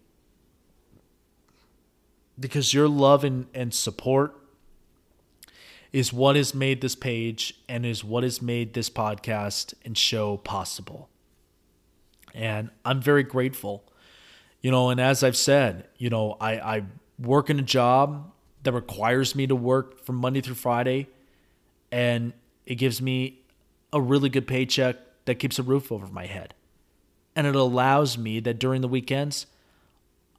because 2.40 2.72
your 2.72 2.88
love 2.88 3.22
and, 3.22 3.46
and 3.54 3.72
support 3.72 4.36
is 5.92 6.12
what 6.12 6.36
has 6.36 6.54
made 6.54 6.80
this 6.80 6.94
page 6.94 7.54
and 7.68 7.84
is 7.84 8.02
what 8.02 8.22
has 8.22 8.40
made 8.40 8.72
this 8.74 8.88
podcast 8.88 9.74
and 9.84 9.98
show 9.98 10.38
possible. 10.38 11.08
And 12.34 12.70
I'm 12.84 13.00
very 13.00 13.24
grateful. 13.24 13.84
You 14.62 14.70
know, 14.70 14.90
and 14.90 15.00
as 15.00 15.22
I've 15.22 15.36
said, 15.36 15.88
you 15.96 16.10
know, 16.10 16.36
I, 16.40 16.58
I 16.58 16.82
work 17.18 17.50
in 17.50 17.58
a 17.58 17.62
job 17.62 18.32
that 18.62 18.72
requires 18.72 19.34
me 19.34 19.46
to 19.46 19.56
work 19.56 20.04
from 20.04 20.16
Monday 20.16 20.40
through 20.40 20.54
Friday, 20.54 21.08
and 21.90 22.32
it 22.66 22.76
gives 22.76 23.00
me 23.00 23.40
a 23.92 24.00
really 24.00 24.28
good 24.28 24.46
paycheck 24.46 24.96
that 25.24 25.36
keeps 25.36 25.58
a 25.58 25.62
roof 25.62 25.90
over 25.90 26.06
my 26.06 26.26
head. 26.26 26.54
And 27.34 27.46
it 27.46 27.56
allows 27.56 28.18
me 28.18 28.38
that 28.40 28.58
during 28.58 28.80
the 28.80 28.88
weekends, 28.88 29.46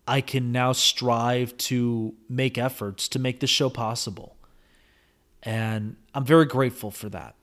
I 0.08 0.22
can 0.22 0.52
now 0.52 0.72
strive 0.72 1.56
to 1.58 2.16
make 2.28 2.58
efforts 2.58 3.08
to 3.10 3.20
make 3.20 3.40
this 3.40 3.50
show 3.50 3.70
possible. 3.70 4.36
And 5.44 5.96
I'm 6.14 6.26
very 6.26 6.46
grateful 6.46 6.92
for 6.92 7.10
that. 7.10 7.36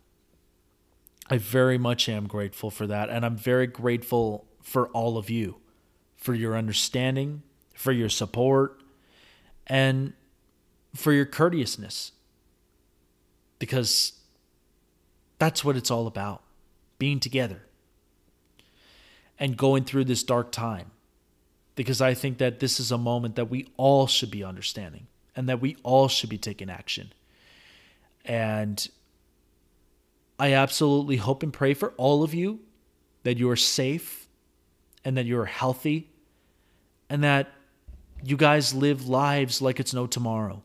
I 1.30 1.38
very 1.38 1.78
much 1.78 2.08
am 2.08 2.26
grateful 2.26 2.70
for 2.70 2.86
that. 2.86 3.10
And 3.10 3.24
I'm 3.24 3.36
very 3.36 3.66
grateful 3.66 4.46
for 4.62 4.88
all 4.88 5.18
of 5.18 5.30
you, 5.30 5.56
for 6.16 6.34
your 6.34 6.56
understanding, 6.56 7.42
for 7.74 7.92
your 7.92 8.08
support, 8.08 8.80
and 9.66 10.12
for 10.94 11.12
your 11.12 11.26
courteousness. 11.26 12.12
Because 13.58 14.12
that's 15.38 15.64
what 15.64 15.76
it's 15.76 15.90
all 15.90 16.06
about 16.06 16.42
being 16.98 17.20
together 17.20 17.62
and 19.38 19.56
going 19.56 19.84
through 19.84 20.04
this 20.04 20.22
dark 20.22 20.50
time. 20.50 20.90
Because 21.78 22.00
I 22.00 22.12
think 22.12 22.38
that 22.38 22.58
this 22.58 22.80
is 22.80 22.90
a 22.90 22.98
moment 22.98 23.36
that 23.36 23.48
we 23.48 23.68
all 23.76 24.08
should 24.08 24.32
be 24.32 24.42
understanding 24.42 25.06
and 25.36 25.48
that 25.48 25.60
we 25.60 25.76
all 25.84 26.08
should 26.08 26.28
be 26.28 26.36
taking 26.36 26.68
action. 26.68 27.12
And 28.24 28.84
I 30.40 30.54
absolutely 30.54 31.18
hope 31.18 31.44
and 31.44 31.52
pray 31.52 31.74
for 31.74 31.94
all 31.96 32.24
of 32.24 32.34
you 32.34 32.58
that 33.22 33.38
you 33.38 33.48
are 33.48 33.54
safe 33.54 34.26
and 35.04 35.16
that 35.16 35.24
you 35.24 35.38
are 35.38 35.44
healthy 35.44 36.10
and 37.08 37.22
that 37.22 37.52
you 38.24 38.36
guys 38.36 38.74
live 38.74 39.08
lives 39.08 39.62
like 39.62 39.78
it's 39.78 39.94
no 39.94 40.08
tomorrow. 40.08 40.64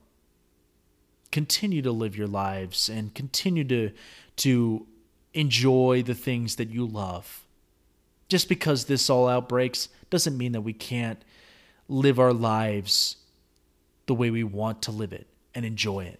Continue 1.31 1.83
to 1.83 1.91
live 1.91 2.17
your 2.17 2.25
lives 2.25 2.89
and 2.89 3.13
continue 3.13 3.63
to 3.65 3.91
to 4.37 4.87
enjoy 5.35 6.01
the 6.01 6.15
things 6.15 6.55
that 6.55 6.71
you 6.71 6.87
love. 6.87 7.42
Just 8.33 8.49
because 8.49 8.85
this 8.85 9.11
all 9.11 9.27
outbreaks 9.27 9.89
doesn't 10.09 10.35
mean 10.35 10.53
that 10.53 10.61
we 10.61 10.73
can't 10.73 11.23
live 11.87 12.17
our 12.17 12.33
lives 12.33 13.17
the 14.07 14.15
way 14.15 14.31
we 14.31 14.43
want 14.43 14.81
to 14.81 14.91
live 14.91 15.13
it 15.13 15.27
and 15.53 15.63
enjoy 15.63 16.05
it. 16.05 16.19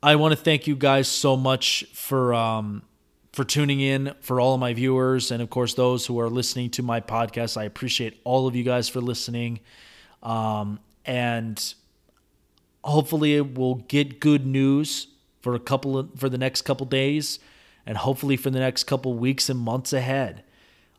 I 0.00 0.14
want 0.14 0.30
to 0.30 0.36
thank 0.36 0.68
you 0.68 0.76
guys 0.76 1.08
so 1.08 1.36
much 1.36 1.86
for 1.92 2.32
um, 2.32 2.82
for 3.32 3.42
tuning 3.42 3.80
in, 3.80 4.14
for 4.20 4.40
all 4.40 4.54
of 4.54 4.60
my 4.60 4.72
viewers, 4.72 5.32
and 5.32 5.42
of 5.42 5.50
course 5.50 5.74
those 5.74 6.06
who 6.06 6.20
are 6.20 6.30
listening 6.30 6.70
to 6.70 6.82
my 6.84 7.00
podcast. 7.00 7.56
I 7.56 7.64
appreciate 7.64 8.20
all 8.22 8.46
of 8.46 8.54
you 8.54 8.62
guys 8.62 8.88
for 8.88 9.00
listening, 9.00 9.58
um, 10.22 10.78
and 11.04 11.74
hopefully 12.84 13.40
we'll 13.40 13.82
get 13.88 14.20
good 14.20 14.46
news 14.46 15.08
for 15.42 15.56
a 15.56 15.58
couple 15.58 15.98
of, 15.98 16.10
for 16.14 16.28
the 16.28 16.38
next 16.38 16.62
couple 16.62 16.86
days, 16.86 17.40
and 17.86 17.96
hopefully 17.98 18.36
for 18.36 18.50
the 18.50 18.58
next 18.58 18.84
couple 18.84 19.14
weeks 19.14 19.48
and 19.48 19.58
months 19.58 19.92
ahead. 19.92 20.42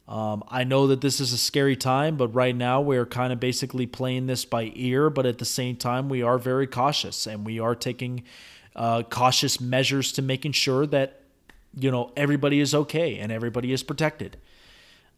Um, 0.07 0.43
I 0.49 0.63
know 0.63 0.87
that 0.87 1.01
this 1.01 1.19
is 1.19 1.33
a 1.33 1.37
scary 1.37 1.75
time, 1.75 2.15
but 2.15 2.27
right 2.27 2.55
now 2.55 2.79
we're 2.79 3.07
kind 3.07 3.33
of 3.33 3.39
basically 3.39 3.87
playing 3.87 4.27
this 4.27 4.45
by 4.45 4.71
ear. 4.75 5.09
But 5.09 5.25
at 5.25 5.39
the 5.39 5.45
same 5.45 5.77
time, 5.77 6.09
we 6.09 6.21
are 6.21 6.37
very 6.37 6.67
cautious 6.67 7.25
and 7.25 7.43
we 7.43 7.59
are 7.59 7.73
taking 7.73 8.23
uh, 8.75 9.01
cautious 9.03 9.59
measures 9.59 10.11
to 10.11 10.21
making 10.21 10.51
sure 10.51 10.85
that 10.85 11.21
you 11.77 11.91
know, 11.91 12.11
everybody 12.15 12.59
is 12.59 12.73
okay 12.73 13.19
and 13.19 13.31
everybody 13.31 13.73
is 13.73 13.83
protected. 13.83 14.37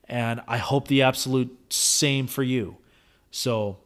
And 0.09 0.41
I 0.47 0.57
hope 0.57 0.88
the 0.88 1.03
absolute 1.03 1.55
same 1.72 2.28
for 2.28 2.43
you. 2.43 2.78
So 3.30 3.78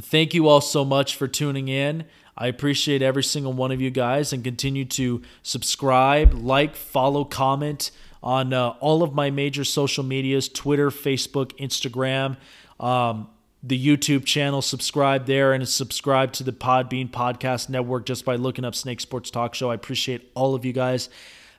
thank 0.00 0.34
you 0.34 0.48
all 0.48 0.60
so 0.60 0.84
much 0.84 1.14
for 1.14 1.28
tuning 1.28 1.68
in. 1.68 2.04
I 2.38 2.48
appreciate 2.48 3.02
every 3.02 3.24
single 3.24 3.52
one 3.52 3.72
of 3.72 3.80
you 3.80 3.90
guys 3.90 4.32
and 4.32 4.44
continue 4.44 4.84
to 4.84 5.22
subscribe, 5.42 6.34
like, 6.34 6.76
follow, 6.76 7.24
comment 7.24 7.90
on 8.22 8.52
uh, 8.52 8.70
all 8.80 9.02
of 9.02 9.14
my 9.14 9.30
major 9.30 9.64
social 9.64 10.04
medias 10.04 10.48
Twitter, 10.48 10.90
Facebook, 10.90 11.52
Instagram. 11.58 12.36
Um, 12.78 13.28
the 13.62 13.84
YouTube 13.84 14.24
channel, 14.24 14.62
subscribe 14.62 15.26
there, 15.26 15.52
and 15.52 15.66
subscribe 15.68 16.32
to 16.34 16.44
the 16.44 16.52
Podbean 16.52 17.10
Podcast 17.10 17.68
Network 17.68 18.04
just 18.06 18.24
by 18.24 18.36
looking 18.36 18.64
up 18.64 18.74
Snake 18.74 19.00
Sports 19.00 19.30
Talk 19.30 19.54
Show. 19.54 19.70
I 19.70 19.74
appreciate 19.74 20.30
all 20.34 20.54
of 20.54 20.64
you 20.64 20.72
guys. 20.72 21.08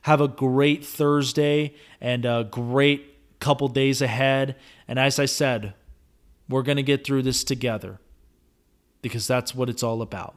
Have 0.04 0.22
a 0.22 0.28
great 0.28 0.86
Thursday 0.86 1.74
and 2.00 2.24
a 2.24 2.48
great 2.50 3.40
couple 3.40 3.68
days 3.68 4.02
ahead. 4.02 4.56
And 4.88 5.00
as 5.00 5.20
I 5.20 5.26
said, 5.26 5.74
we're 6.48 6.62
going 6.62 6.78
to 6.78 6.84
get 6.84 7.04
through 7.04 7.24
this 7.24 7.44
together. 7.44 8.00
because 9.02 9.28
that's 9.28 9.56
what 9.56 9.70
it's 9.70 9.84
all 9.84 10.02
about. 10.02 10.36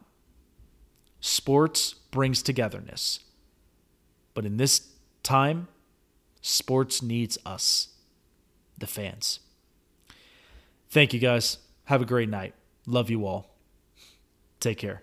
Sports 1.20 1.94
brings 2.10 2.42
togetherness. 2.42 3.20
But 4.34 4.44
in 4.44 4.56
this 4.56 4.88
time, 5.22 5.68
sports 6.40 7.02
needs 7.02 7.38
us, 7.44 7.88
the 8.78 8.86
fans. 8.86 9.40
Thank 10.88 11.12
you 11.12 11.20
guys. 11.20 11.58
Have 11.84 12.02
a 12.02 12.06
great 12.06 12.28
night. 12.28 12.54
Love 12.86 13.10
you 13.10 13.26
all. 13.26 13.54
Take 14.58 14.78
care. 14.78 14.98